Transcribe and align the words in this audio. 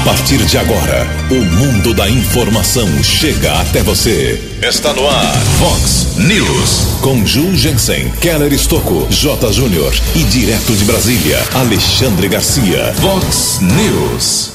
A 0.00 0.02
partir 0.02 0.38
de 0.46 0.56
agora, 0.56 1.06
o 1.30 1.44
mundo 1.56 1.92
da 1.92 2.08
informação 2.08 2.88
chega 3.04 3.52
até 3.60 3.82
você. 3.82 4.42
Está 4.62 4.94
no 4.94 5.06
ar, 5.06 5.36
Fox 5.58 6.16
News. 6.16 6.98
Com 7.02 7.26
Ju 7.26 7.54
Jensen, 7.54 8.10
Keller 8.12 8.50
Estocco, 8.50 9.06
J. 9.10 9.52
Júnior 9.52 9.92
e 10.14 10.24
direto 10.24 10.74
de 10.74 10.86
Brasília, 10.86 11.44
Alexandre 11.52 12.28
Garcia. 12.28 12.94
Fox 12.94 13.60
News. 13.60 14.52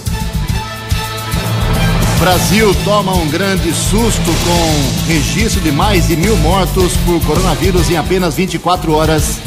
Brasil 2.20 2.76
toma 2.84 3.14
um 3.14 3.30
grande 3.30 3.72
susto 3.72 4.32
com 4.44 5.08
registro 5.08 5.62
de 5.62 5.72
mais 5.72 6.08
de 6.08 6.16
mil 6.16 6.36
mortos 6.38 6.94
por 7.06 7.24
coronavírus 7.24 7.88
em 7.92 7.98
apenas 7.98 8.36
24 8.36 8.92
horas. 8.92 9.38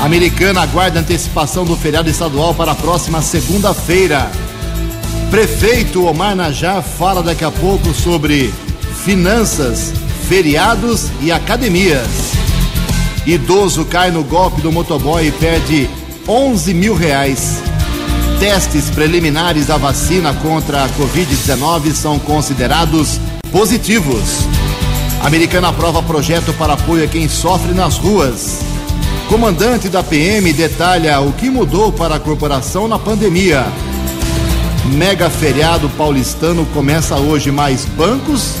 A 0.00 0.06
americana 0.06 0.62
aguarda 0.62 1.00
antecipação 1.00 1.66
do 1.66 1.76
feriado 1.76 2.08
estadual 2.08 2.54
para 2.54 2.72
a 2.72 2.74
próxima 2.74 3.20
segunda-feira. 3.20 4.47
Prefeito 5.30 6.06
Omar 6.06 6.34
Najá 6.34 6.80
fala 6.80 7.22
daqui 7.22 7.44
a 7.44 7.50
pouco 7.50 7.92
sobre 7.92 8.52
finanças, 9.04 9.92
feriados 10.26 11.08
e 11.20 11.30
academias. 11.30 12.32
Idoso 13.26 13.84
cai 13.84 14.10
no 14.10 14.24
golpe 14.24 14.62
do 14.62 14.72
motoboy 14.72 15.26
e 15.26 15.32
perde 15.32 15.88
11 16.26 16.72
mil 16.72 16.94
reais. 16.94 17.62
Testes 18.40 18.88
preliminares 18.88 19.66
da 19.66 19.76
vacina 19.76 20.32
contra 20.32 20.84
a 20.84 20.88
Covid-19 20.88 21.92
são 21.92 22.18
considerados 22.18 23.20
positivos. 23.52 24.46
Americana 25.22 25.68
aprova 25.68 26.02
projeto 26.02 26.54
para 26.54 26.72
apoio 26.72 27.04
a 27.04 27.06
quem 27.06 27.28
sofre 27.28 27.74
nas 27.74 27.98
ruas. 27.98 28.60
Comandante 29.28 29.90
da 29.90 30.02
PM 30.02 30.50
detalha 30.54 31.20
o 31.20 31.34
que 31.34 31.50
mudou 31.50 31.92
para 31.92 32.14
a 32.14 32.20
corporação 32.20 32.88
na 32.88 32.98
pandemia. 32.98 33.66
Mega 34.96 35.28
feriado 35.28 35.90
paulistano 35.90 36.64
começa 36.72 37.16
hoje, 37.16 37.50
mais 37.50 37.84
bancos 37.84 38.54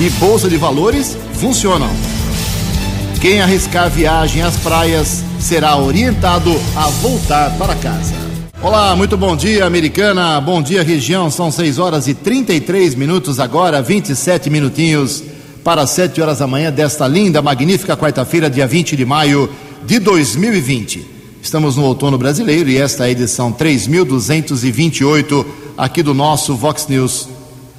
e 0.00 0.10
bolsa 0.10 0.48
de 0.48 0.56
valores 0.56 1.16
funcionam. 1.34 1.90
Quem 3.20 3.40
arriscar 3.40 3.88
viagem 3.88 4.42
às 4.42 4.56
praias 4.56 5.22
será 5.38 5.76
orientado 5.76 6.50
a 6.74 6.88
voltar 6.88 7.56
para 7.56 7.76
casa. 7.76 8.14
Olá, 8.60 8.96
muito 8.96 9.16
bom 9.16 9.36
dia, 9.36 9.64
americana. 9.64 10.40
Bom 10.40 10.60
dia, 10.60 10.82
região. 10.82 11.30
São 11.30 11.52
6 11.52 11.78
horas 11.78 12.08
e 12.08 12.14
33 12.14 12.96
minutos 12.96 13.38
agora, 13.38 13.80
27 13.80 14.50
minutinhos 14.50 15.22
para 15.62 15.86
7 15.86 16.20
horas 16.20 16.40
da 16.40 16.46
manhã 16.46 16.72
desta 16.72 17.06
linda, 17.06 17.40
magnífica 17.40 17.96
quarta-feira, 17.96 18.50
dia 18.50 18.66
20 18.66 18.96
de 18.96 19.04
maio 19.04 19.48
de 19.86 20.00
2020. 20.00 21.20
Estamos 21.42 21.76
no 21.76 21.84
outono 21.84 22.18
brasileiro 22.18 22.68
e 22.68 22.76
esta 22.76 23.04
é 23.04 23.06
a 23.06 23.10
edição 23.10 23.50
3228 23.50 25.59
aqui 25.76 26.02
do 26.02 26.14
nosso 26.14 26.56
Vox 26.56 26.86
News. 26.88 27.28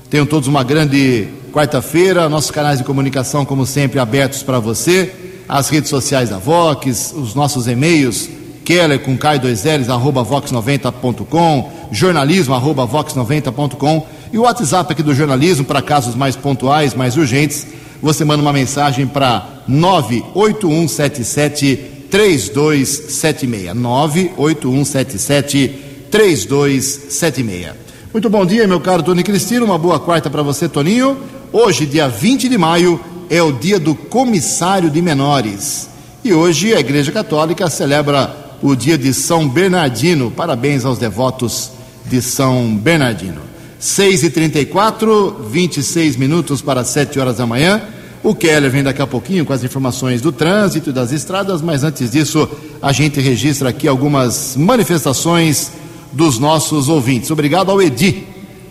Tenham 0.10 0.26
todos 0.26 0.48
uma 0.48 0.64
grande 0.64 1.28
quarta-feira. 1.52 2.30
Nossos 2.30 2.52
canais 2.52 2.78
de 2.80 2.84
comunicação, 2.84 3.46
como 3.46 3.66
sempre, 3.66 4.00
abertos 4.00 4.44
para 4.44 4.60
você. 4.60 5.14
As 5.48 5.70
redes 5.70 5.90
sociais 5.90 6.30
da 6.30 6.38
Vox, 6.38 7.14
os 7.16 7.34
nossos 7.36 7.68
e-mails, 7.68 8.30
Keller 8.64 9.00
com 9.00 9.18
K2Ls, 9.18 9.90
arroba 9.90 10.24
vox90.com, 10.24 11.72
jornalismo, 11.92 12.54
arroba 12.54 12.88
vox90.com 12.88 14.08
e 14.32 14.38
o 14.38 14.44
WhatsApp 14.44 14.94
aqui 14.94 15.04
do 15.04 15.14
jornalismo 15.14 15.66
para 15.66 15.82
casos 15.82 16.16
mais 16.16 16.38
pontuais, 16.38 16.94
mais 16.94 17.18
urgentes. 17.18 17.68
Você 18.02 18.24
manda 18.24 18.42
uma 18.42 18.54
mensagem 18.54 19.06
para 19.06 19.46
98177 19.68 21.76
3276. 22.10 23.76
98177 23.76 25.91
3276. 26.12 27.72
Muito 28.12 28.30
bom 28.30 28.46
dia, 28.46 28.68
meu 28.68 28.82
caro 28.82 29.02
Tony 29.02 29.24
Cristino. 29.24 29.66
Uma 29.66 29.78
boa 29.78 29.98
quarta 29.98 30.30
para 30.30 30.44
você, 30.44 30.68
Toninho. 30.68 31.18
Hoje, 31.54 31.86
dia 31.86 32.10
20 32.10 32.50
de 32.50 32.58
maio, 32.58 33.00
é 33.30 33.42
o 33.42 33.54
dia 33.54 33.80
do 33.80 33.96
comissário 33.96 34.90
de 34.90 35.02
menores. 35.02 35.90
E 36.22 36.34
hoje 36.34 36.74
a 36.74 36.82
Igreja 36.82 37.14
Católica 37.14 37.70
celebra 37.70 38.36
o 38.62 38.76
dia 38.76 38.98
de 38.98 39.14
São 39.14 39.48
Bernardino. 39.48 40.30
Parabéns 40.30 40.84
aos 40.84 41.00
devotos 41.00 41.72
de 42.06 42.22
São 42.22 42.76
Bernardino. 42.76 43.42
6h34, 43.82 45.46
26 45.50 46.18
minutos 46.18 46.62
para 46.62 46.84
7 46.84 47.18
horas 47.20 47.38
da 47.38 47.48
manhã. 47.48 47.82
O 48.22 48.36
Keller 48.36 48.70
vem 48.70 48.84
daqui 48.84 49.02
a 49.02 49.08
pouquinho 49.08 49.46
com 49.46 49.54
as 49.54 49.64
informações 49.64 50.22
do 50.22 50.32
trânsito 50.32 50.90
e 50.90 50.94
das 50.94 51.14
estradas, 51.14 51.62
mas 51.62 51.86
antes 51.86 52.12
disso, 52.12 52.48
a 52.82 52.92
gente 52.92 53.22
registra 53.22 53.70
aqui 53.70 53.88
algumas 53.88 54.58
manifestações 54.58 55.72
dos 56.12 56.40
nossos 56.40 56.90
ouvintes. 56.90 57.32
Obrigado 57.32 57.72
ao 57.72 57.82
Edi. 57.82 58.24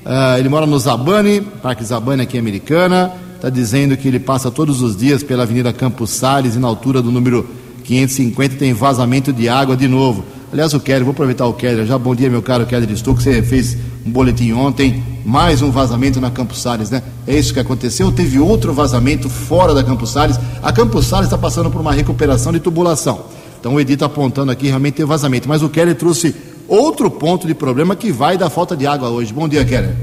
Uh, 0.04 0.38
ele 0.38 0.48
mora 0.48 0.66
no 0.66 0.78
Zabane, 0.78 1.40
Parque 1.40 1.84
Zabane 1.84 2.22
aqui 2.22 2.38
Americana. 2.38 3.12
Está 3.36 3.48
dizendo 3.48 3.96
que 3.96 4.06
ele 4.06 4.20
passa 4.20 4.50
todos 4.50 4.82
os 4.82 4.96
dias 4.96 5.22
pela 5.22 5.44
Avenida 5.44 5.72
Campos 5.72 6.10
Sales 6.10 6.56
e 6.56 6.58
na 6.58 6.68
altura 6.68 7.00
do 7.00 7.10
número 7.10 7.48
550 7.84 8.56
tem 8.56 8.72
vazamento 8.72 9.32
de 9.32 9.48
água 9.48 9.76
de 9.76 9.88
novo. 9.88 10.24
Aliás, 10.52 10.74
o 10.74 10.80
Keller, 10.80 11.04
vou 11.04 11.12
aproveitar 11.12 11.46
o 11.46 11.54
Keller 11.54 11.86
já. 11.86 11.96
Bom 11.96 12.14
dia, 12.14 12.28
meu 12.28 12.42
caro 12.42 12.66
Keller 12.66 12.96
Stuck. 12.96 13.22
Você 13.22 13.40
fez 13.42 13.76
um 14.04 14.10
boletim 14.10 14.52
ontem, 14.52 15.02
mais 15.24 15.62
um 15.62 15.70
vazamento 15.70 16.20
na 16.20 16.30
Campos 16.30 16.60
Sales, 16.60 16.90
né? 16.90 17.02
É 17.26 17.38
isso 17.38 17.54
que 17.54 17.60
aconteceu. 17.60 18.10
Teve 18.10 18.38
outro 18.40 18.72
vazamento 18.72 19.28
fora 19.28 19.72
da 19.72 19.84
Campos 19.84 20.10
Sales. 20.10 20.38
A 20.62 20.72
Campos 20.72 21.06
Sales 21.06 21.26
está 21.26 21.38
passando 21.38 21.70
por 21.70 21.80
uma 21.80 21.92
recuperação 21.92 22.52
de 22.52 22.58
tubulação. 22.58 23.24
Então 23.60 23.74
o 23.74 23.80
Edi 23.80 23.92
está 23.92 24.06
apontando 24.06 24.50
aqui 24.50 24.66
realmente 24.66 24.94
tem 24.94 25.06
vazamento. 25.06 25.48
Mas 25.48 25.62
o 25.62 25.68
Keller 25.68 25.94
trouxe 25.94 26.34
outro 26.70 27.10
ponto 27.10 27.46
de 27.46 27.54
problema 27.54 27.96
que 27.96 28.12
vai 28.12 28.38
da 28.38 28.48
falta 28.48 28.76
de 28.76 28.86
água 28.86 29.10
hoje. 29.10 29.32
Bom 29.32 29.48
dia, 29.48 29.64
Keller. 29.64 29.96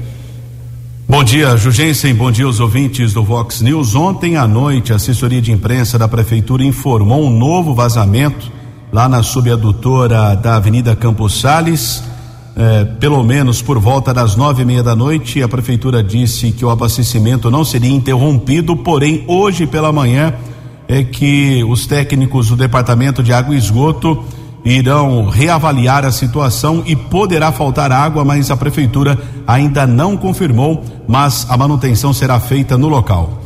Bom 1.08 1.24
dia, 1.24 1.56
Jugensen. 1.56 2.14
Bom 2.14 2.30
dia 2.30 2.44
aos 2.44 2.60
ouvintes 2.60 3.14
do 3.14 3.24
Vox 3.24 3.62
News. 3.62 3.94
Ontem 3.94 4.36
à 4.36 4.46
noite, 4.46 4.92
a 4.92 4.96
assessoria 4.96 5.40
de 5.40 5.50
imprensa 5.50 5.98
da 5.98 6.06
Prefeitura 6.06 6.62
informou 6.62 7.24
um 7.24 7.30
novo 7.30 7.74
vazamento 7.74 8.52
lá 8.92 9.08
na 9.08 9.22
subadutora 9.22 10.36
da 10.36 10.56
Avenida 10.56 10.94
Campos 10.94 11.40
Sales. 11.40 12.04
É, 12.54 12.84
pelo 12.84 13.22
menos 13.22 13.62
por 13.62 13.78
volta 13.78 14.12
das 14.12 14.36
nove 14.36 14.62
e 14.62 14.64
meia 14.66 14.82
da 14.82 14.94
noite, 14.94 15.42
a 15.42 15.48
prefeitura 15.48 16.02
disse 16.02 16.50
que 16.50 16.64
o 16.64 16.70
abastecimento 16.70 17.50
não 17.50 17.64
seria 17.64 17.90
interrompido, 17.90 18.76
porém 18.76 19.24
hoje 19.28 19.64
pela 19.64 19.92
manhã 19.92 20.34
é 20.88 21.04
que 21.04 21.62
os 21.64 21.86
técnicos 21.86 22.48
do 22.48 22.56
Departamento 22.56 23.22
de 23.22 23.32
Água 23.32 23.54
e 23.54 23.58
Esgoto 23.58 24.24
irão 24.64 25.28
reavaliar 25.28 26.04
a 26.04 26.10
situação 26.10 26.82
e 26.86 26.94
poderá 26.94 27.52
faltar 27.52 27.92
água, 27.92 28.24
mas 28.24 28.50
a 28.50 28.56
prefeitura 28.56 29.18
ainda 29.46 29.86
não 29.86 30.16
confirmou, 30.16 30.82
mas 31.06 31.46
a 31.48 31.56
manutenção 31.56 32.12
será 32.12 32.38
feita 32.40 32.76
no 32.76 32.88
local. 32.88 33.38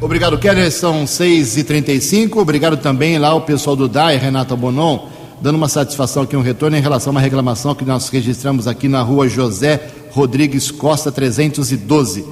Obrigado, 0.00 0.38
Keller. 0.38 0.70
São 0.70 1.06
6 1.06 1.56
e 1.56 1.64
35 1.64 2.38
Obrigado 2.38 2.76
também 2.76 3.18
lá 3.18 3.34
o 3.34 3.40
pessoal 3.40 3.74
do 3.74 3.88
DAI, 3.88 4.18
Renata 4.18 4.54
Bonon, 4.54 5.06
dando 5.40 5.56
uma 5.56 5.68
satisfação 5.68 6.22
aqui, 6.22 6.36
um 6.36 6.42
retorno 6.42 6.76
em 6.76 6.80
relação 6.80 7.10
a 7.10 7.12
uma 7.12 7.20
reclamação 7.20 7.74
que 7.74 7.84
nós 7.84 8.10
registramos 8.10 8.66
aqui 8.66 8.88
na 8.88 9.00
rua 9.00 9.26
José 9.26 9.80
Rodrigues 10.12 10.70
Costa 10.70 11.10
312. 11.10 12.20
Uh, 12.20 12.26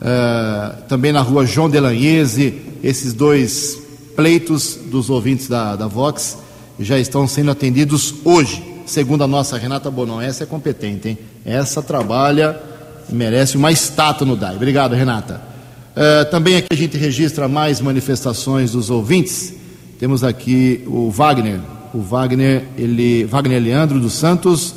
eh, 0.00 0.72
também 0.88 1.12
na 1.12 1.20
rua 1.20 1.46
João 1.46 1.70
Delanhese, 1.70 2.54
esses 2.82 3.12
dois 3.12 3.80
pleitos 4.16 4.76
dos 4.86 5.08
ouvintes 5.08 5.46
da, 5.46 5.76
da 5.76 5.86
Vox 5.86 6.38
já 6.82 6.98
estão 6.98 7.26
sendo 7.26 7.50
atendidos 7.50 8.14
hoje, 8.24 8.62
segundo 8.86 9.24
a 9.24 9.26
nossa 9.26 9.56
Renata 9.56 9.90
Bonon. 9.90 10.20
Essa 10.20 10.44
é 10.44 10.46
competente, 10.46 11.08
hein? 11.08 11.18
Essa 11.44 11.82
trabalha, 11.82 12.60
merece 13.08 13.56
uma 13.56 13.70
estátua 13.70 14.26
no 14.26 14.36
DAI. 14.36 14.56
Obrigado, 14.56 14.94
Renata. 14.94 15.40
Uh, 15.92 16.30
também 16.30 16.56
aqui 16.56 16.68
a 16.70 16.76
gente 16.76 16.96
registra 16.96 17.48
mais 17.48 17.80
manifestações 17.80 18.72
dos 18.72 18.90
ouvintes. 18.90 19.54
Temos 19.98 20.24
aqui 20.24 20.82
o 20.86 21.10
Wagner, 21.10 21.60
o 21.92 22.00
Wagner, 22.00 22.64
ele, 22.76 23.24
Wagner 23.24 23.62
Leandro 23.62 24.00
dos 24.00 24.14
Santos. 24.14 24.74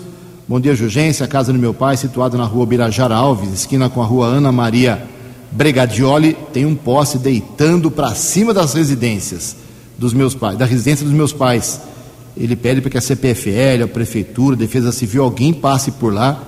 Bom 0.48 0.60
dia, 0.60 0.76
Jugência, 0.76 1.26
a 1.26 1.28
casa 1.28 1.52
do 1.52 1.58
meu 1.58 1.74
pai, 1.74 1.98
situada 1.98 2.38
na 2.38 2.44
rua 2.44 2.66
Birajara 2.66 3.16
Alves, 3.16 3.52
esquina 3.52 3.90
com 3.90 4.02
a 4.02 4.06
rua 4.06 4.28
Ana 4.28 4.52
Maria 4.52 5.02
Bregadioli, 5.52 6.38
tem 6.52 6.66
um 6.66 6.76
poste 6.76 7.18
deitando 7.18 7.90
para 7.90 8.14
cima 8.14 8.54
das 8.54 8.74
residências 8.74 9.56
dos 9.98 10.14
meus 10.14 10.36
pais, 10.36 10.58
da 10.58 10.66
residência 10.66 11.06
dos 11.06 11.14
meus 11.14 11.32
pais. 11.32 11.80
Ele 12.38 12.56
pede 12.56 12.82
para 12.82 12.90
que 12.90 12.98
a 12.98 13.02
CPFL, 13.02 13.84
a 13.84 13.88
Prefeitura, 13.88 14.56
a 14.56 14.60
Defesa 14.60 14.92
Civil, 14.92 15.24
alguém 15.24 15.54
passe 15.54 15.92
por 15.92 16.14
lá 16.14 16.42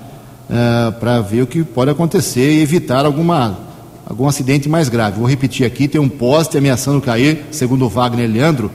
uh, 0.50 0.92
para 1.00 1.22
ver 1.22 1.44
o 1.44 1.48
que 1.48 1.64
pode 1.64 1.92
acontecer 1.92 2.52
e 2.52 2.62
evitar 2.62 3.06
alguma 3.06 3.68
algum 4.06 4.28
acidente 4.28 4.70
mais 4.70 4.90
grave. 4.90 5.20
Vou 5.20 5.28
repetir 5.28 5.66
aqui: 5.66 5.88
tem 5.88 6.00
um 6.00 6.10
poste 6.10 6.58
ameaçando 6.58 7.02
cair, 7.02 7.46
segundo 7.52 7.86
o 7.86 7.90
Wagner 7.90 8.30
Leandro, 8.30 8.72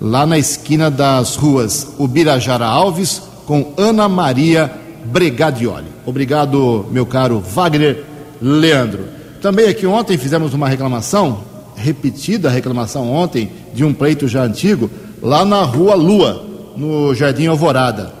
lá 0.00 0.26
na 0.26 0.38
esquina 0.38 0.90
das 0.90 1.36
ruas 1.36 1.88
Ubirajara 1.98 2.66
Alves 2.66 3.22
com 3.46 3.72
Ana 3.76 4.08
Maria 4.08 4.70
Bregadioli. 5.04 5.86
Obrigado, 6.04 6.86
meu 6.90 7.06
caro 7.06 7.40
Wagner 7.40 8.04
Leandro. 8.40 9.04
Também 9.40 9.68
aqui 9.68 9.86
ontem 9.86 10.18
fizemos 10.18 10.54
uma 10.54 10.68
reclamação, 10.68 11.42
repetida 11.76 12.48
a 12.48 12.52
reclamação 12.52 13.10
ontem, 13.10 13.50
de 13.74 13.84
um 13.84 13.92
pleito 13.92 14.26
já 14.26 14.42
antigo, 14.42 14.90
lá 15.22 15.44
na 15.44 15.62
rua 15.62 15.94
Lua, 15.94 16.45
no 16.76 17.14
Jardim 17.14 17.46
Alvorada. 17.46 18.12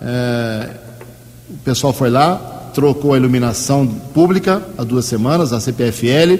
É, 0.00 0.68
o 1.50 1.58
pessoal 1.64 1.92
foi 1.92 2.10
lá, 2.10 2.70
trocou 2.74 3.14
a 3.14 3.16
iluminação 3.16 3.86
pública 3.86 4.62
há 4.78 4.84
duas 4.84 5.04
semanas, 5.04 5.52
a 5.52 5.60
CPFL. 5.60 6.38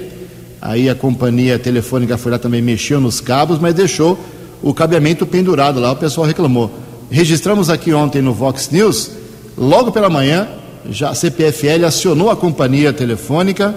Aí 0.60 0.88
a 0.88 0.94
companhia 0.94 1.58
telefônica 1.58 2.16
foi 2.16 2.32
lá 2.32 2.38
também 2.38 2.62
mexeu 2.62 3.00
nos 3.00 3.20
cabos, 3.20 3.58
mas 3.58 3.74
deixou 3.74 4.18
o 4.62 4.72
cabeamento 4.72 5.26
pendurado 5.26 5.78
lá. 5.80 5.92
O 5.92 5.96
pessoal 5.96 6.26
reclamou. 6.26 6.70
Registramos 7.10 7.68
aqui 7.68 7.92
ontem 7.92 8.22
no 8.22 8.32
Vox 8.32 8.70
News, 8.70 9.10
logo 9.56 9.92
pela 9.92 10.08
manhã, 10.08 10.48
já 10.88 11.10
a 11.10 11.14
CPFL 11.14 11.84
acionou 11.86 12.30
a 12.30 12.36
companhia 12.36 12.92
telefônica. 12.92 13.74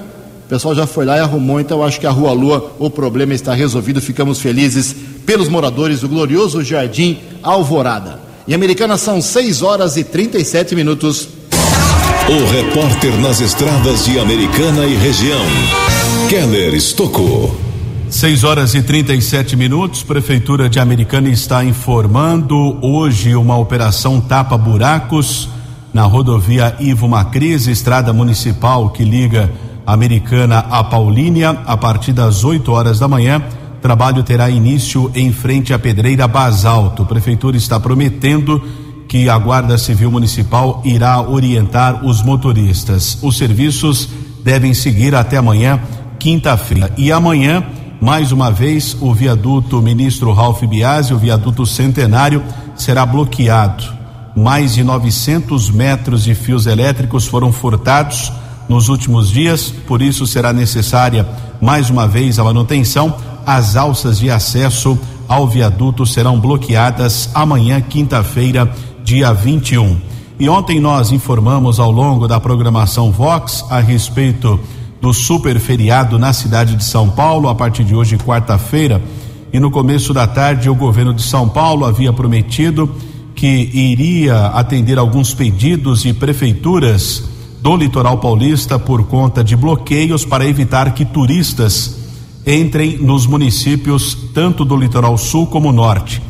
O 0.47 0.49
pessoal 0.49 0.73
já 0.73 0.87
foi 0.87 1.03
lá 1.03 1.17
e 1.17 1.19
arrumou, 1.19 1.59
então 1.59 1.83
acho 1.83 1.99
que 1.99 2.07
a 2.07 2.09
Rua 2.09 2.31
Lua 2.31 2.71
o 2.79 2.89
problema 2.89 3.33
está 3.33 3.53
resolvido. 3.53 3.99
Ficamos 3.99 4.39
felizes 4.39 4.95
pelos 5.25 5.49
moradores 5.49 5.99
do 5.99 6.07
glorioso 6.07 6.63
Jardim 6.63 7.17
Alvorada. 7.43 8.17
Em 8.47 8.53
Americana 8.53 8.95
são 8.95 9.21
6 9.21 9.61
horas 9.61 9.97
e 9.97 10.05
37 10.05 10.73
minutos. 10.73 11.27
O 12.29 12.49
repórter 12.49 13.13
nas 13.19 13.41
estradas 13.41 14.05
de 14.05 14.17
Americana 14.17 14.85
e 14.85 14.95
região, 14.95 15.45
Keller 16.29 16.73
Estocou. 16.73 17.53
6 18.09 18.45
horas 18.45 18.73
e 18.73 18.81
37 18.81 19.53
minutos. 19.57 20.01
Prefeitura 20.01 20.69
de 20.69 20.79
Americana 20.79 21.27
está 21.27 21.61
informando 21.65 22.79
hoje 22.81 23.35
uma 23.35 23.57
operação 23.57 24.21
tapa-buracos 24.21 25.49
na 25.93 26.03
rodovia 26.03 26.73
Ivo 26.79 27.05
Macris, 27.05 27.67
estrada 27.67 28.13
municipal 28.13 28.91
que 28.91 29.03
liga 29.03 29.51
Americana 29.87 30.65
a 30.69 30.83
Paulínia, 30.83 31.61
a 31.65 31.77
partir 31.77 32.11
das 32.11 32.43
8 32.43 32.69
horas 32.73 32.99
da 32.99 33.07
manhã. 33.07 33.41
Trabalho 33.81 34.21
terá 34.21 34.49
início 34.49 35.09
em 35.15 35.31
frente 35.31 35.73
à 35.73 35.79
Pedreira 35.79 36.27
Basalto. 36.27 37.03
A 37.03 37.05
prefeitura 37.05 37.55
está 37.55 37.79
prometendo 37.79 38.61
que 39.07 39.29
a 39.29 39.37
Guarda 39.37 39.77
Civil 39.77 40.11
Municipal 40.11 40.81
irá 40.83 41.21
orientar 41.21 42.05
os 42.05 42.21
motoristas. 42.21 43.17
Os 43.21 43.37
serviços 43.37 44.09
devem 44.43 44.73
seguir 44.73 45.15
até 45.15 45.37
amanhã, 45.37 45.79
quinta-feira. 46.19 46.91
E 46.97 47.09
amanhã, 47.09 47.63
mais 48.01 48.33
uma 48.33 48.51
vez, 48.51 48.97
o 48.99 49.13
viaduto 49.13 49.81
Ministro 49.81 50.33
Ralph 50.33 50.63
Biasi, 50.63 51.13
o 51.13 51.17
viaduto 51.17 51.65
Centenário, 51.65 52.43
será 52.75 53.05
bloqueado. 53.05 53.85
Mais 54.35 54.73
de 54.73 54.83
900 54.83 55.69
metros 55.69 56.25
de 56.25 56.35
fios 56.35 56.65
elétricos 56.65 57.25
foram 57.25 57.53
furtados 57.53 58.33
nos 58.67 58.89
últimos 58.89 59.29
dias, 59.29 59.73
por 59.87 60.01
isso 60.01 60.27
será 60.27 60.51
necessária 60.51 61.27
mais 61.61 61.89
uma 61.89 62.07
vez 62.07 62.37
a 62.39 62.43
manutenção. 62.43 63.15
As 63.45 63.75
alças 63.75 64.19
de 64.19 64.29
acesso 64.29 64.97
ao 65.27 65.47
viaduto 65.47 66.05
serão 66.05 66.39
bloqueadas 66.39 67.29
amanhã, 67.33 67.81
quinta-feira, 67.81 68.69
dia 69.03 69.33
21. 69.33 69.97
E 70.39 70.47
ontem 70.49 70.79
nós 70.79 71.11
informamos 71.11 71.79
ao 71.79 71.91
longo 71.91 72.27
da 72.27 72.39
programação 72.39 73.11
Vox 73.11 73.65
a 73.69 73.79
respeito 73.79 74.59
do 75.01 75.13
super 75.13 75.59
feriado 75.59 76.19
na 76.19 76.33
cidade 76.33 76.75
de 76.75 76.83
São 76.83 77.09
Paulo, 77.09 77.49
a 77.49 77.55
partir 77.55 77.83
de 77.83 77.95
hoje, 77.95 78.17
quarta-feira. 78.17 79.01
E 79.51 79.59
no 79.59 79.71
começo 79.71 80.13
da 80.13 80.27
tarde, 80.27 80.69
o 80.69 80.75
governo 80.75 81.13
de 81.13 81.23
São 81.23 81.47
Paulo 81.47 81.85
havia 81.85 82.11
prometido 82.11 82.89
que 83.33 83.69
iria 83.73 84.47
atender 84.47 84.97
alguns 84.97 85.33
pedidos 85.33 86.01
de 86.01 86.13
prefeituras 86.13 87.36
do 87.61 87.75
litoral 87.75 88.17
paulista 88.19 88.77
por 88.77 89.05
conta 89.07 89.43
de 89.43 89.55
bloqueios 89.55 90.23
para 90.23 90.45
evitar 90.45 90.93
que 90.93 91.03
turistas 91.05 91.97
entrem 92.45 92.97
nos 92.97 93.25
municípios 93.25 94.17
tanto 94.33 94.63
do 94.63 94.77
litoral 94.77 95.17
sul 95.17 95.47
como 95.47 95.71
norte. 95.71 96.21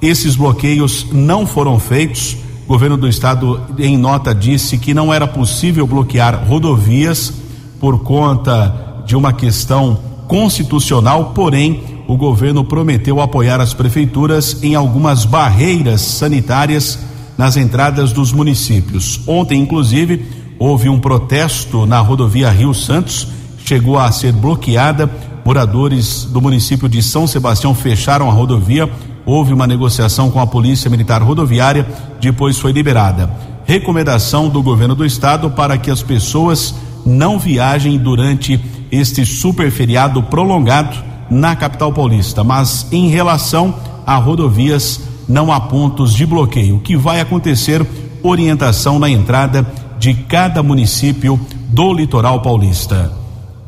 Esses 0.00 0.36
bloqueios 0.36 1.06
não 1.12 1.46
foram 1.46 1.78
feitos. 1.78 2.36
O 2.64 2.68
governo 2.68 2.96
do 2.96 3.08
estado, 3.08 3.60
em 3.78 3.96
nota, 3.96 4.34
disse 4.34 4.78
que 4.78 4.94
não 4.94 5.12
era 5.12 5.26
possível 5.26 5.86
bloquear 5.86 6.46
rodovias 6.46 7.32
por 7.78 8.00
conta 8.00 9.02
de 9.06 9.14
uma 9.14 9.32
questão 9.32 9.98
constitucional, 10.26 11.32
porém, 11.34 11.82
o 12.08 12.16
governo 12.16 12.64
prometeu 12.64 13.20
apoiar 13.20 13.60
as 13.60 13.74
prefeituras 13.74 14.62
em 14.62 14.74
algumas 14.74 15.24
barreiras 15.24 16.00
sanitárias 16.00 16.98
nas 17.36 17.56
entradas 17.56 18.12
dos 18.12 18.32
municípios. 18.32 19.20
Ontem, 19.26 19.60
inclusive, 19.60 20.24
houve 20.58 20.88
um 20.88 20.98
protesto 20.98 21.86
na 21.86 22.00
rodovia 22.00 22.50
Rio 22.50 22.74
Santos, 22.74 23.28
chegou 23.64 23.98
a 23.98 24.10
ser 24.12 24.32
bloqueada. 24.32 25.10
Moradores 25.44 26.24
do 26.24 26.40
município 26.40 26.88
de 26.88 27.02
São 27.02 27.26
Sebastião 27.26 27.74
fecharam 27.74 28.28
a 28.28 28.32
rodovia 28.32 28.90
houve 29.26 29.52
uma 29.52 29.66
negociação 29.66 30.30
com 30.30 30.40
a 30.40 30.46
Polícia 30.46 30.88
Militar 30.88 31.20
Rodoviária, 31.20 31.84
depois 32.20 32.56
foi 32.58 32.70
liberada. 32.70 33.28
Recomendação 33.64 34.48
do 34.48 34.62
governo 34.62 34.94
do 34.94 35.04
estado 35.04 35.50
para 35.50 35.76
que 35.76 35.90
as 35.90 36.00
pessoas 36.00 36.72
não 37.04 37.36
viajem 37.36 37.98
durante 37.98 38.60
este 38.90 39.26
super 39.26 39.70
feriado 39.72 40.22
prolongado 40.22 40.96
na 41.28 41.56
capital 41.56 41.92
paulista, 41.92 42.44
mas 42.44 42.86
em 42.92 43.08
relação 43.08 43.74
a 44.06 44.14
rodovias 44.14 45.00
não 45.28 45.52
há 45.52 45.60
pontos 45.60 46.14
de 46.14 46.24
bloqueio. 46.24 46.76
O 46.76 46.80
que 46.80 46.96
vai 46.96 47.20
acontecer? 47.20 47.84
Orientação 48.22 49.00
na 49.00 49.10
entrada 49.10 49.66
de 49.98 50.14
cada 50.14 50.62
município 50.62 51.38
do 51.68 51.92
litoral 51.92 52.42
paulista. 52.42 53.12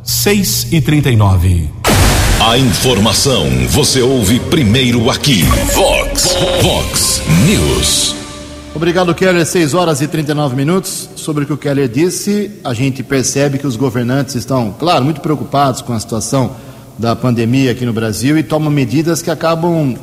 6 0.02 0.72
e 0.72 0.80
39 0.80 1.78
a 2.40 2.56
informação 2.56 3.44
você 3.68 4.00
ouve 4.00 4.38
primeiro 4.38 5.10
aqui. 5.10 5.42
Vox, 5.74 6.36
Vox 6.62 7.22
News. 7.44 8.14
Obrigado, 8.72 9.12
Keller. 9.12 9.44
6 9.44 9.74
horas 9.74 10.00
e 10.00 10.06
39 10.06 10.54
minutos. 10.54 11.10
Sobre 11.16 11.42
o 11.42 11.46
que 11.46 11.52
o 11.52 11.56
Keller 11.56 11.88
disse, 11.88 12.52
a 12.62 12.72
gente 12.72 13.02
percebe 13.02 13.58
que 13.58 13.66
os 13.66 13.74
governantes 13.74 14.36
estão, 14.36 14.72
claro, 14.78 15.04
muito 15.04 15.20
preocupados 15.20 15.82
com 15.82 15.92
a 15.92 15.98
situação 15.98 16.52
da 16.96 17.16
pandemia 17.16 17.72
aqui 17.72 17.84
no 17.84 17.92
Brasil 17.92 18.38
e 18.38 18.42
tomam 18.44 18.70
medidas 18.70 19.20
que 19.20 19.32
acabam, 19.32 19.96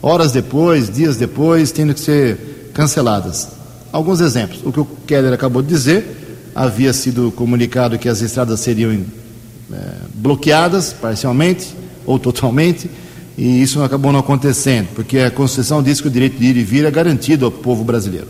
horas 0.00 0.30
depois, 0.30 0.88
dias 0.88 1.16
depois, 1.16 1.72
tendo 1.72 1.94
que 1.94 2.00
ser 2.00 2.70
canceladas. 2.72 3.55
Alguns 3.96 4.20
exemplos. 4.20 4.60
O 4.62 4.70
que 4.70 4.78
o 4.78 4.84
Keller 5.06 5.32
acabou 5.32 5.62
de 5.62 5.68
dizer, 5.68 6.50
havia 6.54 6.92
sido 6.92 7.32
comunicado 7.34 7.98
que 7.98 8.10
as 8.10 8.20
estradas 8.20 8.60
seriam 8.60 8.92
é, 8.92 9.76
bloqueadas 10.12 10.92
parcialmente 10.92 11.74
ou 12.04 12.18
totalmente, 12.18 12.90
e 13.38 13.62
isso 13.62 13.82
acabou 13.82 14.12
não 14.12 14.20
acontecendo, 14.20 14.88
porque 14.94 15.20
a 15.20 15.30
Constituição 15.30 15.82
diz 15.82 15.98
que 15.98 16.08
o 16.08 16.10
direito 16.10 16.36
de 16.38 16.44
ir 16.44 16.58
e 16.58 16.62
vir 16.62 16.84
é 16.84 16.90
garantido 16.90 17.46
ao 17.46 17.50
povo 17.50 17.84
brasileiro. 17.84 18.26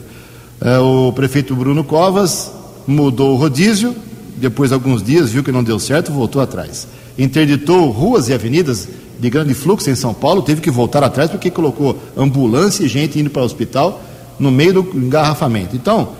É, 0.60 0.78
o 0.78 1.12
prefeito 1.12 1.56
Bruno 1.56 1.82
Covas 1.82 2.48
mudou 2.86 3.32
o 3.32 3.36
rodízio, 3.36 3.92
depois 4.36 4.70
de 4.70 4.74
alguns 4.74 5.02
dias 5.02 5.32
viu 5.32 5.42
que 5.42 5.50
não 5.50 5.64
deu 5.64 5.80
certo, 5.80 6.12
voltou 6.12 6.40
atrás. 6.40 6.86
Interditou 7.18 7.90
ruas 7.90 8.28
e 8.28 8.32
avenidas 8.32 8.86
de 9.18 9.28
grande 9.28 9.52
fluxo 9.52 9.90
em 9.90 9.96
São 9.96 10.14
Paulo, 10.14 10.42
teve 10.42 10.60
que 10.60 10.70
voltar 10.70 11.02
atrás 11.02 11.28
porque 11.28 11.50
colocou 11.50 11.98
ambulância 12.16 12.84
e 12.84 12.88
gente 12.88 13.18
indo 13.18 13.30
para 13.30 13.42
o 13.42 13.44
hospital 13.44 14.00
no 14.38 14.50
meio 14.50 14.82
do 14.82 14.98
engarrafamento. 14.98 15.74
Então, 15.74 16.10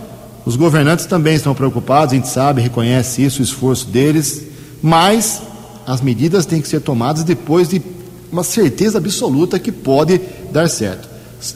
os 0.45 0.57
governantes 0.57 1.07
também 1.07 1.35
estão 1.35 1.55
preocupados, 1.55 2.13
a 2.13 2.17
gente 2.17 2.29
sabe, 2.29 2.63
reconhece 2.63 3.25
isso, 3.25 3.41
o 3.41 3.45
esforço 3.45 3.87
deles, 3.89 4.45
mas 4.83 5.43
as 5.87 6.01
medidas 6.01 6.47
têm 6.47 6.61
que 6.61 6.69
ser 6.69 6.81
tomadas 6.81 7.25
depois 7.25 7.69
de 7.69 7.83
uma 8.31 8.45
certeza 8.45 8.99
absoluta 8.99 9.59
que 9.59 9.73
pode 9.73 10.21
dar 10.53 10.69
certo. 10.69 11.09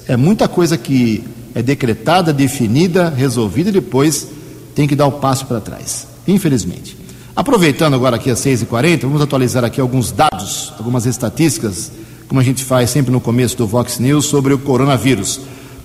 É 0.07 0.17
muita 0.17 0.49
coisa 0.49 0.77
que 0.77 1.25
é 1.55 1.63
decretada, 1.63 2.33
definida, 2.33 3.09
resolvida 3.09 3.71
e 3.71 3.73
depois 3.73 4.29
tem 4.75 4.87
que 4.87 4.97
dar 4.97 5.07
o 5.07 5.13
passo 5.13 5.47
para 5.47 5.61
trás, 5.61 6.07
infelizmente. 6.27 6.97
Aproveitando 7.35 7.95
agora 7.95 8.17
aqui 8.17 8.31
às 8.31 8.41
6h40, 8.41 9.01
vamos 9.03 9.23
atualizar 9.23 9.65
aqui 9.65 9.81
alguns 9.81 10.13
dados, 10.13 10.73
algumas 10.79 11.07
estatísticas, 11.07 11.91
como 12.29 12.41
a 12.41 12.45
gente 12.45 12.65
faz 12.65 12.91
sempre 12.91 13.11
no 13.11 13.21
começo 13.21 13.57
do 13.57 13.67
Vox 13.67 13.99
News, 13.99 14.27
sobre 14.27 14.53
o 14.53 14.59
coronavírus. 14.59 15.41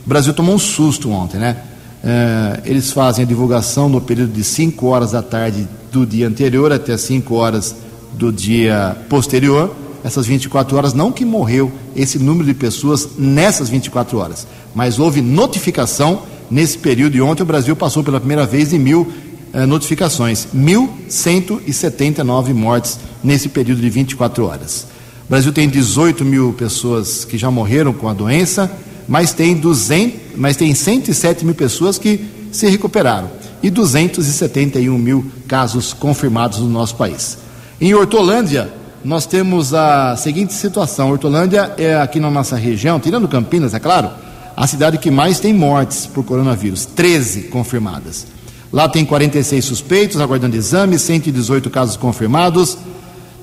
O 0.06 0.10
Brasil 0.10 0.34
tomou 0.34 0.54
um 0.54 0.60
susto 0.60 1.10
ontem, 1.10 1.40
né? 1.40 1.58
É, 2.04 2.62
eles 2.66 2.92
fazem 2.92 3.26
a 3.26 3.28
divulgação 3.28 3.90
no 3.90 4.00
período 4.00 4.32
de 4.34 4.44
5 4.44 4.86
horas 4.86 5.14
da 5.14 5.24
tarde 5.24 5.68
do 5.92 6.06
dia 6.06 6.28
anterior 6.28 6.72
até 6.72 6.96
5 6.96 7.34
horas 7.34 7.76
do 8.14 8.32
dia 8.32 8.96
posterior. 9.10 9.76
Essas 10.04 10.28
24 10.28 10.78
horas, 10.78 10.94
não 10.94 11.12
que 11.12 11.26
morreu 11.26 11.72
esse 11.96 12.20
número 12.20 12.46
de 12.46 12.54
pessoas 12.54 13.10
nessas 13.18 13.68
24 13.70 14.20
horas, 14.20 14.46
mas 14.76 15.00
houve 15.00 15.20
notificação 15.20 16.22
nesse 16.52 16.78
período. 16.78 17.18
E 17.18 17.22
ontem 17.22 17.42
o 17.42 17.46
Brasil 17.48 17.76
passou 17.76 18.04
pela 18.04 18.20
primeira 18.20 18.46
vez 18.46 18.70
de 18.70 18.78
mil 18.78 19.12
eh, 19.52 19.66
notificações 19.66 20.46
1.179 20.56 22.54
mortes 22.54 23.00
nesse 23.24 23.50
período 23.50 23.82
de 23.82 23.90
24 23.90 24.46
horas. 24.46 24.86
O 25.26 25.32
Brasil 25.32 25.52
tem 25.52 25.68
18 25.68 26.24
mil 26.24 26.54
pessoas 26.54 27.26
que 27.26 27.36
já 27.36 27.50
morreram 27.50 27.92
com 27.92 28.08
a 28.08 28.14
doença 28.14 28.72
mas 29.08 29.34
tem, 29.34 29.56
200, 29.56 30.20
mas 30.36 30.56
tem 30.56 30.74
107 30.74 31.46
mil 31.46 31.56
pessoas 31.56 31.98
que 31.98 32.26
se 32.52 32.68
recuperaram 32.68 33.30
e 33.62 33.70
271 33.70 34.98
mil 34.98 35.26
casos 35.48 35.94
confirmados 35.94 36.60
no 36.60 36.70
nosso 36.70 36.96
país. 36.96 37.38
Em 37.80 37.94
Hortolândia, 37.94 38.72
nós 39.04 39.26
temos 39.26 39.74
a 39.74 40.16
seguinte 40.16 40.54
situação: 40.54 41.12
Hortolândia 41.12 41.74
é 41.78 41.96
aqui 41.96 42.20
na 42.20 42.32
nossa 42.32 42.56
região, 42.56 43.00
tirando 43.00 43.28
Campinas, 43.28 43.74
é 43.74 43.80
claro, 43.80 44.10
a 44.56 44.66
cidade 44.68 44.98
que 44.98 45.12
mais 45.12 45.40
tem 45.40 45.54
mortes 45.54 46.06
por 46.06 46.24
coronavírus 46.24 46.86
13 46.86 47.44
confirmadas. 47.44 48.26
Lá 48.72 48.90
tem 48.90 49.06
46 49.06 49.64
suspeitos 49.64 50.20
aguardando 50.20 50.56
exame, 50.56 50.98
118 50.98 51.70
casos 51.70 51.96
confirmados. 51.98 52.78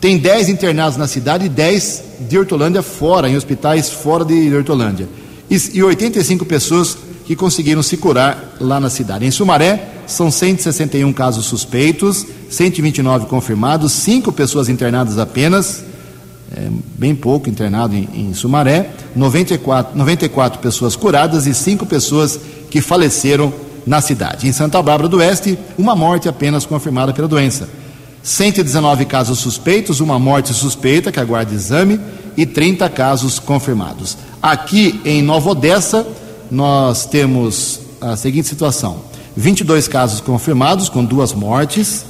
Tem 0.00 0.18
10 0.18 0.48
internados 0.48 0.96
na 0.96 1.06
cidade 1.06 1.46
e 1.46 1.48
10 1.48 2.04
de 2.28 2.38
Hortolândia 2.38 2.82
fora, 2.82 3.28
em 3.28 3.36
hospitais 3.36 3.88
fora 3.88 4.24
de 4.24 4.54
Hortolândia. 4.54 5.08
E, 5.52 5.76
e 5.76 5.82
85 5.82 6.46
pessoas 6.46 6.96
que 7.26 7.36
conseguiram 7.36 7.82
se 7.82 7.98
curar 7.98 8.56
lá 8.58 8.80
na 8.80 8.88
cidade. 8.88 9.26
Em 9.26 9.30
Sumaré, 9.30 9.86
são 10.06 10.30
161 10.30 11.12
casos 11.12 11.44
suspeitos, 11.44 12.26
129 12.48 13.26
confirmados, 13.26 13.92
5 13.92 14.32
pessoas 14.32 14.70
internadas 14.70 15.18
apenas, 15.18 15.84
é, 16.56 16.70
bem 16.98 17.14
pouco 17.14 17.50
internado 17.50 17.94
em, 17.94 18.08
em 18.14 18.32
Sumaré, 18.32 18.92
94, 19.14 19.94
94 19.94 20.58
pessoas 20.58 20.96
curadas 20.96 21.46
e 21.46 21.52
5 21.52 21.84
pessoas 21.84 22.40
que 22.70 22.80
faleceram 22.80 23.52
na 23.86 24.00
cidade. 24.00 24.48
Em 24.48 24.52
Santa 24.52 24.80
Bárbara 24.80 25.06
do 25.06 25.18
Oeste, 25.18 25.58
uma 25.76 25.94
morte 25.94 26.30
apenas 26.30 26.64
confirmada 26.64 27.12
pela 27.12 27.28
doença. 27.28 27.68
119 28.22 29.04
casos 29.04 29.38
suspeitos, 29.40 30.00
uma 30.00 30.18
morte 30.18 30.54
suspeita 30.54 31.12
que 31.12 31.20
aguarda 31.20 31.52
exame 31.52 32.00
e 32.38 32.46
30 32.46 32.88
casos 32.88 33.38
confirmados. 33.38 34.16
Aqui 34.42 35.00
em 35.04 35.22
Nova 35.22 35.50
Odessa, 35.50 36.04
nós 36.50 37.06
temos 37.06 37.78
a 38.00 38.16
seguinte 38.16 38.48
situação: 38.48 38.96
22 39.36 39.86
casos 39.86 40.20
confirmados, 40.20 40.88
com 40.88 41.04
duas 41.04 41.32
mortes, 41.32 42.04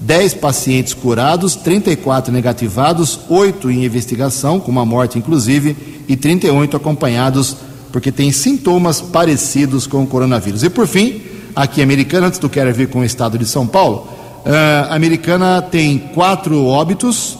10 0.00 0.32
pacientes 0.32 0.94
curados, 0.94 1.54
34 1.56 2.32
negativados, 2.32 3.20
8 3.28 3.70
em 3.70 3.84
investigação, 3.84 4.58
com 4.58 4.70
uma 4.70 4.86
morte 4.86 5.18
inclusive, 5.18 5.76
e 6.08 6.16
38 6.16 6.74
acompanhados 6.74 7.54
porque 7.92 8.10
têm 8.10 8.32
sintomas 8.32 9.02
parecidos 9.02 9.86
com 9.86 10.02
o 10.02 10.06
coronavírus. 10.06 10.62
E 10.62 10.70
por 10.70 10.86
fim, 10.86 11.20
aqui 11.54 11.82
americana, 11.82 12.28
antes 12.28 12.38
do 12.38 12.48
quero 12.48 12.72
vir 12.72 12.88
com 12.88 13.00
o 13.00 13.04
estado 13.04 13.38
de 13.38 13.44
São 13.44 13.66
Paulo, 13.66 14.08
uh, 14.46 14.90
americana 14.90 15.60
tem 15.60 15.98
quatro 15.98 16.64
óbitos. 16.64 17.36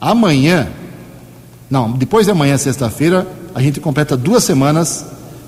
Amanhã, 0.00 0.68
não, 1.68 1.90
depois 1.90 2.24
de 2.24 2.32
amanhã, 2.32 2.56
sexta-feira, 2.56 3.26
a 3.54 3.62
gente 3.62 3.80
completa 3.80 4.16
duas 4.16 4.42
semanas 4.42 5.04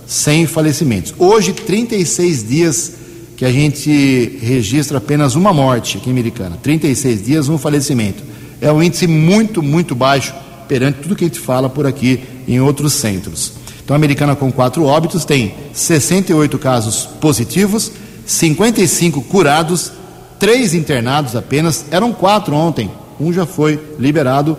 sem 0.07 0.47
falecimentos. 0.47 1.13
Hoje, 1.19 1.53
36 1.53 2.49
dias 2.49 2.93
que 3.37 3.45
a 3.45 3.51
gente 3.51 4.39
registra 4.41 4.99
apenas 4.99 5.35
uma 5.35 5.53
morte 5.53 5.99
aqui 5.99 6.09
em 6.09 6.13
Americana. 6.13 6.57
36 6.63 7.25
dias, 7.25 7.49
um 7.49 7.59
falecimento. 7.59 8.23
É 8.61 8.73
um 8.73 8.83
índice 8.83 9.07
muito, 9.07 9.63
muito 9.63 9.95
baixo 9.95 10.33
perante 10.69 11.01
tudo 11.01 11.17
que 11.17 11.25
a 11.25 11.27
gente 11.27 11.41
fala 11.41 11.69
por 11.69 11.87
aqui 11.87 12.23
em 12.47 12.61
outros 12.61 12.95
centros. 12.95 13.53
Então, 13.85 13.95
a 13.95 13.99
Americana 13.99 14.35
com 14.35 14.51
quatro 14.51 14.85
óbitos 14.85 15.25
tem 15.25 15.55
68 15.73 16.59
casos 16.59 17.07
positivos, 17.21 17.93
55 18.25 19.21
curados, 19.23 19.93
três 20.39 20.75
internados 20.75 21.37
apenas. 21.37 21.85
Eram 21.91 22.13
quatro 22.13 22.55
ontem, 22.55 22.91
um 23.21 23.33
já 23.33 23.45
foi 23.45 23.79
liberado, 23.99 24.57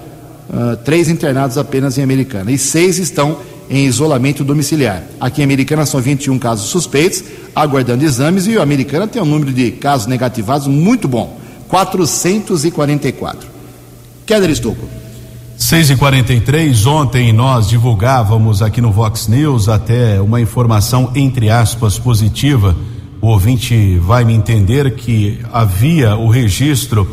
uh, 0.50 0.78
três 0.78 1.10
internados 1.10 1.58
apenas 1.58 1.98
em 1.98 2.04
Americana. 2.04 2.52
E 2.52 2.58
seis 2.58 2.98
estão 2.98 3.38
em 3.70 3.86
isolamento 3.86 4.44
domiciliar. 4.44 5.04
Aqui 5.20 5.42
em 5.42 5.44
Americana 5.44 5.86
são 5.86 6.00
21 6.00 6.40
casos 6.40 6.70
suspeitos, 6.70 7.24
aguardando 7.56 8.06
exames, 8.06 8.48
e 8.48 8.58
a 8.58 8.64
Americana 8.64 9.08
tem 9.08 9.22
um 9.22 9.26
número 9.26 9.52
de 9.52 9.72
casos 9.72 10.08
negativados 10.08 10.68
muito 10.68 11.08
bom, 11.08 11.38
444. 11.68 13.50
Keller 14.26 14.50
Estocco. 14.50 14.88
6 15.58 15.90
e 15.90 15.96
43 15.96 16.86
ontem 16.86 17.34
nós 17.34 17.68
divulgávamos 17.68 18.62
aqui 18.62 18.80
no 18.80 18.92
Vox 18.92 19.28
News 19.28 19.68
até 19.68 20.22
uma 20.22 20.40
informação 20.40 21.12
entre 21.16 21.50
aspas 21.50 21.98
positiva. 21.98 22.76
O 23.20 23.28
ouvinte 23.28 23.98
vai 23.98 24.24
me 24.24 24.34
entender 24.34 24.94
que 24.96 25.40
havia 25.52 26.16
o 26.16 26.30
registro 26.30 27.08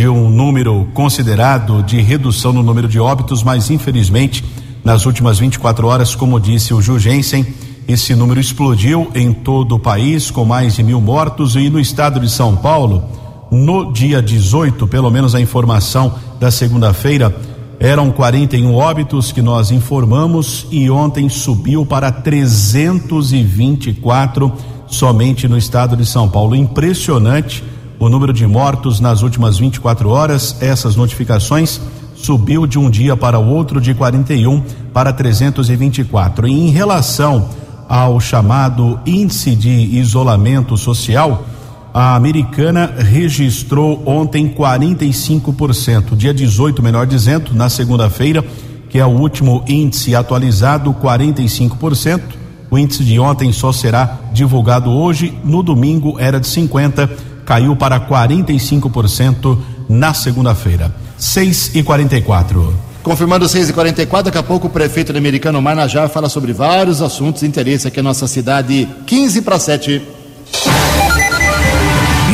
de 0.00 0.08
um 0.08 0.30
número 0.30 0.88
considerado 0.94 1.82
de 1.82 2.00
redução 2.00 2.54
no 2.54 2.62
número 2.62 2.88
de 2.88 2.98
óbitos, 2.98 3.42
mas 3.42 3.68
infelizmente 3.68 4.42
nas 4.82 5.04
últimas 5.04 5.38
24 5.38 5.86
horas, 5.86 6.14
como 6.14 6.40
disse 6.40 6.72
o 6.72 6.80
Jugensen, 6.80 7.46
esse 7.86 8.14
número 8.14 8.40
explodiu 8.40 9.10
em 9.14 9.30
todo 9.30 9.74
o 9.74 9.78
país, 9.78 10.30
com 10.30 10.42
mais 10.42 10.76
de 10.76 10.82
mil 10.82 11.02
mortos, 11.02 11.54
e 11.54 11.68
no 11.68 11.78
estado 11.78 12.18
de 12.18 12.30
São 12.30 12.56
Paulo, 12.56 13.04
no 13.52 13.92
dia 13.92 14.22
18, 14.22 14.88
pelo 14.88 15.10
menos 15.10 15.34
a 15.34 15.40
informação 15.40 16.14
da 16.40 16.50
segunda-feira, 16.50 17.36
eram 17.78 18.10
41 18.10 18.74
óbitos 18.74 19.32
que 19.32 19.42
nós 19.42 19.70
informamos 19.70 20.66
e 20.70 20.88
ontem 20.88 21.28
subiu 21.28 21.84
para 21.84 22.10
324 22.10 24.50
somente 24.86 25.46
no 25.46 25.58
estado 25.58 25.94
de 25.94 26.06
São 26.06 26.26
Paulo. 26.26 26.56
Impressionante 26.56 27.62
o 28.00 28.08
número 28.08 28.32
de 28.32 28.46
mortos 28.46 28.98
nas 28.98 29.22
últimas 29.22 29.58
24 29.58 30.08
horas, 30.08 30.56
essas 30.60 30.96
notificações 30.96 31.78
subiu 32.14 32.66
de 32.66 32.78
um 32.78 32.88
dia 32.88 33.14
para 33.14 33.38
o 33.38 33.46
outro 33.46 33.78
de 33.78 33.92
41 33.92 34.62
para 34.92 35.12
324. 35.12 36.48
E 36.48 36.52
em 36.52 36.70
relação 36.70 37.50
ao 37.86 38.18
chamado 38.18 38.98
índice 39.04 39.54
de 39.54 39.68
isolamento 39.68 40.78
social, 40.78 41.44
a 41.92 42.14
americana 42.14 42.94
registrou 42.96 44.02
ontem 44.06 44.48
45%, 44.48 46.16
dia 46.16 46.32
18, 46.32 46.82
melhor 46.82 47.06
dizendo, 47.06 47.52
na 47.52 47.68
segunda-feira, 47.68 48.42
que 48.88 48.98
é 48.98 49.04
o 49.04 49.10
último 49.10 49.62
índice 49.68 50.14
atualizado, 50.14 50.94
45%. 50.94 52.20
O 52.70 52.78
índice 52.78 53.04
de 53.04 53.18
ontem 53.18 53.52
só 53.52 53.72
será 53.72 54.20
divulgado 54.32 54.90
hoje, 54.90 55.36
no 55.44 55.62
domingo 55.62 56.16
era 56.18 56.40
de 56.40 56.46
50, 56.46 57.10
caiu 57.50 57.74
para 57.74 57.98
45% 57.98 59.58
na 59.88 60.14
segunda-feira. 60.14 60.94
6 61.18 61.72
e 61.74 61.82
44 61.82 62.72
Confirmando 63.02 63.48
6 63.48 63.70
e 63.70 63.72
44 63.72 64.26
daqui 64.26 64.38
a 64.38 64.42
pouco 64.42 64.68
o 64.68 64.70
prefeito 64.70 65.10
americano 65.16 65.60
Marnajá 65.60 66.08
fala 66.08 66.28
sobre 66.28 66.52
vários 66.52 67.02
assuntos 67.02 67.40
de 67.40 67.48
interesse 67.48 67.88
aqui 67.88 67.96
na 67.96 68.10
nossa 68.10 68.28
cidade. 68.28 68.88
15 69.04 69.42
para 69.42 69.58
7. 69.58 70.00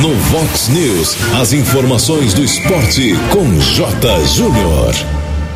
No 0.03 0.15
Vox 0.15 0.69
News, 0.69 1.17
as 1.41 1.55
informações 1.55 2.35
do 2.35 2.45
esporte 2.45 3.15
com 3.31 3.59
J. 3.59 4.23
Júnior. 4.27 4.95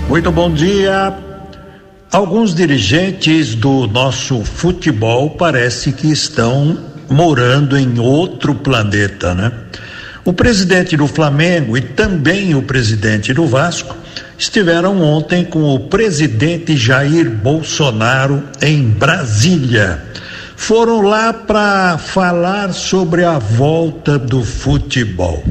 Muito 0.09 0.33
bom 0.33 0.51
dia. 0.51 1.15
Alguns 2.11 2.55
dirigentes 2.55 3.55
do 3.55 3.87
nosso 3.87 4.43
futebol 4.43 5.29
parece 5.31 5.93
que 5.93 6.11
estão 6.11 6.90
morando 7.11 7.77
em 7.77 7.99
outro 7.99 8.55
planeta, 8.55 9.35
né? 9.35 9.53
O 10.25 10.33
presidente 10.33 10.97
do 10.97 11.07
Flamengo 11.07 11.77
e 11.77 11.81
também 11.81 12.55
o 12.55 12.63
presidente 12.63 13.35
do 13.35 13.47
Vasco 13.47 13.97
estiveram 14.39 15.03
ontem 15.03 15.45
com 15.45 15.75
o 15.75 15.81
presidente 15.81 16.77
Jair 16.77 17.29
Bolsonaro 17.29 18.43
em 18.63 18.83
Brasília. 18.85 20.03
Foram 20.55 21.01
lá 21.01 21.33
para 21.33 21.99
falar 21.99 22.73
sobre 22.73 23.25
a 23.25 23.39
volta 23.39 24.19
do 24.19 24.45
futebol. 24.45 25.43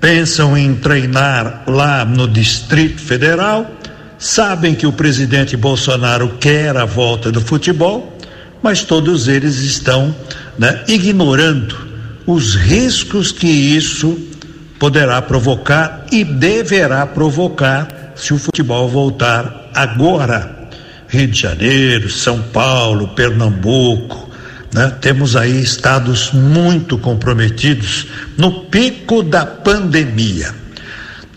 Pensam 0.00 0.56
em 0.56 0.74
treinar 0.76 1.64
lá 1.66 2.04
no 2.04 2.28
Distrito 2.28 3.00
Federal, 3.00 3.68
sabem 4.16 4.74
que 4.74 4.86
o 4.86 4.92
presidente 4.92 5.56
Bolsonaro 5.56 6.36
quer 6.40 6.76
a 6.76 6.84
volta 6.84 7.32
do 7.32 7.40
futebol, 7.40 8.16
mas 8.62 8.84
todos 8.84 9.26
eles 9.26 9.56
estão 9.56 10.14
né, 10.58 10.84
ignorando 10.88 11.88
os 12.26 12.54
riscos 12.54 13.32
que 13.32 13.46
isso 13.46 14.18
poderá 14.78 15.22
provocar 15.22 16.06
e 16.12 16.24
deverá 16.24 17.06
provocar 17.06 18.12
se 18.14 18.34
o 18.34 18.38
futebol 18.38 18.88
voltar 18.88 19.70
agora. 19.74 20.56
Rio 21.08 21.28
de 21.28 21.40
Janeiro, 21.40 22.10
São 22.10 22.42
Paulo, 22.42 23.08
Pernambuco, 23.08 24.28
né? 24.72 24.92
temos 25.00 25.36
aí 25.36 25.62
estados 25.62 26.32
muito 26.32 26.98
comprometidos 26.98 28.06
no 28.36 28.64
pico 28.64 29.22
da 29.22 29.46
pandemia. 29.46 30.54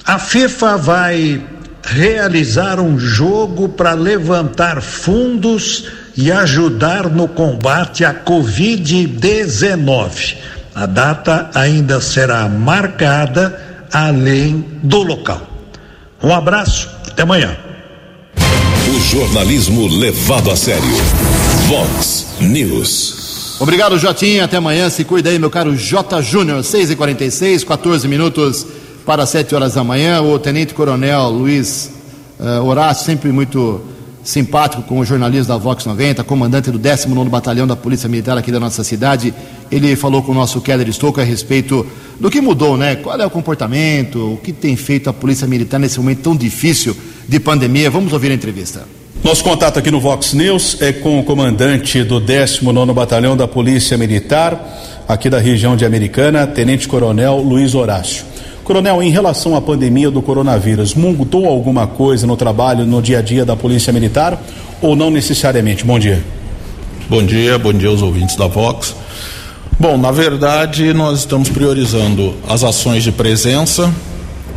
A 0.03 0.19
FIFA 0.19 0.77
vai 0.77 1.47
realizar 1.83 2.79
um 2.79 2.99
jogo 2.99 3.69
para 3.69 3.93
levantar 3.93 4.81
fundos 4.81 5.85
e 6.21 6.31
ajudar 6.31 7.09
no 7.09 7.27
combate 7.27 8.05
à 8.05 8.13
Covid-19. 8.13 10.35
A 10.75 10.85
data 10.85 11.49
ainda 11.55 11.99
será 11.99 12.47
marcada 12.47 13.87
além 13.91 14.63
do 14.83 15.01
local. 15.01 15.41
Um 16.21 16.31
abraço, 16.31 16.87
até 17.07 17.23
amanhã. 17.23 17.57
O 18.87 18.99
jornalismo 18.99 19.87
levado 19.87 20.51
a 20.51 20.55
sério. 20.55 20.83
Vox 21.67 22.27
News. 22.39 23.57
Obrigado, 23.59 23.97
Jotinha. 23.97 24.43
Até 24.43 24.57
amanhã. 24.57 24.91
Se 24.91 25.03
cuida 25.03 25.31
aí, 25.31 25.39
meu 25.39 25.49
caro 25.49 25.75
J. 25.75 26.21
Júnior. 26.21 26.63
6 26.63 26.91
e 26.91 26.95
46 26.95 27.63
14 27.63 28.07
minutos 28.07 28.67
para 29.07 29.25
7 29.25 29.55
horas 29.55 29.73
da 29.73 29.83
manhã. 29.83 30.21
O 30.21 30.37
Tenente 30.37 30.75
Coronel 30.75 31.29
Luiz 31.29 31.89
uh, 32.39 32.63
Horácio, 32.63 33.05
sempre 33.05 33.31
muito 33.31 33.81
simpático 34.23 34.83
com 34.83 34.99
o 34.99 35.05
jornalista 35.05 35.53
da 35.53 35.57
Vox 35.57 35.85
90, 35.85 36.23
comandante 36.23 36.71
do 36.71 36.77
19 36.77 37.29
Batalhão 37.29 37.65
da 37.65 37.75
Polícia 37.75 38.07
Militar 38.07 38.37
aqui 38.37 38.51
da 38.51 38.59
nossa 38.59 38.83
cidade. 38.83 39.33
Ele 39.71 39.95
falou 39.95 40.21
com 40.21 40.31
o 40.31 40.35
nosso 40.35 40.61
Keller 40.61 40.87
Estouco 40.87 41.19
a 41.19 41.23
respeito 41.23 41.85
do 42.19 42.29
que 42.29 42.41
mudou, 42.41 42.77
né? 42.77 42.95
Qual 42.95 43.19
é 43.19 43.25
o 43.25 43.29
comportamento, 43.29 44.33
o 44.33 44.37
que 44.37 44.51
tem 44.51 44.75
feito 44.75 45.09
a 45.09 45.13
Polícia 45.13 45.47
Militar 45.47 45.79
nesse 45.79 45.99
momento 45.99 46.21
tão 46.21 46.35
difícil 46.35 46.95
de 47.27 47.39
pandemia. 47.39 47.89
Vamos 47.89 48.13
ouvir 48.13 48.31
a 48.31 48.35
entrevista. 48.35 48.85
Nosso 49.23 49.43
contato 49.43 49.77
aqui 49.77 49.91
no 49.91 49.99
Vox 49.99 50.33
News 50.33 50.81
é 50.81 50.91
com 50.91 51.19
o 51.19 51.23
comandante 51.23 52.03
do 52.03 52.19
19 52.19 52.91
Batalhão 52.91 53.37
da 53.37 53.47
Polícia 53.47 53.95
Militar, 53.95 54.59
aqui 55.07 55.29
da 55.29 55.39
região 55.39 55.75
de 55.75 55.85
Americana, 55.85 56.47
Tenente 56.47 56.87
Coronel 56.87 57.37
Luiz 57.37 57.75
Horácio. 57.75 58.30
Coronel, 58.71 59.03
em 59.03 59.09
relação 59.09 59.53
à 59.53 59.59
pandemia 59.59 60.09
do 60.09 60.21
coronavírus, 60.21 60.95
mudou 60.95 61.45
alguma 61.45 61.85
coisa 61.87 62.25
no 62.25 62.37
trabalho, 62.37 62.85
no 62.85 63.01
dia 63.01 63.19
a 63.19 63.21
dia 63.21 63.43
da 63.43 63.53
Polícia 63.53 63.91
Militar 63.91 64.41
ou 64.81 64.95
não 64.95 65.11
necessariamente? 65.11 65.83
Bom 65.83 65.99
dia. 65.99 66.23
Bom 67.09 67.21
dia, 67.21 67.59
bom 67.59 67.73
dia 67.73 67.89
aos 67.89 68.01
ouvintes 68.01 68.37
da 68.37 68.47
Vox. 68.47 68.95
Bom, 69.77 69.97
na 69.97 70.09
verdade, 70.09 70.93
nós 70.93 71.19
estamos 71.19 71.49
priorizando 71.49 72.33
as 72.47 72.63
ações 72.63 73.03
de 73.03 73.11
presença 73.11 73.93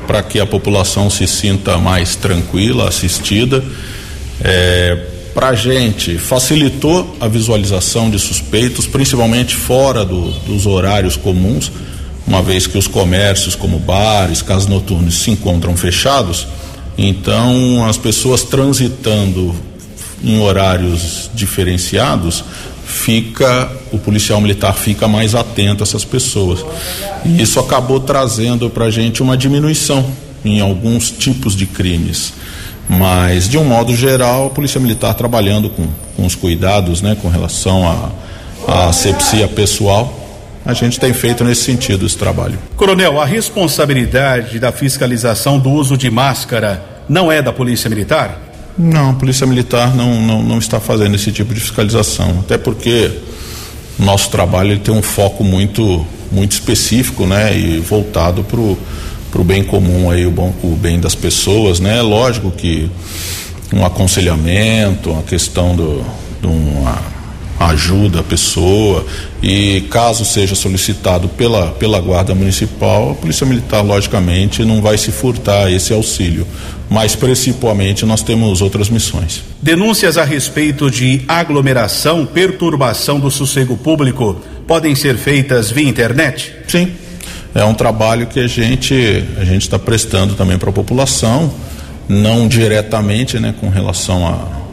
para 0.06 0.22
que 0.22 0.38
a 0.38 0.46
população 0.46 1.10
se 1.10 1.26
sinta 1.26 1.76
mais 1.76 2.14
tranquila, 2.14 2.88
assistida 2.88 3.64
é, 4.40 4.96
Para 5.34 5.48
a 5.48 5.54
gente, 5.56 6.18
facilitou 6.18 7.16
a 7.18 7.26
visualização 7.26 8.08
de 8.08 8.20
suspeitos, 8.20 8.86
principalmente 8.86 9.56
fora 9.56 10.04
do, 10.04 10.30
dos 10.46 10.66
horários 10.66 11.16
comuns, 11.16 11.72
uma 12.26 12.42
vez 12.42 12.66
que 12.66 12.78
os 12.78 12.86
comércios, 12.86 13.54
como 13.54 13.78
bares, 13.78 14.42
casas 14.42 14.66
noturnas, 14.66 15.14
se 15.14 15.30
encontram 15.30 15.76
fechados. 15.76 16.46
Então, 16.96 17.84
as 17.84 17.96
pessoas 17.96 18.42
transitando 18.42 19.54
em 20.22 20.40
horários 20.40 21.30
diferenciados, 21.34 22.42
fica 22.86 23.70
o 23.92 23.98
policial 23.98 24.40
militar 24.40 24.74
fica 24.74 25.06
mais 25.06 25.34
atento 25.34 25.82
a 25.82 25.84
essas 25.84 26.04
pessoas. 26.04 26.64
E 27.24 27.42
isso 27.42 27.60
acabou 27.60 28.00
trazendo 28.00 28.70
para 28.70 28.86
a 28.86 28.90
gente 28.90 29.22
uma 29.22 29.36
diminuição 29.36 30.04
em 30.44 30.60
alguns 30.60 31.10
tipos 31.10 31.54
de 31.54 31.66
crimes. 31.66 32.32
Mas, 32.88 33.48
de 33.48 33.56
um 33.56 33.64
modo 33.64 33.96
geral, 33.96 34.46
a 34.46 34.50
Polícia 34.50 34.80
Militar 34.80 35.14
trabalhando 35.14 35.70
com, 35.70 35.86
com 36.16 36.26
os 36.26 36.34
cuidados 36.34 37.00
né, 37.00 37.16
com 37.20 37.28
relação 37.28 37.86
à 38.68 38.88
asepsia 38.88 39.48
pessoal, 39.48 40.23
a 40.64 40.72
gente 40.72 40.98
tem 40.98 41.12
feito 41.12 41.44
nesse 41.44 41.62
sentido 41.62 42.06
esse 42.06 42.16
trabalho. 42.16 42.58
Coronel, 42.76 43.20
a 43.20 43.24
responsabilidade 43.24 44.58
da 44.58 44.72
fiscalização 44.72 45.58
do 45.58 45.70
uso 45.70 45.96
de 45.96 46.10
máscara 46.10 46.82
não 47.08 47.30
é 47.30 47.42
da 47.42 47.52
Polícia 47.52 47.90
Militar? 47.90 48.40
Não, 48.76 49.10
a 49.10 49.14
Polícia 49.14 49.46
Militar 49.46 49.94
não, 49.94 50.20
não, 50.22 50.42
não 50.42 50.58
está 50.58 50.80
fazendo 50.80 51.14
esse 51.14 51.30
tipo 51.30 51.54
de 51.54 51.60
fiscalização, 51.60 52.40
até 52.40 52.58
porque 52.58 53.10
nosso 53.98 54.30
trabalho 54.30 54.78
tem 54.78 54.92
um 54.92 55.02
foco 55.02 55.44
muito, 55.44 56.04
muito 56.32 56.52
específico 56.52 57.26
né, 57.26 57.56
e 57.56 57.78
voltado 57.78 58.42
para 58.42 58.60
o 58.60 59.44
bem 59.44 59.62
comum 59.62 60.10
aí, 60.10 60.26
o, 60.26 60.30
bom, 60.30 60.52
o 60.62 60.74
bem 60.74 60.98
das 60.98 61.14
pessoas, 61.14 61.78
né? 61.78 62.02
Lógico 62.02 62.50
que 62.50 62.90
um 63.72 63.84
aconselhamento, 63.84 65.10
uma 65.10 65.22
questão 65.22 65.76
do, 65.76 66.04
de 66.40 66.46
uma 66.46 67.13
ajuda 67.68 68.20
à 68.20 68.22
pessoa 68.22 69.04
e 69.42 69.82
caso 69.90 70.24
seja 70.24 70.54
solicitado 70.54 71.28
pela, 71.28 71.68
pela 71.72 72.00
guarda 72.00 72.34
municipal, 72.34 73.12
a 73.12 73.14
polícia 73.14 73.46
militar 73.46 73.82
logicamente 73.82 74.64
não 74.64 74.80
vai 74.80 74.96
se 74.98 75.10
furtar 75.10 75.70
esse 75.70 75.92
auxílio, 75.92 76.46
mas 76.88 77.14
principalmente 77.14 78.04
nós 78.04 78.22
temos 78.22 78.60
outras 78.60 78.88
missões. 78.88 79.42
Denúncias 79.60 80.16
a 80.16 80.24
respeito 80.24 80.90
de 80.90 81.22
aglomeração, 81.26 82.26
perturbação 82.26 83.18
do 83.18 83.30
sossego 83.30 83.76
público 83.76 84.40
podem 84.66 84.94
ser 84.94 85.16
feitas 85.16 85.70
via 85.70 85.88
internet? 85.88 86.54
Sim, 86.66 86.92
é 87.54 87.64
um 87.64 87.74
trabalho 87.74 88.26
que 88.26 88.40
a 88.40 88.46
gente 88.46 88.94
a 89.38 89.44
gente 89.44 89.62
está 89.62 89.78
prestando 89.78 90.34
também 90.34 90.58
para 90.58 90.70
a 90.70 90.72
população, 90.72 91.52
não 92.08 92.48
diretamente, 92.48 93.38
né, 93.38 93.54
com 93.58 93.68
relação 93.68 94.26
a, 94.26 94.63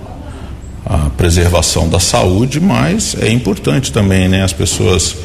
a, 0.85 1.09
preservação 1.09 1.87
da 1.87 1.99
saúde, 1.99 2.59
mas 2.59 3.15
é 3.19 3.31
importante 3.31 3.91
também, 3.91 4.27
né, 4.27 4.43
as 4.43 4.53
pessoas 4.53 5.15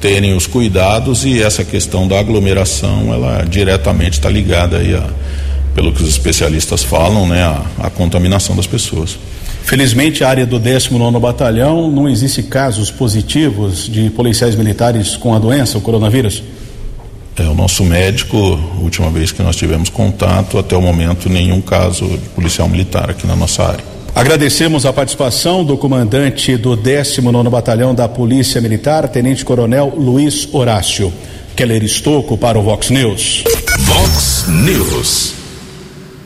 terem 0.00 0.36
os 0.36 0.46
cuidados 0.46 1.24
e 1.24 1.42
essa 1.42 1.64
questão 1.64 2.06
da 2.06 2.18
aglomeração, 2.18 3.12
ela 3.12 3.44
diretamente 3.44 4.18
está 4.18 4.28
ligada 4.28 4.78
aí 4.78 4.94
a, 4.94 5.08
pelo 5.74 5.92
que 5.92 6.02
os 6.02 6.08
especialistas 6.08 6.82
falam, 6.82 7.26
né, 7.26 7.42
a, 7.42 7.86
a 7.86 7.90
contaminação 7.90 8.54
das 8.54 8.66
pessoas. 8.66 9.18
Felizmente, 9.64 10.22
a 10.22 10.28
área 10.28 10.46
do 10.46 10.60
19 10.60 11.18
Batalhão 11.18 11.90
não 11.90 12.08
existe 12.08 12.42
casos 12.42 12.90
positivos 12.90 13.88
de 13.88 14.10
policiais 14.10 14.54
militares 14.54 15.16
com 15.16 15.34
a 15.34 15.38
doença, 15.40 15.76
o 15.76 15.80
coronavírus? 15.80 16.42
É, 17.36 17.42
o 17.42 17.54
nosso 17.54 17.84
médico, 17.84 18.36
última 18.80 19.10
vez 19.10 19.32
que 19.32 19.42
nós 19.42 19.56
tivemos 19.56 19.90
contato, 19.90 20.56
até 20.56 20.76
o 20.76 20.80
momento, 20.80 21.28
nenhum 21.28 21.60
caso 21.60 22.06
de 22.06 22.28
policial 22.28 22.68
militar 22.68 23.10
aqui 23.10 23.26
na 23.26 23.34
nossa 23.34 23.64
área. 23.64 23.95
Agradecemos 24.16 24.86
a 24.86 24.94
participação 24.94 25.62
do 25.62 25.76
comandante 25.76 26.56
do 26.56 26.74
19 26.74 27.50
Batalhão 27.50 27.94
da 27.94 28.08
Polícia 28.08 28.62
Militar, 28.62 29.06
Tenente 29.08 29.44
Coronel 29.44 29.92
Luiz 29.94 30.48
Horácio. 30.54 31.12
Keller 31.54 31.84
Estocco 31.84 32.38
para 32.38 32.58
o 32.58 32.62
Vox 32.62 32.88
News. 32.88 33.44
Vox 33.80 34.46
News. 34.48 35.34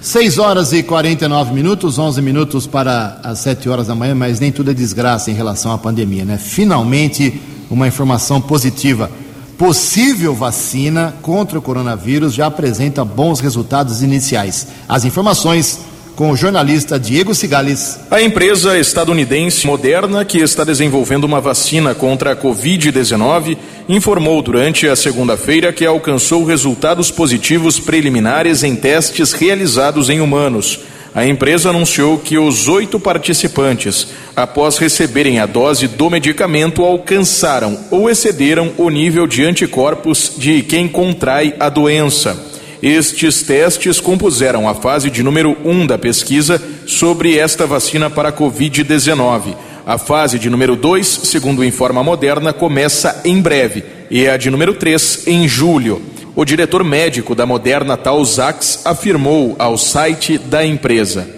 6 0.00 0.38
horas 0.38 0.72
e 0.72 0.85
49 0.85 1.53
minutos, 1.53 1.98
11 1.98 2.22
minutos 2.22 2.64
para 2.64 3.18
as 3.24 3.40
7 3.40 3.68
horas 3.68 3.88
da 3.88 3.94
manhã, 3.96 4.14
mas 4.14 4.38
nem 4.38 4.53
tudo 4.53 4.70
é 4.70 4.74
desgraça 4.74 5.33
em 5.33 5.35
relação 5.35 5.72
à 5.72 5.76
pandemia, 5.76 6.24
né? 6.24 6.38
Finalmente, 6.38 7.40
uma 7.68 7.88
informação 7.88 8.40
positiva 8.40 9.11
possível 9.59 10.33
vacina 10.33 11.12
contra 11.20 11.59
o 11.59 11.62
coronavírus 11.62 12.35
já 12.35 12.46
apresenta 12.46 13.05
bons 13.05 13.40
resultados 13.40 14.00
iniciais. 14.00 14.68
As 14.88 15.05
informações 15.05 15.89
com 16.20 16.33
o 16.33 16.37
jornalista 16.37 17.00
Diego 17.00 17.35
Cigales. 17.35 17.98
A 18.11 18.20
empresa 18.20 18.78
estadunidense 18.78 19.66
Moderna, 19.66 20.22
que 20.22 20.37
está 20.37 20.64
desenvolvendo 20.64 21.24
uma 21.24 21.40
vacina 21.40 21.94
contra 21.94 22.33
a 22.33 22.37
Covid-19, 22.37 23.56
informou 23.88 24.42
durante 24.42 24.87
a 24.87 24.94
segunda-feira 24.94 25.72
que 25.72 25.87
alcançou 25.87 26.44
resultados 26.44 27.11
positivos 27.11 27.80
preliminares 27.80 28.62
em 28.62 28.76
testes 28.76 29.33
realizados 29.33 30.11
em 30.11 30.20
humanos 30.20 30.80
a 31.14 31.26
empresa 31.26 31.70
anunciou 31.70 32.18
que 32.18 32.38
os 32.38 32.68
oito 32.68 33.00
participantes, 33.00 34.06
após 34.37 34.78
receberem 34.78 35.40
a 35.40 35.46
dose 35.46 35.88
do 35.88 36.09
medicamento, 36.09 36.85
alcançaram 36.85 37.76
ou 37.90 38.09
excederam 38.09 38.72
o 38.78 38.88
nível 38.88 39.26
de 39.26 39.44
anticorpos 39.44 40.35
de 40.37 40.62
quem 40.62 40.87
contrai 40.87 41.54
a 41.59 41.68
doença. 41.68 42.49
Estes 42.82 43.42
testes 43.42 44.00
compuseram 44.00 44.66
a 44.66 44.74
fase 44.74 45.10
de 45.10 45.22
número 45.22 45.54
1 45.64 45.70
um 45.70 45.86
da 45.86 45.98
pesquisa 45.98 46.60
sobre 46.86 47.36
esta 47.36 47.66
vacina 47.66 48.08
para 48.08 48.30
a 48.30 48.32
Covid-19. 48.32 49.54
A 49.86 49.98
fase 49.98 50.38
de 50.38 50.48
número 50.48 50.74
2, 50.76 51.06
segundo 51.06 51.62
informa 51.62 52.00
a 52.00 52.04
Moderna, 52.04 52.54
começa 52.54 53.20
em 53.22 53.40
breve 53.40 53.84
e 54.10 54.26
a 54.26 54.38
de 54.38 54.48
número 54.48 54.72
3 54.72 55.24
em 55.26 55.46
julho. 55.46 56.00
O 56.34 56.42
diretor 56.42 56.82
médico 56.82 57.34
da 57.34 57.44
Moderna 57.44 57.98
Tal 57.98 58.24
Zax 58.24 58.80
afirmou 58.86 59.56
ao 59.58 59.76
site 59.76 60.38
da 60.38 60.64
empresa, 60.64 61.28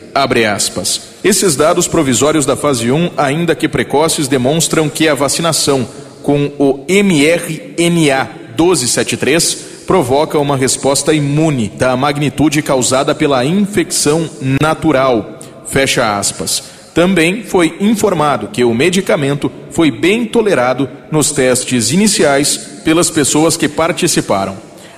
aspas, 0.54 1.00
esses 1.24 1.56
dados 1.56 1.88
provisórios 1.88 2.46
da 2.46 2.54
fase 2.54 2.92
1, 2.92 3.12
ainda 3.16 3.54
que 3.54 3.68
precoces, 3.68 4.28
demonstram 4.28 4.88
que 4.88 5.08
a 5.08 5.14
vacinação 5.14 5.88
com 6.22 6.52
o 6.58 6.84
mRNA 6.88 8.30
1273 8.56 9.71
provoca 9.86 10.38
uma 10.38 10.56
resposta 10.56 11.12
imune 11.12 11.68
da 11.68 11.96
magnitude 11.96 12.62
causada 12.62 13.14
pela 13.14 13.44
infecção 13.44 14.28
natural. 14.60 15.38
Fecha 15.66 16.18
aspas. 16.18 16.62
Também 16.94 17.42
foi 17.42 17.76
informado 17.80 18.48
que 18.48 18.64
o 18.64 18.74
medicamento 18.74 19.50
foi 19.70 19.90
bem 19.90 20.26
tolerado 20.26 20.88
nos 21.10 21.32
testes 21.32 21.90
iniciais 21.90 22.56
pelas 22.84 23.10
pessoas 23.10 23.56
que 23.56 23.68
participaram 23.68 24.56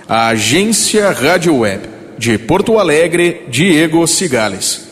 a 0.08 0.28
agência 0.28 1.10
Rádio 1.10 1.58
Web 1.58 1.88
de 2.18 2.36
Porto 2.38 2.78
Alegre, 2.78 3.46
Diego 3.48 4.06
Cigales. 4.06 4.88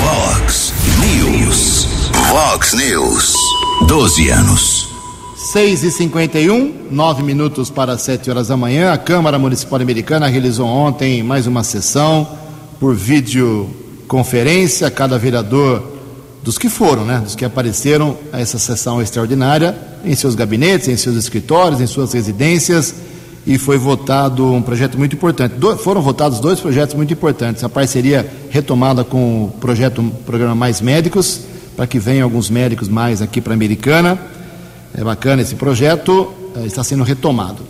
Vox 0.00 0.72
News. 1.00 1.86
Vox 2.28 2.72
News. 2.74 3.34
12 3.86 4.30
anos. 4.30 4.87
6 5.58 5.82
e 5.82 5.90
51 5.90 6.72
9 6.88 7.24
minutos 7.24 7.68
para 7.68 7.98
7 7.98 8.30
horas 8.30 8.46
da 8.46 8.56
manhã. 8.56 8.92
A 8.92 8.96
Câmara 8.96 9.40
Municipal 9.40 9.80
Americana 9.80 10.28
realizou 10.28 10.68
ontem 10.68 11.20
mais 11.20 11.48
uma 11.48 11.64
sessão 11.64 12.28
por 12.78 12.94
videoconferência. 12.94 14.88
Cada 14.88 15.18
vereador 15.18 15.82
dos 16.44 16.56
que 16.58 16.68
foram, 16.68 17.04
né, 17.04 17.18
dos 17.18 17.34
que 17.34 17.44
apareceram 17.44 18.16
a 18.32 18.40
essa 18.40 18.56
sessão 18.56 19.02
extraordinária, 19.02 19.76
em 20.04 20.14
seus 20.14 20.36
gabinetes, 20.36 20.86
em 20.86 20.96
seus 20.96 21.16
escritórios, 21.16 21.80
em 21.80 21.88
suas 21.88 22.12
residências 22.12 22.94
e 23.44 23.58
foi 23.58 23.78
votado 23.78 24.52
um 24.52 24.62
projeto 24.62 24.96
muito 24.96 25.16
importante. 25.16 25.56
Do, 25.56 25.76
foram 25.76 26.00
votados 26.00 26.38
dois 26.38 26.60
projetos 26.60 26.94
muito 26.94 27.12
importantes. 27.12 27.64
A 27.64 27.68
parceria 27.68 28.24
retomada 28.48 29.02
com 29.02 29.46
o 29.46 29.50
projeto 29.58 30.04
programa 30.24 30.54
Mais 30.54 30.80
Médicos, 30.80 31.40
para 31.76 31.84
que 31.84 31.98
venham 31.98 32.22
alguns 32.22 32.48
médicos 32.48 32.88
mais 32.88 33.20
aqui 33.20 33.40
para 33.40 33.54
a 33.54 33.56
Americana. 33.56 34.37
É 34.94 35.04
bacana 35.04 35.42
esse 35.42 35.54
projeto, 35.54 36.32
é, 36.56 36.66
está 36.66 36.82
sendo 36.82 37.04
retomado. 37.04 37.62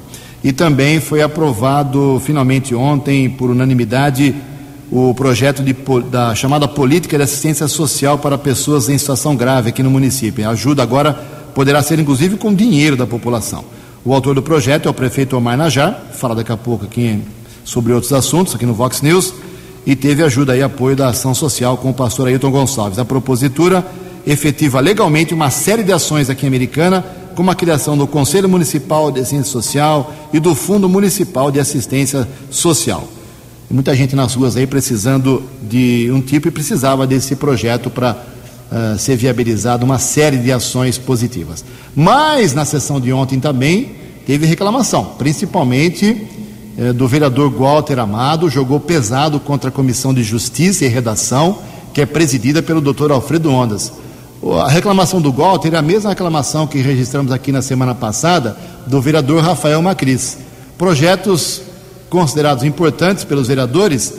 E 0.43 0.53
também 0.53 1.01
foi 1.01 1.21
aprovado 1.21 2.21
finalmente 2.25 2.75
ontem, 2.75 3.29
por 3.29 3.51
unanimidade, 3.51 4.35
o 4.91 5.13
projeto 5.13 5.63
de, 5.63 5.75
da 6.11 6.35
chamada 6.35 6.67
Política 6.67 7.17
de 7.17 7.25
Assistência 7.25 7.69
Social 7.69 8.19
para 8.19 8.39
Pessoas 8.39 8.89
em 8.89 8.97
Situação 8.97 9.37
Grave 9.37 9.71
aqui 9.71 9.83
no 9.83 9.91
município. 9.91 10.47
A 10.47 10.53
ajuda 10.53 10.83
agora 10.83 11.13
poderá 11.55 11.83
ser 11.83 11.99
inclusive 11.99 12.37
com 12.37 12.55
dinheiro 12.55 12.97
da 12.97 13.07
população. 13.07 13.65
O 14.05 14.15
autor 14.15 14.35
do 14.35 14.43
projeto 14.43 14.87
é 14.87 14.91
o 14.91 14.95
prefeito 14.95 15.37
Omar 15.37 15.57
Najar, 15.57 16.07
fala 16.13 16.35
daqui 16.35 16.53
a 16.53 16.57
pouco 16.57 16.85
aqui 16.85 17.21
sobre 17.65 17.93
outros 17.93 18.13
assuntos, 18.13 18.55
aqui 18.55 18.65
no 18.65 18.73
Vox 18.73 19.03
News, 19.03 19.35
e 19.85 19.95
teve 19.97 20.23
ajuda 20.23 20.57
e 20.57 20.63
apoio 20.63 20.97
da 20.97 21.09
ação 21.09 21.35
social 21.35 21.77
com 21.77 21.91
o 21.91 21.95
pastor 21.95 22.29
Ailton 22.29 22.51
Gonçalves. 22.51 22.99
A 22.99 23.05
propositura 23.05 23.85
efetiva 24.31 24.79
legalmente 24.79 25.33
uma 25.33 25.51
série 25.51 25.83
de 25.83 25.93
ações 25.93 26.29
aqui 26.29 26.45
em 26.45 26.49
Americana, 26.49 27.05
como 27.35 27.51
a 27.51 27.55
criação 27.55 27.97
do 27.97 28.07
Conselho 28.07 28.49
Municipal 28.49 29.11
de 29.11 29.21
Assistência 29.21 29.51
Social 29.51 30.13
e 30.33 30.39
do 30.39 30.55
Fundo 30.55 30.89
Municipal 30.89 31.51
de 31.51 31.59
Assistência 31.59 32.29
Social. 32.51 33.09
Muita 33.71 33.95
gente 33.95 34.15
nas 34.15 34.35
ruas 34.35 34.57
aí 34.57 34.67
precisando 34.67 35.43
de 35.63 36.11
um 36.13 36.21
tipo 36.21 36.49
e 36.49 36.51
precisava 36.51 37.07
desse 37.07 37.37
projeto 37.37 37.89
para 37.89 38.13
uh, 38.13 38.99
ser 38.99 39.17
viabilizado 39.17 39.85
uma 39.85 39.99
série 39.99 40.37
de 40.37 40.53
ações 40.53 40.99
positivas. 40.99 41.65
Mas 41.95 42.53
na 42.53 42.65
sessão 42.65 43.01
de 43.01 43.13
ontem 43.13 43.41
também 43.41 43.93
teve 44.27 44.45
reclamação, 44.47 45.15
principalmente 45.17 46.27
eh, 46.77 46.93
do 46.93 47.09
vereador 47.09 47.51
Walter 47.51 47.99
Amado, 47.99 48.51
jogou 48.51 48.79
pesado 48.79 49.41
contra 49.41 49.71
a 49.71 49.73
Comissão 49.73 50.13
de 50.13 50.23
Justiça 50.23 50.85
e 50.85 50.89
Redação, 50.89 51.59
que 51.95 52.01
é 52.03 52.07
presidida 52.07 52.63
pelo 52.63 52.81
doutor 52.81 53.11
Alfredo 53.11 53.51
Ondas. 53.51 53.91
A 54.43 54.69
reclamação 54.69 55.21
do 55.21 55.33
Walter 55.33 55.75
é 55.75 55.77
a 55.77 55.83
mesma 55.83 56.11
reclamação 56.11 56.67
que 56.67 56.79
registramos 56.79 57.33
aqui 57.33 57.51
na 57.51 57.61
semana 57.61 57.95
passada 57.95 58.57
do 58.87 59.01
vereador 59.01 59.43
Rafael 59.43 59.83
Macris. 59.83 60.39
Projetos 60.77 61.63
considerados 62.09 62.65
importantes 62.65 63.25
pelos 63.25 63.49
vereadores 63.49 64.15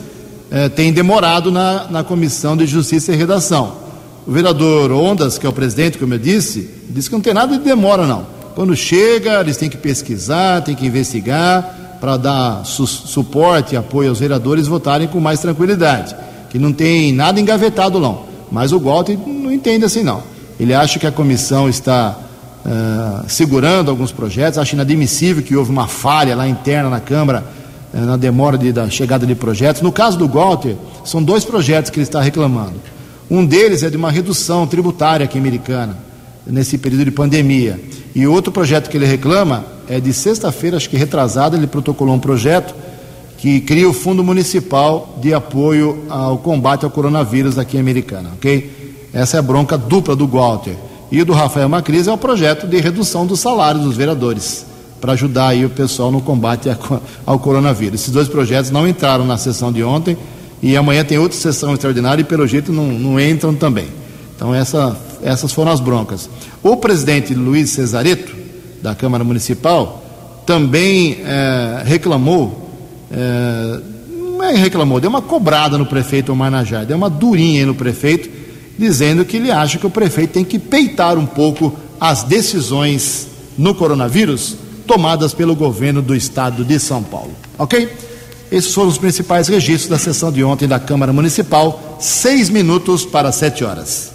eh, 0.50 0.68
têm 0.68 0.92
demorado 0.92 1.50
na, 1.50 1.86
na 1.90 2.04
Comissão 2.04 2.56
de 2.56 2.66
Justiça 2.66 3.12
e 3.12 3.16
Redação. 3.16 3.76
O 4.26 4.32
vereador 4.32 4.92
Ondas, 4.92 5.38
que 5.38 5.46
é 5.46 5.48
o 5.48 5.52
presidente, 5.52 5.98
como 5.98 6.14
eu 6.14 6.18
disse, 6.18 6.68
disse 6.90 7.08
que 7.08 7.14
não 7.14 7.22
tem 7.22 7.34
nada 7.34 7.56
de 7.56 7.64
demora, 7.64 8.06
não 8.06 8.40
quando 8.54 8.76
chega, 8.76 9.40
eles 9.40 9.56
têm 9.56 9.70
que 9.70 9.76
pesquisar, 9.76 10.62
têm 10.62 10.74
que 10.74 10.86
investigar 10.86 11.98
para 12.00 12.16
dar 12.16 12.64
su 12.64 12.86
suporte 12.86 13.74
e 13.74 13.78
apoio 13.78 14.08
aos 14.08 14.20
vereadores 14.20 14.66
votarem 14.66 15.06
com 15.06 15.20
mais 15.20 15.40
tranquilidade. 15.40 16.14
Que 16.48 16.58
não 16.58 16.72
tem 16.72 17.12
nada 17.12 17.40
engavetado, 17.40 18.00
não. 18.00 18.24
Mas 18.50 18.72
o 18.72 18.80
Walter 18.80 19.16
não 19.16 19.52
entende 19.52 19.84
assim, 19.84 20.02
não. 20.02 20.22
Ele 20.58 20.74
acha 20.74 20.98
que 20.98 21.06
a 21.06 21.12
comissão 21.12 21.68
está 21.68 22.18
uh, 22.64 23.28
segurando 23.28 23.90
alguns 23.90 24.12
projetos, 24.12 24.58
acha 24.58 24.74
inadmissível 24.74 25.42
que 25.42 25.56
houve 25.56 25.70
uma 25.70 25.86
falha 25.86 26.34
lá 26.34 26.48
interna 26.48 26.90
na 26.90 27.00
Câmara 27.00 27.44
uh, 27.94 28.00
na 28.00 28.16
demora 28.16 28.58
de, 28.58 28.72
da 28.72 28.90
chegada 28.90 29.26
de 29.26 29.34
projetos. 29.34 29.82
No 29.82 29.92
caso 29.92 30.18
do 30.18 30.28
Walter, 30.28 30.76
são 31.04 31.22
dois 31.22 31.44
projetos 31.44 31.90
que 31.90 31.98
ele 31.98 32.04
está 32.04 32.20
reclamando. 32.20 32.74
Um 33.30 33.46
deles 33.46 33.82
é 33.82 33.90
de 33.90 33.96
uma 33.96 34.10
redução 34.10 34.66
tributária 34.66 35.24
aqui 35.24 35.38
americana, 35.38 35.96
nesse 36.44 36.76
período 36.76 37.04
de 37.04 37.10
pandemia. 37.12 37.80
E 38.14 38.26
outro 38.26 38.52
projeto 38.52 38.90
que 38.90 38.96
ele 38.96 39.06
reclama 39.06 39.64
é 39.88 40.00
de 40.00 40.12
sexta-feira, 40.12 40.76
acho 40.76 40.90
que 40.90 40.96
retrasada, 40.96 41.56
ele 41.56 41.68
protocolou 41.68 42.14
um 42.14 42.18
projeto 42.18 42.74
que 43.40 43.58
cria 43.62 43.88
o 43.88 43.92
Fundo 43.94 44.22
Municipal 44.22 45.16
de 45.18 45.32
Apoio 45.32 46.04
ao 46.10 46.36
Combate 46.36 46.84
ao 46.84 46.90
Coronavírus 46.90 47.58
aqui 47.58 47.78
em 47.78 47.80
Americana, 47.80 48.32
ok? 48.34 49.08
Essa 49.14 49.38
é 49.38 49.40
a 49.40 49.42
bronca 49.42 49.78
dupla 49.78 50.14
do 50.14 50.26
Walter. 50.26 50.76
E 51.10 51.24
do 51.24 51.32
Rafael 51.32 51.66
Macris 51.66 52.06
é 52.06 52.12
o 52.12 52.18
projeto 52.18 52.66
de 52.66 52.78
redução 52.78 53.24
do 53.24 53.34
salário 53.38 53.80
dos 53.80 53.96
vereadores, 53.96 54.66
para 55.00 55.12
ajudar 55.12 55.48
aí 55.48 55.64
o 55.64 55.70
pessoal 55.70 56.12
no 56.12 56.20
combate 56.20 56.68
ao 57.24 57.38
coronavírus. 57.38 58.02
Esses 58.02 58.12
dois 58.12 58.28
projetos 58.28 58.70
não 58.70 58.86
entraram 58.86 59.24
na 59.24 59.38
sessão 59.38 59.72
de 59.72 59.82
ontem 59.82 60.18
e 60.62 60.76
amanhã 60.76 61.02
tem 61.02 61.16
outra 61.16 61.38
sessão 61.38 61.72
extraordinária 61.72 62.20
e 62.20 62.24
pelo 62.24 62.46
jeito 62.46 62.70
não, 62.70 62.88
não 62.88 63.18
entram 63.18 63.54
também. 63.54 63.88
Então 64.36 64.54
essa, 64.54 64.94
essas 65.22 65.50
foram 65.50 65.72
as 65.72 65.80
broncas. 65.80 66.28
O 66.62 66.76
presidente 66.76 67.32
Luiz 67.32 67.70
Cesareto, 67.70 68.36
da 68.82 68.94
Câmara 68.94 69.24
Municipal, 69.24 70.02
também 70.44 71.20
é, 71.24 71.82
reclamou, 71.86 72.59
é, 73.10 73.80
não 74.10 74.42
é 74.42 74.54
reclamou, 74.54 75.00
deu 75.00 75.10
uma 75.10 75.22
cobrada 75.22 75.76
no 75.76 75.86
prefeito 75.86 76.32
Omar 76.32 76.50
Najar, 76.50 76.86
deu 76.86 76.96
uma 76.96 77.10
durinha 77.10 77.66
no 77.66 77.74
prefeito, 77.74 78.30
dizendo 78.78 79.24
que 79.24 79.36
ele 79.36 79.50
acha 79.50 79.78
que 79.78 79.86
o 79.86 79.90
prefeito 79.90 80.32
tem 80.32 80.44
que 80.44 80.58
peitar 80.58 81.18
um 81.18 81.26
pouco 81.26 81.76
as 82.00 82.22
decisões 82.22 83.28
no 83.58 83.74
coronavírus 83.74 84.56
tomadas 84.86 85.34
pelo 85.34 85.54
governo 85.54 86.00
do 86.00 86.14
estado 86.14 86.64
de 86.64 86.78
São 86.80 87.02
Paulo. 87.02 87.32
Ok? 87.58 87.88
Esses 88.50 88.74
foram 88.74 88.88
os 88.88 88.98
principais 88.98 89.46
registros 89.46 89.88
da 89.88 89.98
sessão 89.98 90.32
de 90.32 90.42
ontem 90.42 90.66
da 90.66 90.80
Câmara 90.80 91.12
Municipal, 91.12 91.98
seis 92.00 92.48
minutos 92.48 93.04
para 93.04 93.30
sete 93.30 93.62
horas. 93.62 94.12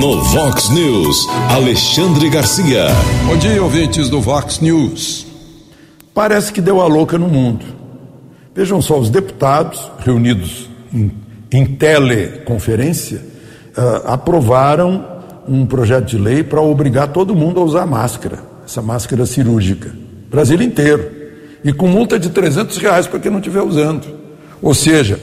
No 0.00 0.20
Vox 0.24 0.70
News, 0.70 1.28
Alexandre 1.50 2.28
Garcia. 2.28 2.86
Bom 3.26 3.36
dia, 3.36 3.62
ouvintes 3.62 4.08
do 4.08 4.20
Vox 4.20 4.58
News. 4.58 5.31
Parece 6.14 6.52
que 6.52 6.60
deu 6.60 6.80
a 6.80 6.86
louca 6.86 7.18
no 7.18 7.28
mundo. 7.28 7.64
Vejam 8.54 8.82
só, 8.82 8.98
os 8.98 9.08
deputados 9.08 9.90
reunidos 9.98 10.68
em, 10.92 11.10
em 11.50 11.64
teleconferência 11.64 13.22
uh, 13.76 14.06
aprovaram 14.06 15.04
um 15.48 15.64
projeto 15.64 16.06
de 16.06 16.18
lei 16.18 16.42
para 16.42 16.60
obrigar 16.60 17.08
todo 17.08 17.34
mundo 17.34 17.60
a 17.60 17.64
usar 17.64 17.86
máscara, 17.86 18.40
essa 18.64 18.82
máscara 18.82 19.24
cirúrgica, 19.26 19.90
Brasil 20.30 20.60
inteiro, 20.60 21.10
e 21.64 21.72
com 21.72 21.88
multa 21.88 22.18
de 22.18 22.30
300 22.30 22.76
reais 22.78 23.06
para 23.06 23.18
quem 23.18 23.30
não 23.30 23.38
estiver 23.38 23.62
usando. 23.62 24.06
Ou 24.60 24.74
seja, 24.74 25.18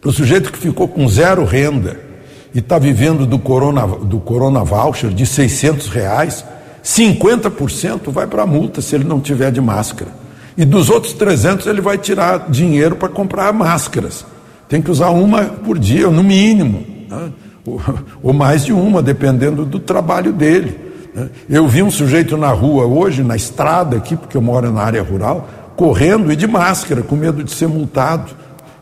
para 0.00 0.10
o 0.10 0.12
sujeito 0.12 0.52
que 0.52 0.58
ficou 0.58 0.88
com 0.88 1.08
zero 1.08 1.44
renda, 1.44 2.08
e 2.54 2.60
está 2.60 2.78
vivendo 2.78 3.26
do 3.26 3.38
corona, 3.38 3.86
do 3.86 4.18
corona 4.18 4.64
voucher 4.64 5.10
de 5.10 5.26
600 5.26 5.88
reais, 5.88 6.44
50% 6.82 8.10
vai 8.10 8.26
para 8.26 8.42
a 8.42 8.46
multa 8.46 8.80
se 8.80 8.94
ele 8.94 9.04
não 9.04 9.20
tiver 9.20 9.50
de 9.50 9.60
máscara. 9.60 10.10
E 10.56 10.64
dos 10.64 10.90
outros 10.90 11.12
300 11.12 11.66
ele 11.66 11.80
vai 11.80 11.98
tirar 11.98 12.50
dinheiro 12.50 12.96
para 12.96 13.08
comprar 13.08 13.52
máscaras. 13.52 14.24
Tem 14.68 14.82
que 14.82 14.90
usar 14.90 15.10
uma 15.10 15.44
por 15.44 15.78
dia, 15.78 16.08
no 16.08 16.22
mínimo, 16.22 16.84
né? 17.08 17.30
ou, 17.64 17.80
ou, 18.22 18.32
mais 18.32 18.64
de 18.64 18.72
uma, 18.72 19.00
dependendo 19.00 19.64
do 19.64 19.78
trabalho 19.78 20.32
dele. 20.32 20.78
Né? 21.14 21.28
Eu 21.48 21.68
vi 21.68 21.82
um 21.82 21.90
sujeito 21.90 22.36
na 22.36 22.50
rua 22.50 22.86
hoje, 22.86 23.22
na 23.22 23.36
estrada 23.36 23.96
aqui, 23.96 24.16
porque 24.16 24.36
eu 24.36 24.42
moro 24.42 24.72
na 24.72 24.82
área 24.82 25.02
rural, 25.02 25.48
correndo 25.76 26.32
e 26.32 26.36
de 26.36 26.46
máscara, 26.46 27.02
com 27.02 27.14
medo 27.14 27.44
de 27.44 27.52
ser 27.52 27.68
multado. 27.68 28.32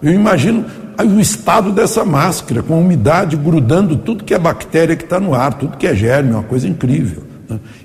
Eu 0.03 0.13
imagino 0.13 0.65
o 1.05 1.21
estado 1.21 1.73
dessa 1.73 2.05
máscara, 2.05 2.63
com 2.63 2.75
a 2.75 2.79
umidade 2.79 3.37
grudando 3.37 3.97
tudo 3.97 4.25
que 4.25 4.33
é 4.33 4.39
bactéria 4.39 4.97
que 4.97 5.05
está 5.05 5.21
no 5.21 5.35
ar, 5.35 5.55
tudo 5.55 5.77
que 5.77 5.87
é 5.87 5.95
germe, 5.95 6.33
é 6.33 6.35
uma 6.37 6.43
coisa 6.43 6.67
incrível. 6.67 7.23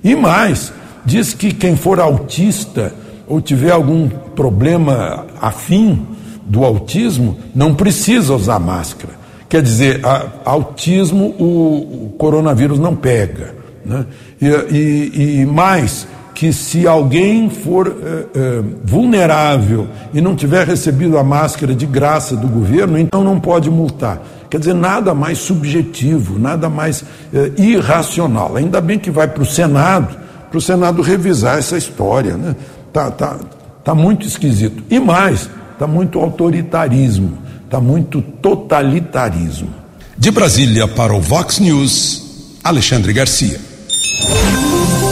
E 0.04 0.16
mais, 0.16 0.74
diz 1.06 1.34
que 1.34 1.54
quem 1.54 1.76
for 1.76 2.00
autista 2.00 2.94
ou 3.28 3.40
tiver 3.40 3.72
algum 3.72 4.10
problema 4.10 5.26
afim 5.40 6.06
do 6.46 6.66
autismo, 6.66 7.38
não 7.56 7.74
precisa 7.74 8.36
usar 8.36 8.60
máscara. 8.60 9.14
Quer 9.48 9.62
dizer, 9.62 10.06
a, 10.06 10.28
autismo 10.44 11.34
o, 11.40 12.08
o, 12.08 12.16
coronavírus 12.18 12.78
não 12.78 12.96
pega. 12.96 13.56
Né? 13.86 14.06
E, 14.42 14.48
e, 14.48 15.42
e 15.42 15.46
mais, 15.46 16.06
que 16.34 16.52
se 16.52 16.88
alguém 16.88 17.50
for 17.50 17.88
eh, 17.88 18.26
eh, 18.34 18.64
vulnerável 18.84 19.88
e 20.14 20.20
não 20.20 20.36
tiver 20.36 20.66
recebido 20.66 21.18
a 21.18 21.24
máscara 21.24 21.76
de 21.76 21.86
graça 21.86 22.36
do 22.36 22.48
governo, 22.48 22.98
então 22.98 23.24
não 23.24 23.40
pode 23.40 23.70
multar. 23.70 24.22
Quer 24.52 24.60
dizer, 24.60 24.74
nada 24.74 25.14
mais 25.14 25.38
subjetivo, 25.38 26.38
nada 26.38 26.70
mais 26.70 27.06
eh, 27.34 27.54
irracional. 27.58 28.58
Ainda 28.58 28.82
bem 28.82 29.00
que 29.00 29.10
vai 29.10 29.26
para 29.26 29.42
o 29.42 29.46
Senado, 29.46 30.14
para 30.50 30.58
o 30.58 30.62
Senado 30.62 31.02
revisar 31.02 31.58
essa 31.58 31.78
história. 31.78 32.36
Né? 32.36 32.54
Tá, 32.92 33.10
tá, 33.10 33.38
tá 33.82 33.96
muito 33.96 34.28
esquisito. 34.28 34.84
E 34.90 35.00
mais, 35.00 35.50
tá 35.80 35.88
muito 35.88 36.20
autoritarismo, 36.20 37.38
tá 37.70 37.80
muito 37.80 38.22
totalitarismo. 38.22 39.70
De 40.18 40.30
Brasília 40.30 40.86
para 40.86 41.14
o 41.14 41.22
Vox 41.22 41.60
News, 41.60 42.58
Alexandre 42.62 43.14
Garcia. 43.14 43.58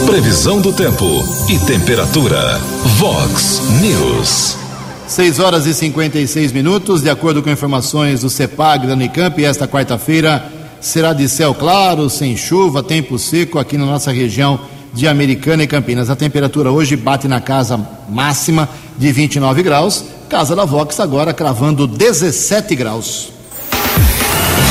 Previsão 0.04 0.60
do 0.60 0.70
tempo 0.74 1.06
e 1.48 1.58
temperatura. 1.60 2.58
Vox 2.98 3.62
News. 3.80 4.69
6 5.10 5.40
horas 5.40 5.66
e 5.66 5.74
56 5.74 6.52
minutos, 6.52 7.02
de 7.02 7.10
acordo 7.10 7.42
com 7.42 7.50
informações 7.50 8.20
do 8.20 8.30
CEPAG 8.30 8.86
da 8.86 8.92
Unicamp, 8.92 9.44
esta 9.44 9.66
quarta-feira 9.66 10.44
será 10.80 11.12
de 11.12 11.28
céu 11.28 11.52
claro, 11.52 12.08
sem 12.08 12.36
chuva, 12.36 12.80
tempo 12.80 13.18
seco 13.18 13.58
aqui 13.58 13.76
na 13.76 13.84
nossa 13.84 14.12
região 14.12 14.60
de 14.94 15.08
Americana 15.08 15.64
e 15.64 15.66
Campinas. 15.66 16.10
A 16.10 16.16
temperatura 16.16 16.70
hoje 16.70 16.94
bate 16.94 17.26
na 17.26 17.40
casa 17.40 17.76
máxima 18.08 18.68
de 18.96 19.10
29 19.10 19.64
graus. 19.64 20.04
Casa 20.28 20.54
da 20.54 20.64
Vox 20.64 21.00
agora 21.00 21.34
cravando 21.34 21.88
17 21.88 22.76
graus. 22.76 23.32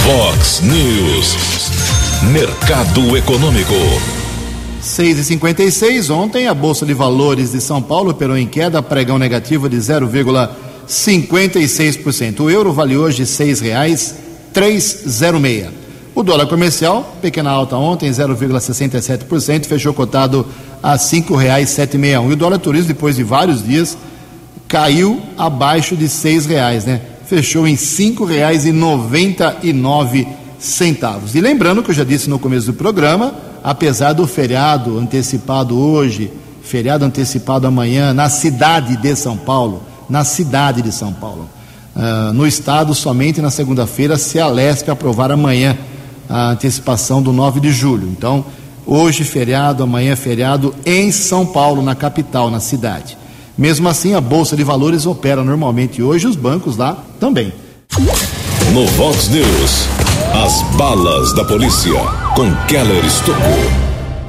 Vox 0.06 0.62
News. 0.62 1.36
Mercado 2.32 3.17
Econômico. 3.17 4.19
6 4.82 5.20
e 5.20 5.24
56 5.26 6.10
ontem 6.10 6.48
a 6.48 6.54
Bolsa 6.54 6.86
de 6.86 6.94
Valores 6.94 7.52
de 7.52 7.60
São 7.60 7.82
Paulo 7.82 8.12
operou 8.12 8.38
em 8.38 8.48
queda, 8.48 8.82
pregão 8.82 9.20
negativo 9.20 9.68
de 9.68 9.76
0,56%. 9.76 12.39
O 12.39 12.50
euro 12.50 12.72
vale 12.72 12.96
hoje 12.96 13.26
seis 13.26 13.60
reais 13.60 14.15
306. 14.54 15.68
O 16.15 16.24
dólar 16.24 16.48
comercial, 16.48 17.18
pequena 17.22 17.52
alta 17.52 17.76
ontem, 17.76 18.10
0,67%, 18.10 19.65
fechou 19.65 19.94
cotado 19.94 20.48
a 20.82 20.98
reais 21.36 21.70
sete 21.70 21.98
E 22.30 22.34
o 22.34 22.38
dólar 22.38 22.60
turismo, 22.60 22.88
depois 22.88 23.18
de 23.18 23.24
vários 23.24 23.62
dias, 23.63 23.98
caiu 24.68 25.22
abaixo 25.38 25.96
de 25.96 26.08
seis 26.08 26.46
reais, 26.46 26.86
né? 26.86 27.02
Fechou 27.26 27.68
em 27.68 27.76
nove 29.74 30.26
centavos. 30.58 31.36
E 31.36 31.42
lembrando 31.42 31.84
que 31.84 31.92
eu 31.92 31.96
já 31.96 32.06
disse 32.06 32.30
no 32.30 32.39
começo 32.39 32.68
do 32.68 32.74
programa, 32.74 33.49
apesar 33.63 34.13
do 34.13 34.26
feriado 34.28 34.98
antecipado 34.98 35.80
hoje, 35.80 36.32
feriado 36.62 37.06
antecipado 37.06 37.65
amanhã, 37.67 38.13
na 38.13 38.30
cidade 38.30 38.98
de 38.98 39.15
São 39.15 39.38
Paulo, 39.38 39.82
na 40.10 40.24
cidade 40.24 40.82
de 40.82 40.91
São 40.91 41.13
Paulo. 41.13 41.50
Uh, 41.95 42.32
no 42.34 42.45
estado, 42.48 42.93
somente 42.93 43.41
na 43.41 43.50
segunda-feira, 43.50 44.17
se 44.17 44.39
a 44.39 44.48
Lesp 44.48 44.89
aprovar 44.89 45.32
amanhã 45.32 45.78
a 46.30 46.52
antecipação 46.52 47.22
do 47.22 47.34
9 47.34 47.60
de 47.60 47.72
julho. 47.72 48.08
Então, 48.08 48.45
hoje 48.86 49.24
feriado, 49.24 49.84
amanhã 49.84 50.15
feriado 50.15 50.74
em 50.86 51.12
São 51.12 51.45
Paulo, 51.45 51.82
na 51.82 51.95
capital, 51.95 52.52
na 52.52 52.60
cidade. 52.60 53.17
Mesmo 53.58 53.89
assim, 53.89 54.13
a 54.13 54.22
Bolsa 54.22 54.56
de 54.56 54.63
Valores 54.63 55.06
opera 55.06 55.43
normalmente 55.43 56.02
hoje, 56.02 56.28
os 56.28 56.36
bancos 56.36 56.78
lá 56.78 57.04
também. 57.19 57.52
No 58.74 58.86
Vox 58.86 59.30
News, 59.30 59.88
as 60.32 60.62
balas 60.78 61.34
da 61.34 61.44
polícia 61.44 62.00
com 62.36 62.54
Keller 62.68 63.04
Estocou. 63.04 63.44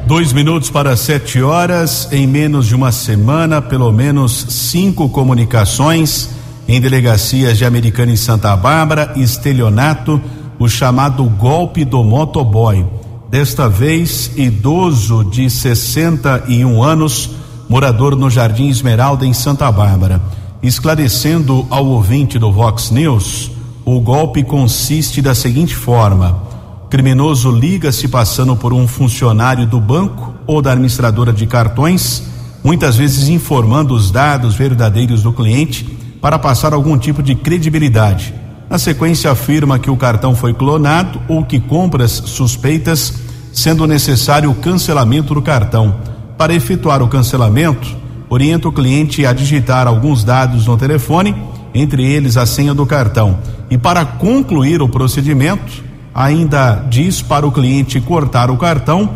Dois 0.07 0.33
minutos 0.33 0.71
para 0.71 0.97
sete 0.97 1.43
horas. 1.43 2.09
Em 2.11 2.27
menos 2.27 2.67
de 2.67 2.75
uma 2.75 2.91
semana, 2.91 3.61
pelo 3.61 3.93
menos 3.93 4.47
cinco 4.49 5.11
comunicações 5.11 6.31
em 6.67 6.81
delegacias 6.81 7.59
de 7.59 7.67
Americana 7.67 8.13
e 8.13 8.17
Santa 8.17 8.57
Bárbara, 8.57 9.13
estelionato 9.15 10.19
o 10.59 10.67
chamado 10.69 11.23
golpe 11.25 11.85
do 11.85 12.03
motoboy. 12.03 12.87
Desta 13.29 13.69
vez, 13.69 14.31
idoso 14.37 15.23
de 15.23 15.51
61 15.51 16.83
anos, 16.83 17.29
morador 17.69 18.17
no 18.17 18.31
Jardim 18.31 18.71
Esmeralda, 18.71 19.27
em 19.27 19.35
Santa 19.35 19.71
Bárbara. 19.71 20.21
Esclarecendo 20.63 21.67
ao 21.69 21.85
ouvinte 21.85 22.39
do 22.39 22.51
Vox 22.51 22.91
News, 22.91 23.51
o 23.97 24.01
golpe 24.01 24.43
consiste 24.43 25.21
da 25.21 25.35
seguinte 25.35 25.75
forma: 25.75 26.43
criminoso 26.89 27.51
liga-se 27.51 28.09
passando 28.09 28.55
por 28.57 28.73
um 28.73 28.87
funcionário 28.87 29.67
do 29.67 29.81
banco 29.81 30.35
ou 30.47 30.61
da 30.61 30.73
administradora 30.73 31.33
de 31.33 31.47
cartões, 31.47 32.23
muitas 32.63 32.97
vezes 32.97 33.29
informando 33.29 33.95
os 33.95 34.11
dados 34.11 34.55
verdadeiros 34.55 35.23
do 35.23 35.33
cliente 35.33 35.85
para 36.21 36.39
passar 36.39 36.73
algum 36.73 36.99
tipo 36.99 37.23
de 37.23 37.35
credibilidade 37.35 38.35
na 38.71 38.79
sequência, 38.79 39.33
afirma 39.33 39.81
que 39.81 39.91
o 39.91 39.97
cartão 39.97 40.33
foi 40.37 40.55
clonado 40.55 41.21
ou 41.27 41.45
que 41.45 41.59
compras 41.59 42.13
suspeitas, 42.13 43.15
sendo 43.53 43.85
necessário 43.85 44.49
o 44.49 44.55
cancelamento 44.55 45.35
do 45.35 45.43
cartão. 45.43 45.97
Para 46.39 46.55
efetuar 46.55 47.03
o 47.03 47.09
cancelamento, 47.09 47.97
orienta 48.29 48.69
o 48.69 48.73
cliente 48.73 49.27
a 49.27 49.33
digitar 49.33 49.89
alguns 49.89 50.23
dados 50.23 50.67
no 50.67 50.77
telefone, 50.77 51.35
entre 51.75 52.05
eles 52.05 52.37
a 52.37 52.47
senha 52.47 52.75
do 52.75 52.87
cartão. 52.87 53.39
E 53.71 53.79
para 53.79 54.05
concluir 54.05 54.83
o 54.83 54.89
procedimento, 54.89 55.85
ainda 56.15 56.85
diz 56.89 57.23
para 57.23 57.47
o 57.47 57.53
cliente 57.53 58.01
cortar 58.01 58.51
o 58.51 58.57
cartão 58.57 59.11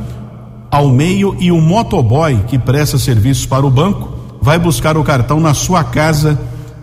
ao 0.71 0.89
meio 0.89 1.37
e 1.39 1.53
o 1.53 1.61
motoboy 1.61 2.41
que 2.49 2.59
presta 2.59 2.99
serviços 2.99 3.47
para 3.47 3.65
o 3.65 3.71
banco 3.71 4.15
vai 4.41 4.59
buscar 4.59 4.97
o 4.97 5.05
cartão 5.05 5.41
na 5.41 5.55
sua 5.55 5.85
casa 5.85 6.39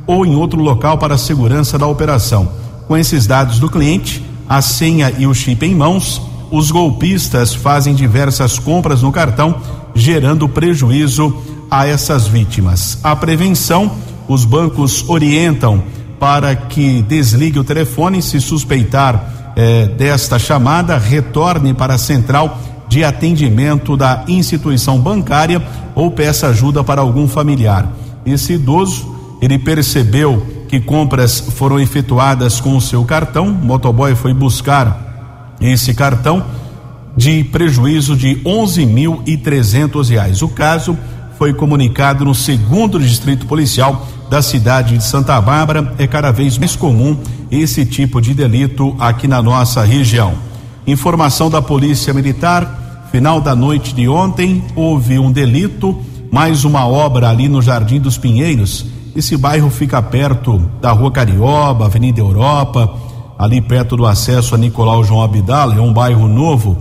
ou 0.07 0.25
em 0.25 0.35
outro 0.35 0.61
local 0.61 0.97
para 0.97 1.15
a 1.15 1.17
segurança 1.17 1.77
da 1.77 1.85
operação. 1.85 2.49
Com 2.87 2.97
esses 2.97 3.27
dados 3.27 3.59
do 3.59 3.69
cliente, 3.69 4.25
a 4.49 4.61
senha 4.61 5.13
e 5.17 5.27
o 5.27 5.33
chip 5.33 5.65
em 5.65 5.75
mãos, 5.75 6.21
os 6.49 6.71
golpistas 6.71 7.53
fazem 7.53 7.93
diversas 7.93 8.59
compras 8.59 9.01
no 9.01 9.11
cartão, 9.11 9.55
gerando 9.93 10.49
prejuízo 10.49 11.33
a 11.69 11.87
essas 11.87 12.27
vítimas. 12.27 12.97
A 13.03 13.15
prevenção, 13.15 13.91
os 14.31 14.45
bancos 14.45 15.03
orientam 15.09 15.83
para 16.17 16.55
que 16.55 17.01
desligue 17.01 17.59
o 17.59 17.65
telefone 17.65 18.21
se 18.21 18.39
suspeitar 18.39 19.51
eh, 19.57 19.87
desta 19.97 20.39
chamada, 20.39 20.97
retorne 20.97 21.73
para 21.73 21.95
a 21.95 21.97
central 21.97 22.57
de 22.87 23.03
atendimento 23.03 23.97
da 23.97 24.23
instituição 24.29 24.99
bancária 24.99 25.61
ou 25.93 26.11
peça 26.11 26.47
ajuda 26.47 26.81
para 26.81 27.01
algum 27.01 27.27
familiar. 27.27 27.91
Esse 28.25 28.53
idoso, 28.53 29.13
ele 29.41 29.59
percebeu 29.59 30.45
que 30.69 30.79
compras 30.79 31.39
foram 31.39 31.77
efetuadas 31.77 32.61
com 32.61 32.77
o 32.77 32.81
seu 32.81 33.03
cartão. 33.03 33.47
O 33.47 33.65
motoboy 33.65 34.15
foi 34.15 34.33
buscar 34.33 35.57
esse 35.59 35.93
cartão 35.93 36.45
de 37.17 37.43
prejuízo 37.43 38.15
de 38.15 38.41
onze 38.45 38.85
mil 38.85 39.21
e 39.25 39.35
trezentos 39.35 40.07
reais. 40.07 40.41
O 40.41 40.47
caso 40.47 40.97
foi 41.41 41.55
comunicado 41.55 42.23
no 42.23 42.35
segundo 42.35 42.99
distrito 42.99 43.47
policial 43.47 44.05
da 44.29 44.43
cidade 44.43 44.95
de 44.95 45.03
Santa 45.03 45.41
Bárbara. 45.41 45.91
É 45.97 46.05
cada 46.05 46.29
vez 46.29 46.55
mais 46.55 46.75
comum 46.75 47.17
esse 47.49 47.83
tipo 47.83 48.21
de 48.21 48.35
delito 48.35 48.95
aqui 48.99 49.27
na 49.27 49.41
nossa 49.41 49.83
região. 49.83 50.35
Informação 50.85 51.49
da 51.49 51.59
Polícia 51.59 52.13
Militar: 52.13 53.07
final 53.11 53.41
da 53.41 53.55
noite 53.55 53.91
de 53.95 54.07
ontem 54.07 54.63
houve 54.75 55.17
um 55.17 55.31
delito, 55.31 55.99
mais 56.31 56.63
uma 56.63 56.85
obra 56.87 57.29
ali 57.29 57.49
no 57.49 57.59
Jardim 57.59 57.99
dos 57.99 58.19
Pinheiros 58.19 58.85
esse 59.15 59.35
bairro 59.35 59.71
fica 59.71 59.99
perto 59.99 60.61
da 60.79 60.91
Rua 60.91 61.11
Carioba, 61.11 61.85
Avenida 61.85 62.21
Europa, 62.21 62.93
ali 63.37 63.59
perto 63.59 63.97
do 63.97 64.05
acesso 64.05 64.53
a 64.53 64.57
Nicolau 64.59 65.03
João 65.03 65.23
Abdala, 65.23 65.73
é 65.75 65.81
um 65.81 65.91
bairro 65.91 66.27
novo. 66.27 66.77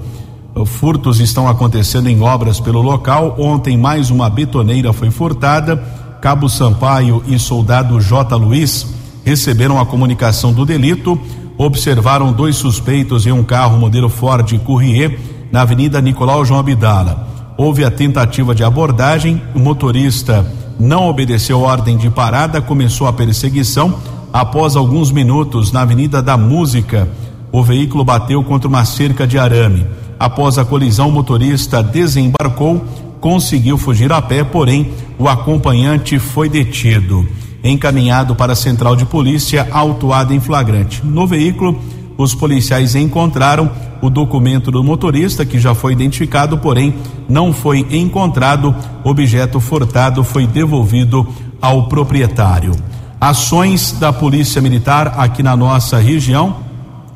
Furtos 0.67 1.21
estão 1.21 1.49
acontecendo 1.49 2.09
em 2.09 2.21
obras 2.21 2.61
pelo 2.61 2.83
local. 2.83 3.37
Ontem 3.39 3.77
mais 3.77 4.11
uma 4.11 4.29
betoneira 4.29 4.93
foi 4.93 5.11
furtada. 5.11 5.77
Cabo 6.21 6.49
Sampaio 6.49 7.23
e 7.27 7.39
soldado 7.39 8.01
J. 8.01 8.37
Luiz 8.37 8.87
receberam 9.25 9.81
a 9.81 9.87
comunicação 9.87 10.53
do 10.53 10.67
delito. 10.67 11.19
Observaram 11.57 12.33
dois 12.33 12.57
suspeitos 12.57 13.27
em 13.27 13.33
um 13.33 13.45
carro 13.45 13.79
modelo 13.79 14.09
Ford 14.09 14.59
Courrier 14.61 15.19
na 15.53 15.63
Avenida 15.63 16.01
Nicolau 16.01 16.45
João 16.45 16.61
Abdala. 16.61 17.29
Houve 17.57 17.85
a 17.85 17.91
tentativa 17.91 18.55
de 18.55 18.65
abordagem, 18.65 19.43
o 19.55 19.59
motorista 19.59 20.47
não 20.79 21.09
obedeceu 21.09 21.61
ordem 21.61 21.99
de 21.99 22.09
parada, 22.09 22.63
começou 22.63 23.07
a 23.07 23.13
perseguição. 23.13 23.95
Após 24.33 24.77
alguns 24.77 25.11
minutos 25.11 25.71
na 25.73 25.83
Avenida 25.83 26.23
da 26.23 26.37
Música, 26.37 27.09
o 27.53 27.63
veículo 27.63 28.05
bateu 28.05 28.43
contra 28.43 28.69
uma 28.69 28.85
cerca 28.85 29.27
de 29.27 29.39
arame. 29.39 29.85
Após 30.21 30.59
a 30.59 30.67
colisão, 30.67 31.09
o 31.09 31.13
motorista 31.13 31.83
desembarcou, 31.83 32.85
conseguiu 33.23 33.79
fugir 33.79 34.13
a 34.13 34.21
pé, 34.21 34.45
porém 34.45 34.93
o 35.19 35.27
acompanhante 35.27 36.19
foi 36.19 36.47
detido. 36.47 37.27
Encaminhado 37.65 38.35
para 38.37 38.53
a 38.53 38.57
central 38.57 38.95
de 38.95 39.07
polícia, 39.07 39.67
autuado 39.71 40.35
em 40.35 40.39
flagrante. 40.39 41.01
No 41.03 41.27
veículo, 41.27 41.81
os 42.19 42.35
policiais 42.35 42.95
encontraram 42.95 43.71
o 44.03 44.11
documento 44.11 44.71
do 44.71 44.85
motorista, 44.85 45.47
que 45.47 45.59
já 45.59 45.75
foi 45.75 45.95
identificado, 45.95 46.59
porém 46.59 46.97
não 47.27 47.51
foi 47.51 47.87
encontrado. 47.91 48.75
Objeto 49.03 49.59
furtado 49.59 50.23
foi 50.23 50.47
devolvido 50.47 51.27
ao 51.63 51.89
proprietário. 51.89 52.73
Ações 53.19 53.93
da 53.93 54.13
Polícia 54.13 54.61
Militar 54.61 55.15
aqui 55.17 55.43
na 55.43 55.57
nossa 55.57 55.99
região. 55.99 56.57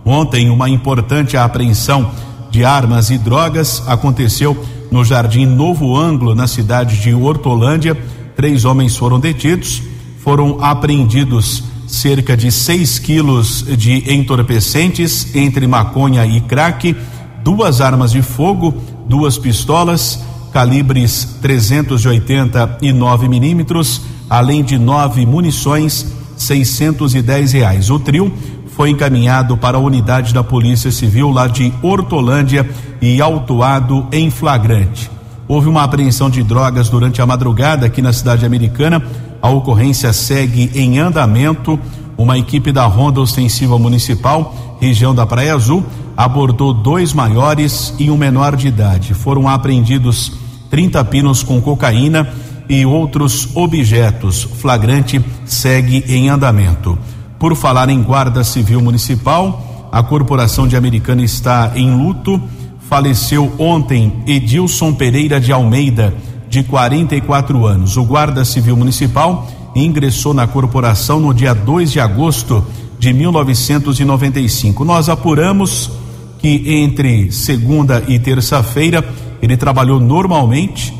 Ontem, 0.07 0.49
uma 0.49 0.71
importante 0.71 1.37
apreensão 1.37 2.11
de 2.55 2.65
armas 2.65 3.11
e 3.11 3.19
drogas 3.19 3.83
aconteceu 3.85 4.57
no 4.89 5.05
Jardim 5.05 5.45
Novo 5.45 5.97
Ângulo, 5.97 6.37
na 6.37 6.47
cidade 6.47 7.01
de 7.01 7.13
Hortolândia. 7.13 7.99
Três 8.37 8.65
homens 8.65 8.97
foram 8.97 9.19
detidos, 9.19 9.83
foram 10.21 10.63
apreendidos 10.63 11.65
cerca 11.89 12.37
de 12.37 12.53
6 12.53 13.01
quilos 13.01 13.65
de 13.77 14.09
entorpecentes 14.15 15.35
entre 15.35 15.67
maconha 15.67 16.25
e 16.25 16.41
crack, 16.43 16.95
duas 17.43 17.81
armas 17.81 18.13
de 18.13 18.23
fogo, 18.23 18.73
duas 19.09 19.37
pistolas, 19.37 20.25
calibres 20.53 21.37
389 21.43 23.29
milímetros, 23.29 24.01
além 24.31 24.63
de 24.63 24.79
nove 24.79 25.27
munições, 25.27 26.07
610 26.37 27.53
reais. 27.53 27.91
O 27.91 27.99
trio 27.99 28.33
foi 28.77 28.91
encaminhado 28.91 29.57
para 29.57 29.77
a 29.77 29.81
unidade 29.81 30.35
da 30.35 30.43
Polícia 30.43 30.91
Civil 30.91 31.31
lá 31.31 31.47
de 31.47 31.73
Hortolândia 31.81 32.69
e 33.01 33.21
autuado 33.21 34.07
em 34.11 34.31
flagrante. 34.31 35.11
Houve 35.47 35.69
uma 35.69 35.85
apreensão 35.85 36.29
de 36.29 36.43
drogas 36.43 36.89
durante 36.89 37.23
a 37.23 37.27
madrugada 37.27 37.87
aqui 37.87 38.03
na 38.03 38.13
cidade 38.13 38.45
americana. 38.45 39.01
A 39.41 39.49
ocorrência 39.49 40.13
segue 40.13 40.71
em 40.75 40.99
andamento. 40.99 41.79
Uma 42.17 42.37
equipe 42.37 42.73
da 42.73 42.85
Ronda 42.87 43.21
Ostensiva 43.21 43.79
Municipal, 43.79 44.77
região 44.81 45.15
da 45.15 45.27
Praia 45.27 45.55
Azul, 45.55 45.85
abordou 46.17 46.73
dois 46.73 47.13
maiores 47.13 47.95
e 47.99 48.11
um 48.11 48.17
menor 48.17 48.57
de 48.57 48.69
idade. 48.69 49.15
Foram 49.15 49.49
apreendidos 49.49 50.33
30 50.71 51.05
pinos 51.05 51.43
com 51.43 51.61
cocaína 51.61 52.29
e 52.69 52.85
outros 52.85 53.49
objetos. 53.55 54.43
Flagrante 54.43 55.21
segue 55.45 56.05
em 56.09 56.29
andamento. 56.29 56.99
Por 57.39 57.55
falar 57.57 57.89
em 57.89 58.03
Guarda 58.03 58.43
Civil 58.45 58.81
Municipal, 58.81 59.89
a 59.93 60.03
Corporação 60.03 60.67
de 60.67 60.77
Americana 60.77 61.23
está 61.23 61.73
em 61.75 61.97
luto 61.97 62.41
faleceu 62.89 63.53
ontem 63.59 64.13
Edilson 64.27 64.93
Pereira 64.93 65.41
de 65.41 65.53
Almeida, 65.53 66.15
de 66.49 66.63
44 66.63 67.67
anos. 67.67 67.97
O 67.97 68.05
Guarda 68.05 68.45
Civil 68.45 68.77
Municipal 68.77 69.49
ingressou 69.75 70.33
na 70.33 70.47
corporação 70.47 71.19
no 71.19 71.35
dia 71.35 71.53
2 71.53 71.91
de 71.91 72.01
agosto 72.01 72.65
de 72.99 73.13
1995. 73.13 74.85
Nós 74.85 75.09
apuramos 75.09 75.91
que 76.39 76.63
entre 76.67 77.33
segunda 77.33 78.05
e 78.07 78.19
terça-feira 78.19 79.05
ele 79.43 79.57
trabalhou 79.57 79.99
normalmente, 79.99 80.95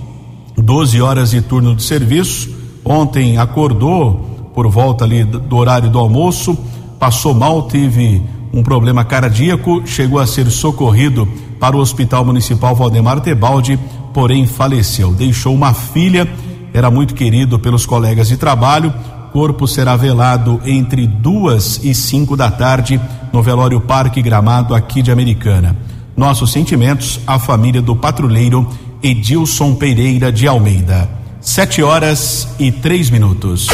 12 0.57 1.01
horas 1.01 1.31
de 1.31 1.43
turno 1.43 1.77
de 1.77 1.83
serviço. 1.83 2.51
Ontem 2.85 3.39
acordou 3.39 4.34
por 4.55 4.69
volta 4.69 5.05
ali 5.05 5.25
do 5.25 5.57
horário 5.57 5.91
do 5.91 5.99
almoço, 5.99 6.57
passou 6.99 7.35
mal, 7.35 7.63
teve 7.63 8.23
um 8.53 8.63
problema 8.63 9.05
cardíaco, 9.05 9.83
chegou 9.85 10.21
a 10.21 10.27
ser 10.27 10.49
socorrido 10.51 11.29
para 11.59 11.77
o 11.77 11.81
Hospital 11.81 12.25
Municipal 12.25 12.75
Valdemar 12.75 13.21
Tebaldi, 13.21 13.79
porém 14.13 14.47
faleceu. 14.47 15.13
Deixou 15.13 15.55
uma 15.55 15.75
filha, 15.75 16.29
era 16.73 16.91
muito 16.91 17.15
querido 17.15 17.59
pelos 17.59 17.85
colegas 17.85 18.29
de 18.29 18.37
trabalho. 18.37 18.95
Corpo 19.33 19.67
será 19.67 19.97
velado 19.97 20.61
entre 20.65 21.07
duas 21.07 21.81
e 21.83 21.93
cinco 21.93 22.37
da 22.37 22.51
tarde 22.51 23.01
no 23.33 23.43
velório 23.43 23.81
Parque 23.81 24.23
Gramado 24.23 24.75
aqui 24.75 25.03
de 25.03 25.11
Americana. 25.11 25.77
Nossos 26.17 26.53
sentimentos 26.53 27.21
à 27.27 27.41
família 27.41 27.83
do 27.83 27.97
patrulheiro 27.97 28.69
Edilson 29.03 29.75
Pereira 29.75 30.31
de 30.31 30.47
Almeida. 30.47 31.24
Sete 31.45 31.83
horas 31.83 32.49
e 32.59 32.73
três 32.73 33.11
minutos. 33.11 33.69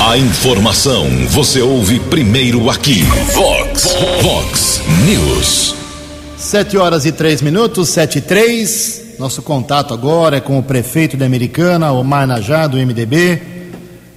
A 0.00 0.16
informação 0.16 1.06
você 1.28 1.60
ouve 1.60 2.00
primeiro 2.00 2.70
aqui. 2.70 3.02
Vox, 3.34 3.94
Vox 4.22 4.80
News. 5.04 5.76
Sete 6.38 6.78
horas 6.78 7.04
e 7.04 7.12
três 7.12 7.42
minutos, 7.42 7.90
sete 7.90 8.18
e 8.18 8.20
três. 8.22 9.02
Nosso 9.18 9.42
contato 9.42 9.92
agora 9.92 10.38
é 10.38 10.40
com 10.40 10.58
o 10.58 10.62
prefeito 10.62 11.14
da 11.14 11.26
Americana, 11.26 11.92
Omar 11.92 12.26
Najá, 12.26 12.66
do 12.66 12.78
MDB, 12.78 13.42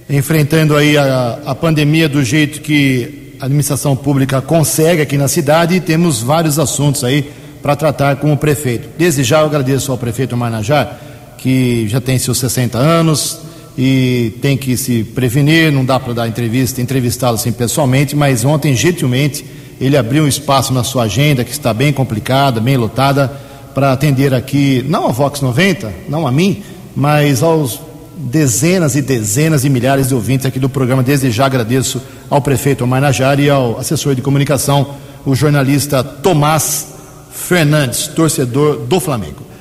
enfrentando 0.08 0.74
aí 0.74 0.96
a, 0.96 1.40
a 1.44 1.54
pandemia 1.54 2.08
do 2.08 2.24
jeito 2.24 2.62
que 2.62 3.36
a 3.38 3.44
administração 3.44 3.94
pública 3.94 4.40
consegue 4.40 5.02
aqui 5.02 5.18
na 5.18 5.28
cidade 5.28 5.74
e 5.74 5.80
temos 5.80 6.22
vários 6.22 6.58
assuntos 6.58 7.04
aí 7.04 7.30
para 7.62 7.76
tratar 7.76 8.16
com 8.16 8.32
o 8.32 8.36
prefeito. 8.36 8.88
Desde 8.96 9.22
já 9.22 9.40
eu 9.40 9.46
agradeço 9.46 9.92
ao 9.92 9.98
prefeito 9.98 10.34
Omar 10.34 10.50
Najá, 10.50 10.96
que 11.44 11.86
já 11.88 12.00
tem 12.00 12.18
seus 12.18 12.38
60 12.38 12.78
anos 12.78 13.38
e 13.76 14.32
tem 14.40 14.56
que 14.56 14.78
se 14.78 15.04
prevenir, 15.04 15.70
não 15.70 15.84
dá 15.84 16.00
para 16.00 16.14
dar 16.14 16.26
entrevista, 16.26 16.80
entrevistá-lo 16.80 17.34
assim 17.34 17.52
pessoalmente, 17.52 18.16
mas 18.16 18.46
ontem 18.46 18.74
gentilmente 18.74 19.44
ele 19.78 19.94
abriu 19.94 20.24
um 20.24 20.26
espaço 20.26 20.72
na 20.72 20.82
sua 20.82 21.02
agenda 21.02 21.44
que 21.44 21.50
está 21.50 21.74
bem 21.74 21.92
complicada, 21.92 22.62
bem 22.62 22.78
lotada, 22.78 23.30
para 23.74 23.92
atender 23.92 24.32
aqui, 24.32 24.82
não 24.88 25.06
a 25.06 25.12
Vox 25.12 25.42
90, 25.42 25.92
não 26.08 26.26
a 26.26 26.32
mim, 26.32 26.62
mas 26.96 27.42
aos 27.42 27.78
dezenas 28.16 28.96
e 28.96 29.02
dezenas 29.02 29.60
de 29.62 29.68
milhares 29.68 30.08
de 30.08 30.14
ouvintes 30.14 30.46
aqui 30.46 30.58
do 30.58 30.70
programa. 30.70 31.02
Desde 31.02 31.30
já 31.30 31.44
agradeço 31.44 32.00
ao 32.30 32.40
prefeito 32.40 32.84
Omar 32.84 33.02
Najar 33.02 33.38
e 33.38 33.50
ao 33.50 33.78
assessor 33.78 34.14
de 34.14 34.22
comunicação, 34.22 34.94
o 35.26 35.34
jornalista 35.34 36.02
Tomás 36.02 36.86
Fernandes, 37.34 38.06
torcedor 38.06 38.78
do 38.78 38.98
Flamengo. 38.98 39.53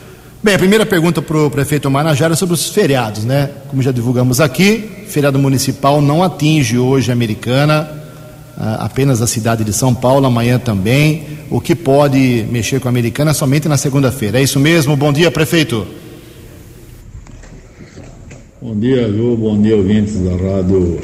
Bem, 0.44 0.56
a 0.56 0.60
primeira 0.60 0.86
pergunta 0.86 1.22
para 1.22 1.38
o 1.38 1.50
prefeito 1.50 1.88
Omar 1.88 2.04
Najar 2.04 2.30
é 2.30 2.36
sobre 2.36 2.54
os 2.54 2.68
feriados, 2.68 3.24
né? 3.24 3.50
Como 3.70 3.82
já 3.82 3.94
divulgamos 3.94 4.42
aqui, 4.42 5.06
feriado 5.08 5.40
municipal 5.40 6.02
não 6.02 6.22
atinge 6.22 6.78
hoje 6.78 7.10
a 7.10 7.14
americana, 7.14 7.90
apenas 8.58 9.22
a 9.22 9.28
cidade 9.28 9.64
de 9.64 9.72
São 9.72 9.96
Paulo, 9.96 10.26
amanhã 10.26 10.60
também. 10.60 11.24
O 11.50 11.62
que 11.62 11.74
pode 11.74 12.46
mexer 12.52 12.82
com 12.82 12.90
a 12.90 12.92
americana 12.92 13.32
é 13.32 13.34
somente 13.34 13.70
na 13.70 13.78
segunda-feira. 13.78 14.38
É 14.38 14.44
isso 14.44 14.60
mesmo? 14.60 14.98
Bom 14.98 15.14
dia, 15.14 15.32
prefeito. 15.32 15.88
Bom 18.62 18.78
dia, 18.78 19.10
Ju. 19.14 19.38
Bom 19.38 19.62
dia, 19.62 19.78
ouvintes 19.78 20.20
da 20.20 20.32
Rádio 20.32 21.00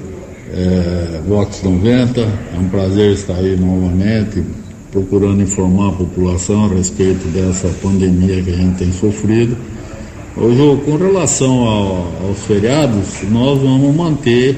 é, 0.51 1.21
Vox 1.25 1.63
90. 1.63 2.19
É 2.19 2.27
um 2.59 2.67
prazer 2.67 3.13
estar 3.13 3.35
aí 3.35 3.55
novamente, 3.55 4.43
procurando 4.91 5.41
informar 5.41 5.89
a 5.89 5.91
população 5.93 6.65
a 6.65 6.67
respeito 6.69 7.27
dessa 7.27 7.67
pandemia 7.81 8.41
que 8.41 8.51
a 8.51 8.55
gente 8.55 8.77
tem 8.77 8.91
sofrido. 8.91 9.55
Hoje, 10.35 10.81
com 10.85 10.95
relação 10.95 11.61
ao, 11.61 12.27
aos 12.27 12.39
feriados, 12.47 13.23
nós 13.29 13.59
vamos 13.59 13.95
manter 13.95 14.57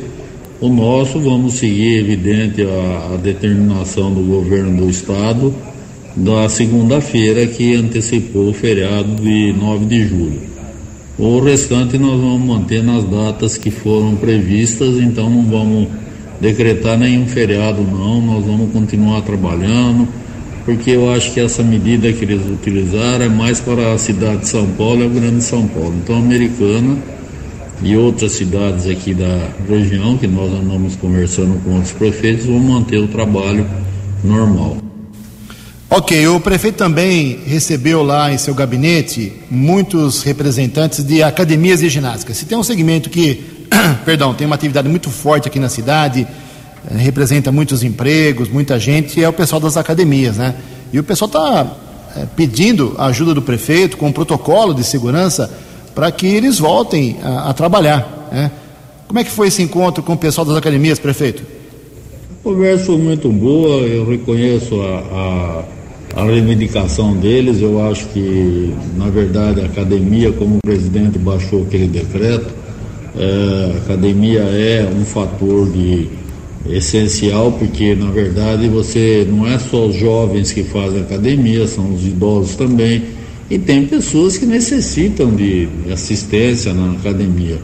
o 0.60 0.70
nosso, 0.70 1.20
vamos 1.20 1.56
seguir, 1.56 2.00
evidente, 2.00 2.62
a, 2.62 3.14
a 3.14 3.18
determinação 3.18 4.14
do 4.14 4.22
governo 4.22 4.86
do 4.86 4.90
estado 4.90 5.54
da 6.16 6.48
segunda-feira 6.50 7.48
que 7.48 7.74
antecipou 7.74 8.50
o 8.50 8.54
feriado 8.54 9.16
de 9.16 9.54
9 9.54 9.86
de 9.86 10.08
julho. 10.08 10.42
O 11.18 11.40
restante 11.40 11.98
nós 11.98 12.20
vamos 12.20 12.42
manter 12.42 12.84
nas 12.84 13.04
datas 13.04 13.58
que 13.58 13.72
foram 13.72 14.16
previstas, 14.16 14.98
então 14.98 15.30
não 15.30 15.44
vamos 15.44 15.88
decretar 16.42 16.98
nenhum 16.98 17.28
feriado 17.28 17.82
não, 17.84 18.20
nós 18.22 18.44
vamos 18.44 18.72
continuar 18.74 19.22
trabalhando, 19.22 20.08
porque 20.66 20.92
eu 20.92 21.12
acho 21.12 21.32
que 21.32 21.40
essa 21.40 21.64
medida 21.64 22.12
que 22.12 22.26
eles 22.26 22.42
utilizaram 22.46 23.26
é 23.26 23.30
mais 23.30 23.60
para 23.60 23.94
a 23.94 23.98
cidade 23.98 24.40
de 24.40 24.48
São 24.48 24.68
Paulo 24.72 25.04
e 25.04 25.06
o 25.06 25.10
Grande 25.10 25.44
São 25.44 25.68
Paulo. 25.68 25.94
Então 26.04 26.18
americana 26.18 26.98
e 27.84 27.96
outras 27.96 28.34
cidades 28.34 28.88
aqui 28.88 29.14
da 29.14 29.50
região, 29.68 30.18
que 30.18 30.28
nós 30.28 30.52
andamos 30.52 30.96
conversando 30.96 31.60
com 31.64 31.76
outros 31.76 31.92
prefeitos, 31.92 32.46
vão 32.46 32.60
manter 32.60 32.98
o 32.98 33.08
trabalho 33.08 33.66
normal. 34.24 34.78
Ok, 35.90 36.26
o 36.28 36.40
prefeito 36.40 36.78
também 36.78 37.40
recebeu 37.46 38.02
lá 38.02 38.32
em 38.32 38.38
seu 38.38 38.54
gabinete 38.54 39.34
muitos 39.50 40.24
representantes 40.24 41.04
de 41.04 41.22
academias 41.22 41.82
de 41.82 41.90
ginástica. 41.90 42.34
Se 42.34 42.46
tem 42.46 42.58
um 42.58 42.64
segmento 42.64 43.10
que, 43.10 43.42
perdão, 44.06 44.34
tem 44.34 44.46
uma 44.46 44.56
atividade 44.56 44.88
muito 44.88 45.10
forte 45.10 45.48
aqui 45.48 45.60
na 45.60 45.70
cidade, 45.70 46.28
eh, 46.90 46.98
representa 46.98 47.52
muitos 47.52 47.84
empregos, 47.84 48.50
muita 48.50 48.80
gente, 48.80 49.24
é 49.24 49.28
o 49.28 49.34
pessoal 49.34 49.60
das 49.60 49.78
academias, 49.78 50.38
né? 50.38 50.56
E 50.92 51.00
o 51.00 51.04
pessoal 51.04 51.28
está 51.28 51.68
é, 52.16 52.22
eh, 52.22 52.28
pedindo 52.36 52.96
a 52.98 53.06
ajuda 53.06 53.34
do 53.34 53.42
prefeito 53.42 53.98
com 53.98 54.08
um 54.08 54.12
protocolo 54.12 54.74
de 54.74 54.84
segurança 54.84 55.50
para 55.96 56.12
que 56.12 56.26
eles 56.26 56.60
voltem 56.60 57.18
a, 57.22 57.50
a 57.50 57.54
trabalhar. 57.54 58.30
Né? 58.32 58.52
Como 59.08 59.20
é 59.20 59.24
que 59.24 59.32
foi 59.32 59.48
esse 59.48 59.62
encontro 59.62 60.02
com 60.04 60.14
o 60.14 60.18
pessoal 60.18 60.46
das 60.46 60.58
academias, 60.58 61.00
prefeito? 61.00 61.44
A 62.40 62.44
conversa 62.44 62.86
foi 62.86 62.98
muito 62.98 63.30
boa, 63.30 63.82
eu 63.82 64.06
reconheço 64.06 64.82
a, 64.82 65.66
a, 66.16 66.22
a, 66.22 66.26
reivindicação 66.26 67.16
deles, 67.16 67.62
eu 67.62 67.86
acho 67.86 68.08
que, 68.08 68.74
na 68.98 69.10
verdade, 69.10 69.62
a 69.62 69.66
academia, 69.66 70.32
como 70.32 70.56
o 70.56 70.60
presidente 70.66 71.20
baixou 71.20 71.64
aquele 71.64 71.88
decreto, 71.88 72.61
a 73.16 73.78
academia 73.78 74.40
é 74.40 74.90
um 74.94 75.04
fator 75.04 75.70
de 75.70 76.08
essencial, 76.70 77.52
porque, 77.54 77.96
na 77.96 78.12
verdade, 78.12 78.68
você 78.68 79.28
não 79.30 79.48
é 79.48 79.58
só 79.58 79.88
os 79.88 79.96
jovens 79.96 80.52
que 80.52 80.64
fazem 80.64 81.02
academia, 81.02 81.68
são 81.68 81.94
os 81.94 82.06
idosos 82.06 82.56
também, 82.56 83.04
e 83.50 83.58
tem 83.58 83.86
pessoas 83.86 84.38
que 84.38 84.46
necessitam 84.46 85.34
de 85.36 85.68
assistência 85.92 86.74
na 86.74 86.92
academia. 86.94 87.58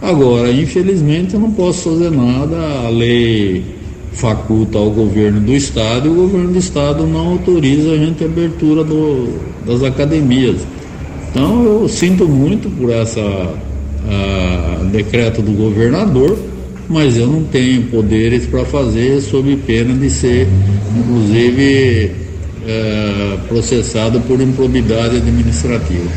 Agora, 0.00 0.50
infelizmente, 0.50 1.34
eu 1.34 1.40
não 1.40 1.52
posso 1.52 1.90
fazer 1.90 2.10
nada, 2.10 2.56
a 2.86 2.88
lei 2.88 3.78
faculta 4.12 4.78
ao 4.78 4.90
governo 4.90 5.40
do 5.40 5.54
estado 5.54 6.08
e 6.08 6.10
o 6.10 6.14
governo 6.14 6.52
do 6.52 6.58
estado 6.58 7.06
não 7.06 7.32
autoriza 7.32 7.92
a 7.92 7.96
gente 7.96 8.24
a 8.24 8.26
abertura 8.26 8.82
do, 8.82 9.28
das 9.64 9.82
academias. 9.82 10.56
Então 11.30 11.62
eu 11.62 11.88
sinto 11.88 12.26
muito 12.26 12.68
por 12.70 12.90
essa 12.90 13.20
decreto 14.90 15.42
do 15.42 15.52
governador, 15.52 16.38
mas 16.88 17.16
eu 17.16 17.26
não 17.26 17.44
tenho 17.44 17.84
poderes 17.84 18.46
para 18.46 18.64
fazer 18.64 19.20
sob 19.20 19.54
pena 19.58 19.94
de 19.94 20.10
ser, 20.10 20.48
inclusive, 20.96 22.12
é, 22.66 23.38
processado 23.46 24.20
por 24.20 24.40
improbidade 24.40 25.16
administrativa. 25.16 26.08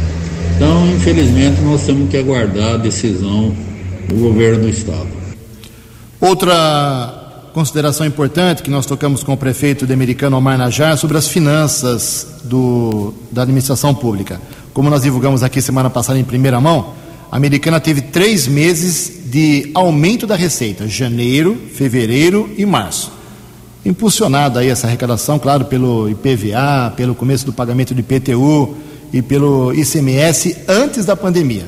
Então, 0.55 0.87
infelizmente, 0.87 1.61
nós 1.61 1.85
temos 1.85 2.09
que 2.09 2.17
aguardar 2.17 2.75
a 2.75 2.77
decisão 2.77 3.53
do 4.07 4.15
governo 4.15 4.63
do 4.63 4.69
Estado. 4.69 5.07
Outra 6.19 7.17
consideração 7.53 8.05
importante 8.05 8.63
que 8.63 8.69
nós 8.69 8.85
tocamos 8.85 9.23
com 9.23 9.33
o 9.33 9.37
prefeito 9.37 9.85
de 9.85 9.93
Americano 9.93 10.37
Omar 10.37 10.57
Najar 10.57 10.97
sobre 10.97 11.17
as 11.17 11.27
finanças 11.27 12.39
do, 12.45 13.13
da 13.31 13.41
administração 13.41 13.93
pública. 13.93 14.39
Como 14.73 14.89
nós 14.89 15.01
divulgamos 15.01 15.43
aqui 15.43 15.61
semana 15.61 15.89
passada 15.89 16.17
em 16.17 16.23
primeira 16.23 16.61
mão, 16.61 17.00
a 17.31 17.37
Americana 17.37 17.79
teve 17.79 18.01
três 18.01 18.45
meses 18.45 19.21
de 19.27 19.71
aumento 19.73 20.27
da 20.27 20.35
receita, 20.35 20.85
janeiro, 20.85 21.57
fevereiro 21.73 22.49
e 22.57 22.65
março. 22.65 23.09
Impulsionada 23.85 24.59
aí 24.59 24.67
essa 24.67 24.85
arrecadação, 24.85 25.39
claro, 25.39 25.63
pelo 25.63 26.09
IPVA, 26.09 26.93
pelo 26.97 27.15
começo 27.15 27.45
do 27.45 27.53
pagamento 27.53 27.95
de 27.95 28.01
IPTU 28.01 28.75
e 29.13 29.21
pelo 29.21 29.73
ICMS 29.73 30.57
antes 30.67 31.05
da 31.05 31.15
pandemia. 31.15 31.63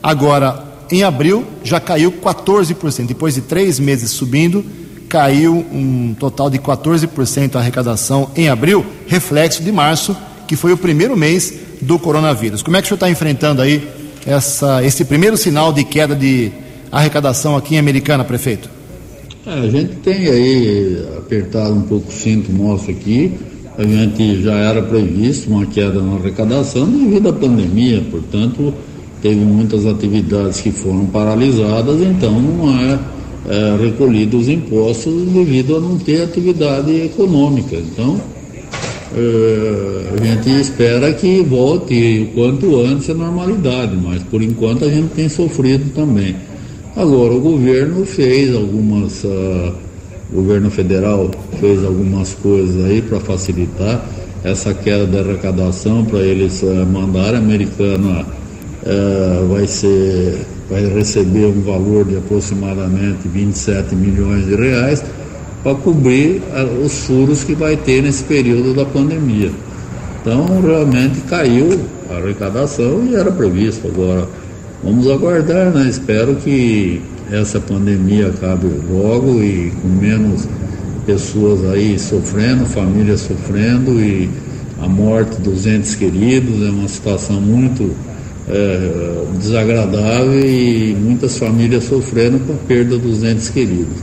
Agora, 0.00 0.64
em 0.88 1.02
abril, 1.02 1.44
já 1.64 1.80
caiu 1.80 2.12
14%. 2.12 3.06
Depois 3.06 3.34
de 3.34 3.40
três 3.40 3.80
meses 3.80 4.12
subindo, 4.12 4.64
caiu 5.08 5.66
um 5.72 6.14
total 6.16 6.48
de 6.48 6.60
14% 6.60 7.56
a 7.56 7.58
arrecadação 7.58 8.30
em 8.36 8.48
abril, 8.48 8.86
reflexo 9.08 9.64
de 9.64 9.72
março, 9.72 10.16
que 10.46 10.54
foi 10.54 10.72
o 10.72 10.76
primeiro 10.76 11.16
mês 11.16 11.54
do 11.82 11.98
coronavírus. 11.98 12.62
Como 12.62 12.76
é 12.76 12.80
que 12.80 12.86
o 12.86 12.88
senhor 12.88 12.96
está 12.96 13.10
enfrentando 13.10 13.60
aí 13.60 13.97
essa, 14.26 14.84
esse 14.84 15.04
primeiro 15.04 15.36
sinal 15.36 15.72
de 15.72 15.84
queda 15.84 16.14
de 16.14 16.50
arrecadação 16.90 17.56
aqui 17.56 17.74
em 17.74 17.78
Americana, 17.78 18.24
prefeito? 18.24 18.68
É, 19.46 19.52
a 19.52 19.70
gente 19.70 19.96
tem 19.96 20.26
aí 20.26 21.06
apertado 21.16 21.74
um 21.74 21.82
pouco 21.82 22.08
o 22.08 22.12
cinto 22.12 22.52
nosso 22.52 22.90
aqui. 22.90 23.32
A 23.78 23.82
gente 23.84 24.42
já 24.42 24.54
era 24.54 24.82
previsto 24.82 25.48
uma 25.48 25.64
queda 25.64 26.02
na 26.02 26.16
arrecadação 26.16 26.86
devido 26.86 27.28
à 27.28 27.32
pandemia, 27.32 28.04
portanto, 28.10 28.74
teve 29.22 29.36
muitas 29.36 29.86
atividades 29.86 30.60
que 30.60 30.72
foram 30.72 31.06
paralisadas, 31.06 32.00
então 32.02 32.40
não 32.40 32.76
é, 32.76 32.98
é 33.48 33.76
recolhido 33.80 34.36
os 34.36 34.48
impostos 34.48 35.30
devido 35.32 35.76
a 35.76 35.80
não 35.80 35.96
ter 35.96 36.22
atividade 36.22 36.90
econômica. 37.02 37.76
Então, 37.76 38.20
a 39.14 40.24
gente 40.24 40.60
espera 40.60 41.12
que 41.12 41.42
volte 41.42 42.28
o 42.30 42.34
quanto 42.34 42.80
antes 42.80 43.08
a 43.08 43.14
normalidade, 43.14 43.96
mas 43.96 44.22
por 44.24 44.42
enquanto 44.42 44.84
a 44.84 44.88
gente 44.88 45.14
tem 45.14 45.28
sofrido 45.28 45.92
também. 45.94 46.36
Agora, 46.94 47.32
o 47.32 47.40
governo 47.40 48.04
fez 48.04 48.54
algumas, 48.54 49.22
uh, 49.22 49.72
o 50.32 50.34
governo 50.34 50.70
federal 50.70 51.30
fez 51.60 51.84
algumas 51.84 52.34
coisas 52.34 52.84
aí 52.84 53.00
para 53.00 53.20
facilitar 53.20 54.04
essa 54.42 54.74
queda 54.74 55.06
da 55.06 55.20
arrecadação, 55.20 56.04
para 56.04 56.20
eles 56.20 56.62
uh, 56.62 56.84
mandarem 56.86 57.36
a 57.36 57.38
americana 57.38 58.26
uh, 58.82 59.46
vai 59.48 59.66
ser 59.66 60.44
vai 60.68 60.86
receber 60.86 61.46
um 61.46 61.62
valor 61.62 62.04
de 62.04 62.16
aproximadamente 62.16 63.26
27 63.26 63.94
milhões 63.94 64.46
de 64.46 64.54
reais 64.54 65.02
para 65.62 65.74
cobrir 65.74 66.42
uh, 66.52 66.84
os 66.84 67.06
furos 67.06 67.44
que 67.44 67.54
vai 67.54 67.76
ter 67.76 68.02
nesse 68.02 68.24
período 68.24 68.74
da 68.74 68.84
pandemia. 68.84 69.50
Então 70.20 70.46
realmente 70.60 71.20
caiu 71.22 71.78
a 72.10 72.16
arrecadação 72.16 73.06
e 73.06 73.14
era 73.14 73.30
previsto 73.30 73.86
agora 73.86 74.28
Vamos 74.82 75.10
aguardar, 75.10 75.72
né? 75.72 75.88
Espero 75.88 76.36
que 76.36 77.02
essa 77.32 77.58
pandemia 77.58 78.28
acabe 78.28 78.68
logo 78.88 79.42
e 79.42 79.72
com 79.82 79.88
menos 79.88 80.46
pessoas 81.04 81.64
aí 81.72 81.98
sofrendo, 81.98 82.64
famílias 82.64 83.22
sofrendo 83.22 84.00
e 84.00 84.30
a 84.80 84.86
morte 84.86 85.40
dos 85.40 85.66
entes 85.66 85.96
queridos 85.96 86.64
é 86.64 86.70
uma 86.70 86.86
situação 86.86 87.40
muito 87.40 87.90
é, 88.48 89.24
desagradável 89.36 90.38
e 90.38 90.96
muitas 90.98 91.36
famílias 91.36 91.84
sofrendo 91.84 92.38
com 92.46 92.52
a 92.52 92.56
perda 92.68 92.96
dos 92.96 93.24
entes 93.24 93.48
queridos. 93.50 93.98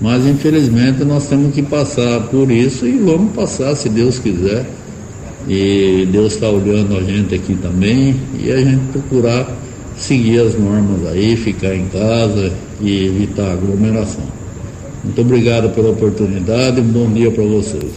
Mas 0.00 0.26
infelizmente 0.26 1.04
nós 1.04 1.26
temos 1.26 1.54
que 1.54 1.62
passar 1.62 2.22
por 2.22 2.50
isso 2.50 2.86
e 2.86 2.96
vamos 2.98 3.34
passar 3.34 3.74
se 3.76 3.88
Deus 3.88 4.18
quiser. 4.18 4.64
E 5.48 6.08
Deus 6.10 6.34
está 6.34 6.48
olhando 6.48 6.96
a 6.96 7.02
gente 7.02 7.34
aqui 7.34 7.54
também 7.54 8.16
e 8.38 8.50
a 8.50 8.58
gente 8.58 8.82
procurar 8.92 9.46
seguir 9.96 10.40
as 10.40 10.58
normas 10.58 11.06
aí, 11.06 11.36
ficar 11.36 11.74
em 11.74 11.86
casa 11.88 12.52
e 12.80 13.06
evitar 13.06 13.52
aglomeração. 13.52 14.24
Muito 15.04 15.20
obrigado 15.20 15.70
pela 15.74 15.90
oportunidade, 15.90 16.80
bom 16.80 17.10
dia 17.10 17.30
para 17.30 17.44
vocês. 17.44 17.92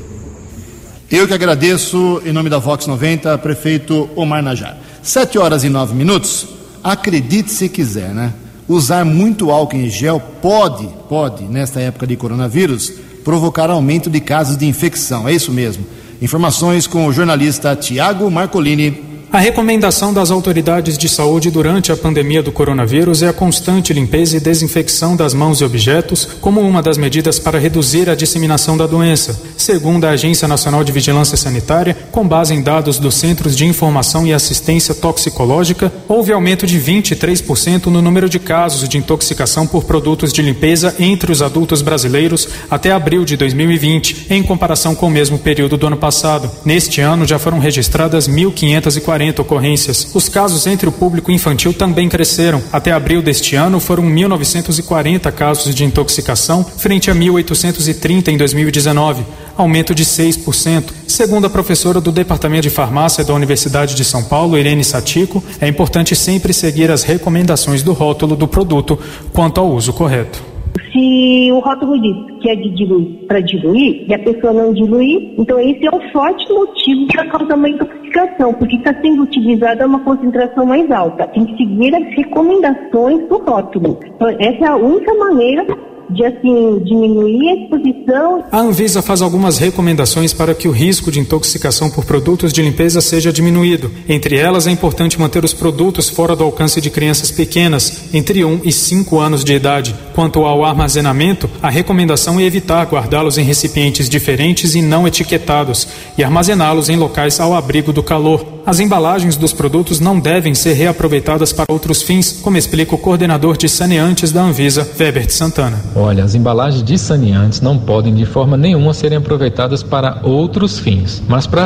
Eu 1.12 1.28
que 1.28 1.34
agradeço, 1.34 2.22
em 2.26 2.34
nome 2.34 2.50
da 2.50 2.58
Vox 2.58 2.88
90, 2.88 3.38
prefeito 3.38 4.10
Omar 4.16 4.42
Najar. 4.42 4.78
Sete 5.02 5.38
horas 5.38 5.64
e 5.64 5.70
nove 5.70 5.94
minutos, 5.94 6.48
acredite 6.84 7.52
se 7.52 7.70
quiser, 7.70 8.14
né? 8.14 8.34
Usar 8.68 9.04
muito 9.04 9.52
álcool 9.52 9.78
em 9.78 9.90
gel 9.90 10.22
pode, 10.42 10.88
pode, 11.10 11.44
nesta 11.44 11.80
época 11.80 12.08
de 12.08 12.16
coronavírus, 12.16 12.94
provocar 13.24 13.70
aumento 13.70 14.10
de 14.10 14.20
casos 14.20 14.58
de 14.58 14.66
infecção. 14.66 15.28
É 15.28 15.34
isso 15.34 15.52
mesmo. 15.52 15.86
Informações 16.22 16.88
com 16.88 17.06
o 17.06 17.14
jornalista 17.14 17.76
Tiago 17.76 18.30
Marcolini 18.32 19.14
a 19.34 19.40
recomendação 19.40 20.14
das 20.14 20.30
autoridades 20.30 20.96
de 20.96 21.10
saúde 21.10 21.50
durante 21.50 21.92
a 21.92 21.98
pandemia 21.98 22.44
do 22.44 22.52
coronavírus 22.52 23.24
é 23.24 23.30
a 23.30 23.34
constante 23.34 23.92
limpeza 23.92 24.38
e 24.38 24.40
desinfecção 24.40 25.16
das 25.16 25.34
mãos 25.34 25.60
e 25.60 25.66
objetos 25.66 26.24
como 26.40 26.62
uma 26.62 26.84
das 26.84 27.00
medidas 27.00 27.40
para 27.40 27.58
reduzir 27.58 28.12
a 28.12 28.16
disseminação 28.16 28.78
da 28.78 28.86
doença. 28.86 29.42
Segundo 29.64 30.04
a 30.04 30.10
Agência 30.10 30.46
Nacional 30.46 30.84
de 30.84 30.92
Vigilância 30.92 31.38
Sanitária, 31.38 31.96
com 32.12 32.28
base 32.28 32.54
em 32.54 32.62
dados 32.62 33.00
dos 33.00 33.16
Centros 33.16 33.56
de 33.56 33.66
Informação 33.66 34.28
e 34.28 34.34
Assistência 34.34 34.94
Toxicológica, 34.94 35.90
houve 36.06 36.34
aumento 36.34 36.68
de 36.68 36.78
23% 36.78 37.86
no 37.86 38.02
número 38.02 38.28
de 38.28 38.40
casos 38.40 38.90
de 38.90 38.98
intoxicação 38.98 39.66
por 39.66 39.86
produtos 39.86 40.34
de 40.34 40.42
limpeza 40.42 40.94
entre 41.00 41.32
os 41.32 41.42
adultos 41.42 41.82
brasileiros 41.82 42.50
até 42.70 42.92
abril 42.92 43.24
de 43.24 43.38
2020, 43.38 44.28
em 44.30 44.44
comparação 44.44 44.94
com 44.94 45.08
o 45.08 45.10
mesmo 45.10 45.40
período 45.40 45.78
do 45.78 45.88
ano 45.88 45.96
passado. 45.96 46.52
Neste 46.66 47.00
ano 47.00 47.26
já 47.26 47.40
foram 47.40 47.58
registradas 47.58 48.28
1.540 48.28 49.00
40 49.00 49.42
ocorrências. 49.44 50.12
Os 50.14 50.28
casos 50.28 50.68
entre 50.68 50.90
o 50.90 50.92
público 50.92 51.32
infantil 51.32 51.74
também 51.74 52.10
cresceram. 52.10 52.62
Até 52.70 52.92
abril 52.92 53.22
deste 53.22 53.56
ano 53.56 53.80
foram 53.80 54.04
1.940 54.04 55.32
casos 55.32 55.74
de 55.74 55.86
intoxicação, 55.86 56.66
frente 56.66 57.10
a 57.10 57.16
1.830 57.16 58.28
em 58.28 58.38
2019, 58.38 59.24
aumento 59.58 59.94
de 59.94 60.04
6%. 60.04 60.92
Segundo 61.08 61.48
a 61.48 61.50
professora 61.50 62.02
do 62.02 62.12
Departamento 62.12 62.64
de 62.64 62.70
Farmácia 62.70 63.24
da 63.24 63.34
Universidade 63.34 63.96
de 63.96 64.04
São 64.04 64.24
Paulo, 64.24 64.58
Irene 64.58 64.84
Satico, 64.84 65.44
é 65.62 65.68
importante 65.68 66.16
sempre 66.16 66.54
seguir 66.54 66.90
as 66.92 67.04
recomendações 67.04 67.84
do 67.84 67.94
rótulo 67.94 68.36
do 68.36 68.48
produto 68.48 68.98
quanto 69.32 69.60
ao 69.60 69.70
uso 69.72 69.94
correto. 69.94 70.54
Se 70.92 71.52
o 71.52 71.60
rótulo 71.60 72.00
diz 72.00 72.16
que 72.40 72.50
é 72.50 72.56
de 72.56 72.70
diluir 72.70 73.26
para 73.28 73.40
diluir 73.42 74.06
e 74.08 74.14
a 74.14 74.20
pessoa 74.20 74.54
não 74.54 74.74
diluir, 74.74 75.34
então 75.38 75.60
esse 75.60 75.86
é 75.86 75.90
um 75.90 76.12
forte 76.12 76.52
motivo 76.52 77.08
para 77.08 77.26
causar 77.28 77.56
uma 77.56 77.70
intoxicação, 77.70 78.54
porque 78.54 78.76
está 78.76 78.94
sendo 79.02 79.24
utilizada 79.24 79.88
uma 79.88 80.00
concentração 80.00 80.66
mais 80.66 80.90
alta. 80.92 81.28
Tem 81.28 81.46
que 81.46 81.58
seguir 81.58 81.96
as 81.96 82.04
recomendações 82.16 83.28
do 83.28 83.38
rótulo. 83.38 84.00
Então, 84.16 84.30
essa 84.40 84.66
é 84.66 84.68
a 84.68 84.76
única 84.76 85.14
maneira 85.16 85.66
de 86.10 86.26
assim 86.26 86.80
diminuir 86.84 87.50
a 87.50 87.56
exposição. 87.56 88.44
A 88.52 88.60
Anvisa 88.60 89.02
faz 89.02 89.22
algumas 89.22 89.58
recomendações 89.58 90.34
para 90.34 90.54
que 90.54 90.68
o 90.68 90.72
risco 90.72 91.12
de 91.12 91.20
intoxicação 91.20 91.90
por 91.90 92.06
produtos 92.06 92.52
de 92.52 92.62
limpeza 92.62 93.02
seja 93.02 93.32
diminuído. 93.32 93.92
Entre 94.08 94.38
elas, 94.38 94.68
é 94.68 94.72
importante 94.72 95.20
manter 95.20 95.44
os 95.44 95.54
produtos 95.54 96.10
fora 96.10 96.36
do 96.36 96.44
alcance 96.44 96.80
de 96.82 96.90
crianças 96.90 97.32
pequenas, 97.32 98.14
entre 98.14 98.44
1 98.44 98.62
e 98.64 98.72
5 98.72 99.20
anos 99.20 99.44
de 99.44 99.54
idade. 99.54 99.96
Quanto 100.14 100.44
ao 100.44 100.64
armazenamento, 100.64 101.50
a 101.62 101.70
recomendação 101.70 102.40
é 102.40 102.44
evitar 102.44 102.86
guardá-los 102.86 103.38
em 103.38 103.44
recipientes 103.44 104.08
diferentes 104.10 104.76
e 104.76 104.82
não 104.82 105.08
etiquetados 105.08 105.88
e 106.18 106.24
armazená-los 106.24 106.90
em 106.90 106.96
locais 106.96 107.40
ao 107.40 107.56
abrigo 107.56 107.92
do 107.92 108.04
calor. 108.04 108.53
As 108.66 108.80
embalagens 108.80 109.36
dos 109.36 109.52
produtos 109.52 110.00
não 110.00 110.18
devem 110.18 110.56
ser 110.56 110.72
reaproveitadas 110.72 111.52
para 111.52 111.66
outros 111.68 112.02
fins, 112.02 112.32
como 112.42 112.58
explica 112.58 112.96
o 112.96 112.98
coordenador 112.98 113.58
de 113.58 113.68
saneantes 113.68 114.32
da 114.32 114.42
Anvisa, 114.42 114.90
Weber 114.98 115.26
de 115.26 115.34
Santana. 115.34 115.82
Olha, 115.94 116.24
as 116.24 116.34
embalagens 116.34 116.82
de 116.82 116.98
saneantes 116.98 117.60
não 117.60 117.78
podem 117.78 118.16
de 118.16 118.26
forma 118.26 118.56
nenhuma 118.56 118.94
serem 118.94 119.18
aproveitadas 119.18 119.84
para 119.84 120.22
outros 120.24 120.80
fins, 120.80 121.22
mas 121.28 121.46
para 121.46 121.66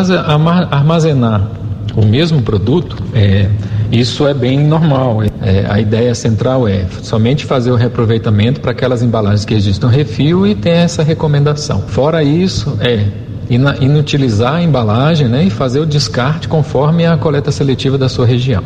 armazenar 0.72 1.52
o 1.96 2.04
mesmo 2.04 2.42
produto, 2.42 2.98
é, 3.14 3.48
isso 3.92 4.28
é 4.28 4.34
bem 4.34 4.60
normal. 4.60 5.22
É, 5.24 5.68
a 5.70 5.80
ideia 5.80 6.16
central 6.16 6.68
é 6.68 6.88
somente 7.04 7.46
fazer 7.46 7.72
o 7.72 7.76
reaproveitamento 7.76 8.60
para 8.60 8.72
aquelas 8.72 9.04
embalagens 9.04 9.46
que 9.46 9.54
existam 9.54 9.88
refil 9.88 10.48
e 10.48 10.56
tem 10.56 10.74
essa 10.74 11.04
recomendação. 11.04 11.84
Fora 11.88 12.24
isso, 12.24 12.76
é 12.82 13.06
inutilizar 13.50 14.56
a 14.56 14.62
embalagem 14.62 15.28
né, 15.28 15.44
e 15.44 15.50
fazer 15.50 15.80
o 15.80 15.86
descarte 15.86 16.48
conforme 16.48 17.06
a 17.06 17.18
coleta 17.18 17.52
seletiva 17.52 17.98
da 17.98 18.10
sua 18.10 18.26
região. 18.26 18.64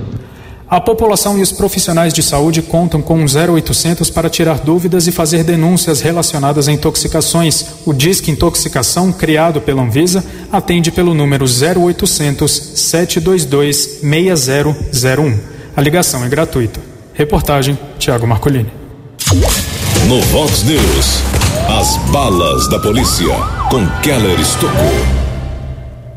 A 0.71 0.79
população 0.79 1.38
e 1.38 1.41
os 1.41 1.51
profissionais 1.51 2.13
de 2.13 2.23
saúde 2.23 2.61
contam 2.61 3.01
com 3.01 3.19
um 3.19 3.25
0800 3.25 4.09
para 4.09 4.29
tirar 4.29 4.59
dúvidas 4.59 5.05
e 5.05 5.11
fazer 5.11 5.43
denúncias 5.43 5.99
relacionadas 5.99 6.69
a 6.69 6.71
intoxicações. 6.71 7.65
O 7.86 7.91
Disque 7.91 8.32
Intoxicação, 8.32 9.11
criado 9.11 9.59
pela 9.59 9.82
Anvisa, 9.82 10.23
atende 10.49 10.89
pelo 10.89 11.13
número 11.13 11.43
0800 11.43 12.49
722 12.75 13.99
6001. 14.01 15.39
A 15.75 15.82
ligação 15.82 16.23
é 16.23 16.29
gratuita. 16.29 16.79
Reportagem 17.13 17.77
Tiago 17.99 18.25
Marcolini. 18.25 18.71
No 20.07 20.21
Vox 20.21 20.63
News. 20.63 21.41
As 21.70 21.97
balas 22.12 22.68
da 22.68 22.80
polícia 22.80 23.34
com 23.70 23.86
Keller 24.01 24.39
Estocou. 24.39 24.72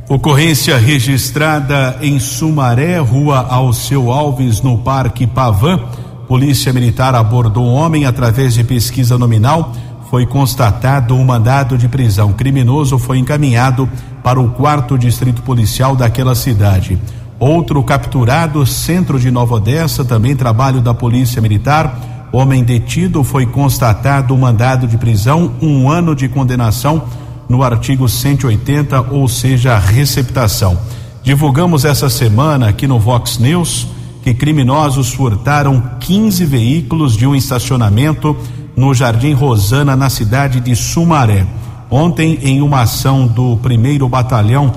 Ocorrência 0.08 0.76
registrada 0.76 1.98
em 2.00 2.18
Sumaré, 2.18 2.98
rua 2.98 3.46
Alceu 3.48 4.10
Alves, 4.10 4.60
no 4.60 4.78
Parque 4.78 5.26
Pavan. 5.26 5.78
Polícia 6.26 6.72
Militar 6.72 7.14
abordou 7.14 7.64
um 7.64 7.74
homem 7.74 8.04
através 8.06 8.54
de 8.54 8.64
pesquisa 8.64 9.18
nominal. 9.18 9.72
Foi 10.10 10.26
constatado 10.26 11.14
um 11.14 11.24
mandado 11.24 11.76
de 11.76 11.88
prisão. 11.88 12.32
Criminoso 12.32 12.98
foi 12.98 13.18
encaminhado 13.18 13.88
para 14.22 14.40
o 14.40 14.50
quarto 14.50 14.98
distrito 14.98 15.42
policial 15.42 15.94
daquela 15.94 16.34
cidade. 16.34 16.98
Outro 17.38 17.82
capturado, 17.82 18.64
centro 18.66 19.18
de 19.18 19.30
Nova 19.30 19.56
Odessa, 19.56 20.04
também 20.04 20.34
trabalho 20.34 20.80
da 20.80 20.94
Polícia 20.94 21.42
Militar. 21.42 22.13
Homem 22.34 22.64
detido 22.64 23.22
foi 23.22 23.46
constatado 23.46 24.36
mandado 24.36 24.88
de 24.88 24.98
prisão, 24.98 25.52
um 25.62 25.88
ano 25.88 26.16
de 26.16 26.28
condenação 26.28 27.04
no 27.48 27.62
artigo 27.62 28.08
180, 28.08 29.02
ou 29.12 29.28
seja, 29.28 29.78
receptação. 29.78 30.76
Divulgamos 31.22 31.84
essa 31.84 32.10
semana 32.10 32.70
aqui 32.70 32.88
no 32.88 32.98
Vox 32.98 33.38
News 33.38 33.86
que 34.24 34.34
criminosos 34.34 35.14
furtaram 35.14 35.80
15 36.00 36.44
veículos 36.44 37.16
de 37.16 37.24
um 37.24 37.36
estacionamento 37.36 38.36
no 38.74 38.92
Jardim 38.92 39.32
Rosana, 39.32 39.94
na 39.94 40.10
cidade 40.10 40.58
de 40.58 40.74
Sumaré. 40.74 41.46
Ontem, 41.88 42.40
em 42.42 42.60
uma 42.60 42.80
ação 42.80 43.28
do 43.28 43.56
primeiro 43.58 44.08
batalhão 44.08 44.72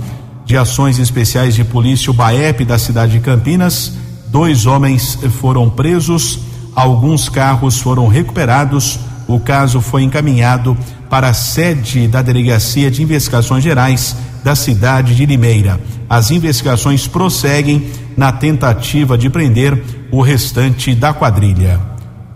de 0.46 0.56
ações 0.56 1.00
especiais 1.00 1.56
de 1.56 1.64
polícia, 1.64 2.12
o 2.12 2.14
BAEP 2.14 2.64
da 2.66 2.78
cidade 2.78 3.14
de 3.14 3.20
Campinas, 3.20 3.94
dois 4.28 4.68
homens 4.68 5.18
foram 5.42 5.68
presos, 5.72 6.46
alguns 6.78 7.28
carros 7.28 7.82
foram 7.82 8.08
recuperados. 8.08 9.00
O 9.28 9.40
caso 9.40 9.82
foi 9.82 10.04
encaminhado 10.04 10.78
para 11.10 11.30
a 11.30 11.34
sede 11.34 12.08
da 12.08 12.22
Delegacia 12.22 12.92
de 12.92 13.02
Investigações 13.02 13.64
Gerais 13.64 14.16
da 14.44 14.56
cidade 14.56 15.16
de 15.16 15.26
Limeira. 15.26 15.82
As 16.08 16.30
investigações 16.30 17.08
prosseguem 17.08 17.90
na 18.16 18.32
tentativa 18.32 19.18
de 19.18 19.28
prender 19.28 19.84
o 20.12 20.22
restante 20.22 20.94
da 20.94 21.14
quadrilha. 21.14 21.82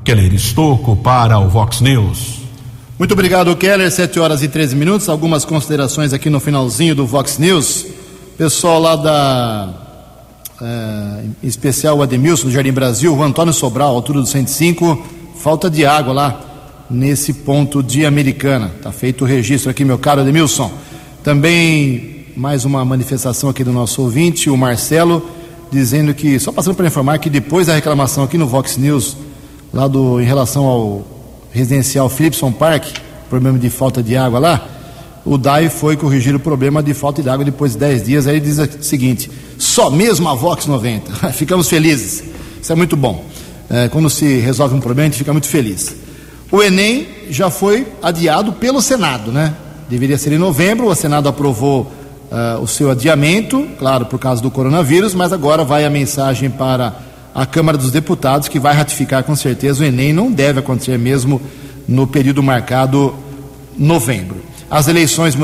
Keller 0.04 0.34
Estocco 0.34 0.96
para 0.96 1.38
o 1.38 1.48
Vox 1.48 1.80
News. 1.80 2.42
Muito 2.98 3.12
obrigado, 3.14 3.56
Keller. 3.56 3.92
7 3.92 4.20
horas 4.20 4.42
e 4.42 4.48
13 4.48 4.76
minutos. 4.76 5.08
Algumas 5.08 5.46
considerações 5.46 6.14
aqui 6.14 6.32
no 6.32 6.40
finalzinho 6.40 6.96
do 6.96 7.06
Vox 7.06 7.38
News. 7.38 7.86
Pessoal 8.38 8.80
lá 8.80 8.96
da. 8.96 9.81
É, 10.64 11.24
em 11.44 11.48
especial 11.48 11.98
o 11.98 12.04
Ademilson 12.04 12.46
do 12.46 12.52
Jardim 12.52 12.72
Brasil, 12.72 13.16
o 13.16 13.24
Antônio 13.24 13.52
Sobral, 13.52 13.96
altura 13.96 14.20
do 14.20 14.28
105, 14.28 15.08
falta 15.38 15.72
de 15.72 15.88
água 15.88 16.14
lá 16.14 16.86
nesse 16.88 17.34
ponto 17.34 17.82
de 17.82 18.06
Americana. 18.06 18.72
Está 18.78 18.92
feito 18.92 19.24
o 19.24 19.28
registro 19.28 19.72
aqui, 19.72 19.84
meu 19.84 19.98
caro 19.98 20.22
Ademilson. 20.22 20.72
Também 21.24 22.28
mais 22.38 22.64
uma 22.64 22.86
manifestação 22.86 23.50
aqui 23.50 23.64
do 23.64 23.72
nosso 23.72 24.04
ouvinte, 24.04 24.52
o 24.52 24.58
Marcelo, 24.58 25.28
dizendo 25.72 26.14
que, 26.14 26.38
só 26.38 26.52
passando 26.52 26.76
para 26.76 26.86
informar 26.86 27.18
que 27.18 27.30
depois 27.30 27.66
da 27.66 27.74
reclamação 27.74 28.24
aqui 28.24 28.38
no 28.38 28.46
Vox 28.46 28.78
News, 28.78 29.18
lá 29.74 29.88
do, 29.88 30.22
em 30.22 30.26
relação 30.26 30.66
ao 30.66 31.04
residencial 31.52 32.08
Philipson 32.08 32.52
Park, 32.52 32.86
problema 33.30 33.58
de 33.58 33.70
falta 33.72 34.04
de 34.04 34.16
água 34.16 34.38
lá, 34.38 34.68
o 35.26 35.38
DAI 35.38 35.70
foi 35.70 35.96
corrigir 35.96 36.36
o 36.36 36.40
problema 36.40 36.82
de 36.82 36.94
falta 36.94 37.22
de 37.22 37.30
água 37.30 37.46
depois 37.46 37.74
de 37.74 37.80
10 37.80 38.04
dias. 38.04 38.28
Aí 38.28 38.40
diz 38.40 38.58
o 38.58 38.84
seguinte: 38.84 39.30
só 39.62 39.92
mesmo 39.92 40.28
a 40.28 40.34
Vox 40.34 40.66
90. 40.66 41.30
Ficamos 41.34 41.70
felizes. 41.70 42.24
Isso 42.60 42.72
é 42.72 42.76
muito 42.76 42.98
bom. 42.98 43.24
É, 43.70 43.88
quando 43.90 44.10
se 44.10 44.40
resolve 44.40 44.76
um 44.76 44.80
problema, 44.80 45.08
a 45.08 45.12
gente 45.12 45.20
fica 45.20 45.32
muito 45.32 45.48
feliz. 45.48 45.96
O 46.52 46.64
Enem 46.64 47.08
já 47.30 47.52
foi 47.52 47.88
adiado 48.02 48.54
pelo 48.54 48.82
Senado, 48.82 49.32
né? 49.32 49.54
Deveria 49.88 50.18
ser 50.18 50.34
em 50.34 50.38
novembro, 50.40 50.88
o 50.88 50.96
Senado 50.96 51.30
aprovou 51.30 51.82
uh, 52.32 52.60
o 52.60 52.68
seu 52.68 52.90
adiamento, 52.90 53.68
claro, 53.78 54.08
por 54.08 54.18
causa 54.18 54.42
do 54.42 54.50
coronavírus, 54.50 55.14
mas 55.14 55.32
agora 55.32 55.64
vai 55.64 55.86
a 55.86 55.90
mensagem 55.90 56.50
para 56.50 56.96
a 57.34 57.46
Câmara 57.46 57.78
dos 57.78 57.92
Deputados, 57.92 58.48
que 58.48 58.60
vai 58.60 58.74
ratificar 58.74 59.24
com 59.24 59.36
certeza 59.36 59.84
o 59.84 59.86
Enem 59.86 60.12
não 60.12 60.32
deve 60.32 60.60
acontecer 60.60 60.98
mesmo 60.98 61.40
no 61.88 62.08
período 62.08 62.42
marcado 62.42 63.14
novembro. 63.78 64.38
As 64.70 64.88
eleições 64.88 65.36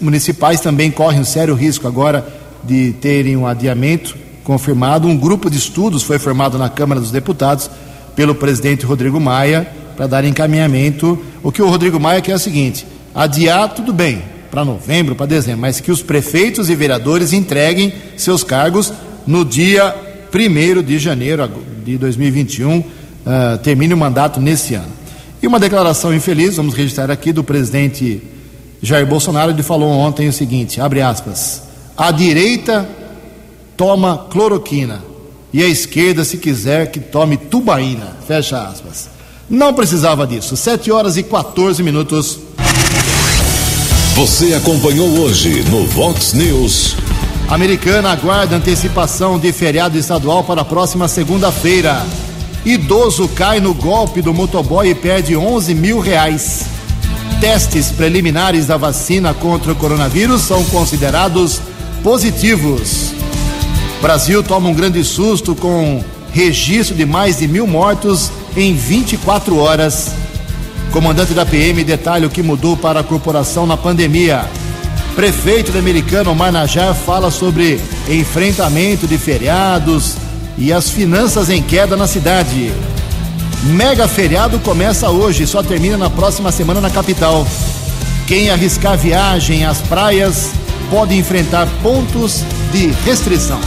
municipais 0.00 0.60
também 0.60 0.90
correm 0.90 1.20
um 1.20 1.24
sério 1.24 1.54
risco 1.54 1.86
agora 1.86 2.37
de 2.64 2.92
terem 2.94 3.36
um 3.36 3.46
adiamento 3.46 4.16
confirmado. 4.44 5.06
Um 5.06 5.16
grupo 5.16 5.50
de 5.50 5.58
estudos 5.58 6.02
foi 6.02 6.18
formado 6.18 6.58
na 6.58 6.68
Câmara 6.68 7.00
dos 7.00 7.10
Deputados 7.10 7.70
pelo 8.16 8.34
presidente 8.34 8.86
Rodrigo 8.86 9.20
Maia 9.20 9.68
para 9.96 10.06
dar 10.06 10.24
encaminhamento. 10.24 11.18
O 11.42 11.52
que 11.52 11.60
o 11.60 11.68
Rodrigo 11.68 12.00
Maia 12.00 12.20
quer 12.20 12.32
é 12.32 12.36
o 12.36 12.38
seguinte: 12.38 12.86
adiar 13.14 13.74
tudo 13.74 13.92
bem, 13.92 14.22
para 14.50 14.64
novembro, 14.64 15.14
para 15.14 15.26
dezembro, 15.26 15.60
mas 15.60 15.80
que 15.80 15.90
os 15.90 16.02
prefeitos 16.02 16.70
e 16.70 16.74
vereadores 16.74 17.32
entreguem 17.32 17.92
seus 18.16 18.42
cargos 18.42 18.92
no 19.26 19.44
dia 19.44 19.94
1 20.32 20.82
de 20.82 20.98
janeiro 20.98 21.48
de 21.84 21.98
2021, 21.98 22.78
uh, 22.78 22.84
ah, 23.26 23.58
termine 23.62 23.92
o 23.92 23.96
mandato 23.96 24.40
nesse 24.40 24.74
ano. 24.74 24.92
E 25.42 25.46
uma 25.46 25.60
declaração 25.60 26.14
infeliz, 26.14 26.56
vamos 26.56 26.74
registrar 26.74 27.10
aqui, 27.10 27.32
do 27.32 27.44
presidente 27.44 28.22
Jair 28.82 29.06
Bolsonaro, 29.06 29.50
ele 29.50 29.62
falou 29.62 29.90
ontem 29.90 30.28
o 30.28 30.32
seguinte: 30.32 30.80
abre 30.80 31.02
aspas, 31.02 31.62
a 31.98 32.12
direita 32.12 32.88
toma 33.76 34.26
cloroquina 34.30 35.02
e 35.52 35.64
a 35.64 35.66
esquerda, 35.66 36.24
se 36.24 36.38
quiser, 36.38 36.92
que 36.92 37.00
tome 37.00 37.36
tubaína, 37.36 38.16
fecha 38.24 38.68
aspas. 38.68 39.08
Não 39.50 39.74
precisava 39.74 40.24
disso. 40.24 40.56
7 40.56 40.92
horas 40.92 41.16
e 41.16 41.24
14 41.24 41.82
minutos. 41.82 42.38
Você 44.14 44.54
acompanhou 44.54 45.08
hoje 45.18 45.64
no 45.64 45.86
Vox 45.86 46.34
News. 46.34 46.94
Americana 47.48 48.12
aguarda 48.12 48.54
antecipação 48.54 49.38
de 49.38 49.50
feriado 49.52 49.98
estadual 49.98 50.44
para 50.44 50.60
a 50.60 50.64
próxima 50.64 51.08
segunda-feira. 51.08 52.06
Idoso 52.64 53.26
cai 53.28 53.58
no 53.58 53.74
golpe 53.74 54.22
do 54.22 54.32
motoboy 54.32 54.90
e 54.90 54.94
perde 54.94 55.36
11 55.36 55.74
mil 55.74 55.98
reais. 55.98 56.66
Testes 57.40 57.90
preliminares 57.90 58.66
da 58.66 58.76
vacina 58.76 59.32
contra 59.32 59.72
o 59.72 59.76
coronavírus 59.76 60.42
são 60.42 60.62
considerados 60.64 61.60
positivos. 62.02 63.12
Brasil 64.00 64.42
toma 64.42 64.68
um 64.68 64.74
grande 64.74 65.02
susto 65.04 65.54
com 65.54 66.02
registro 66.32 66.94
de 66.94 67.04
mais 67.04 67.38
de 67.38 67.48
mil 67.48 67.66
mortos 67.66 68.30
em 68.56 68.74
24 68.74 69.56
horas. 69.58 70.12
Comandante 70.92 71.34
da 71.34 71.44
PM 71.44 71.82
detalha 71.84 72.26
o 72.26 72.30
que 72.30 72.42
mudou 72.42 72.76
para 72.76 73.00
a 73.00 73.04
corporação 73.04 73.66
na 73.66 73.76
pandemia. 73.76 74.44
Prefeito 75.14 75.72
do 75.72 75.78
Americano 75.78 76.34
Marnajar 76.34 76.94
fala 76.94 77.30
sobre 77.30 77.80
enfrentamento 78.08 79.06
de 79.06 79.18
feriados 79.18 80.14
e 80.56 80.72
as 80.72 80.88
finanças 80.88 81.50
em 81.50 81.62
queda 81.62 81.96
na 81.96 82.06
cidade. 82.06 82.72
Mega 83.64 84.06
feriado 84.06 84.60
começa 84.60 85.10
hoje, 85.10 85.46
só 85.46 85.62
termina 85.62 85.96
na 85.96 86.08
próxima 86.08 86.52
semana 86.52 86.80
na 86.80 86.88
capital. 86.88 87.46
Quem 88.26 88.50
arriscar 88.50 88.96
viagem 88.96 89.64
às 89.64 89.78
praias 89.78 90.52
pode 90.90 91.16
enfrentar 91.16 91.66
pontos 91.82 92.44
de 92.72 92.88
restrição. 93.04 93.60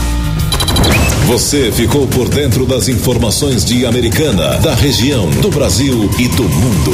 Você 1.26 1.70
ficou 1.70 2.06
por 2.06 2.28
dentro 2.28 2.66
das 2.66 2.88
informações 2.88 3.64
de 3.64 3.86
Americana, 3.86 4.58
da 4.58 4.74
região, 4.74 5.30
do 5.30 5.50
Brasil 5.50 6.10
e 6.18 6.28
do 6.28 6.44
mundo. 6.44 6.92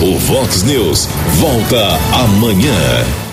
O 0.00 0.18
Vox 0.18 0.62
News 0.62 1.08
volta 1.38 1.98
amanhã. 2.12 3.23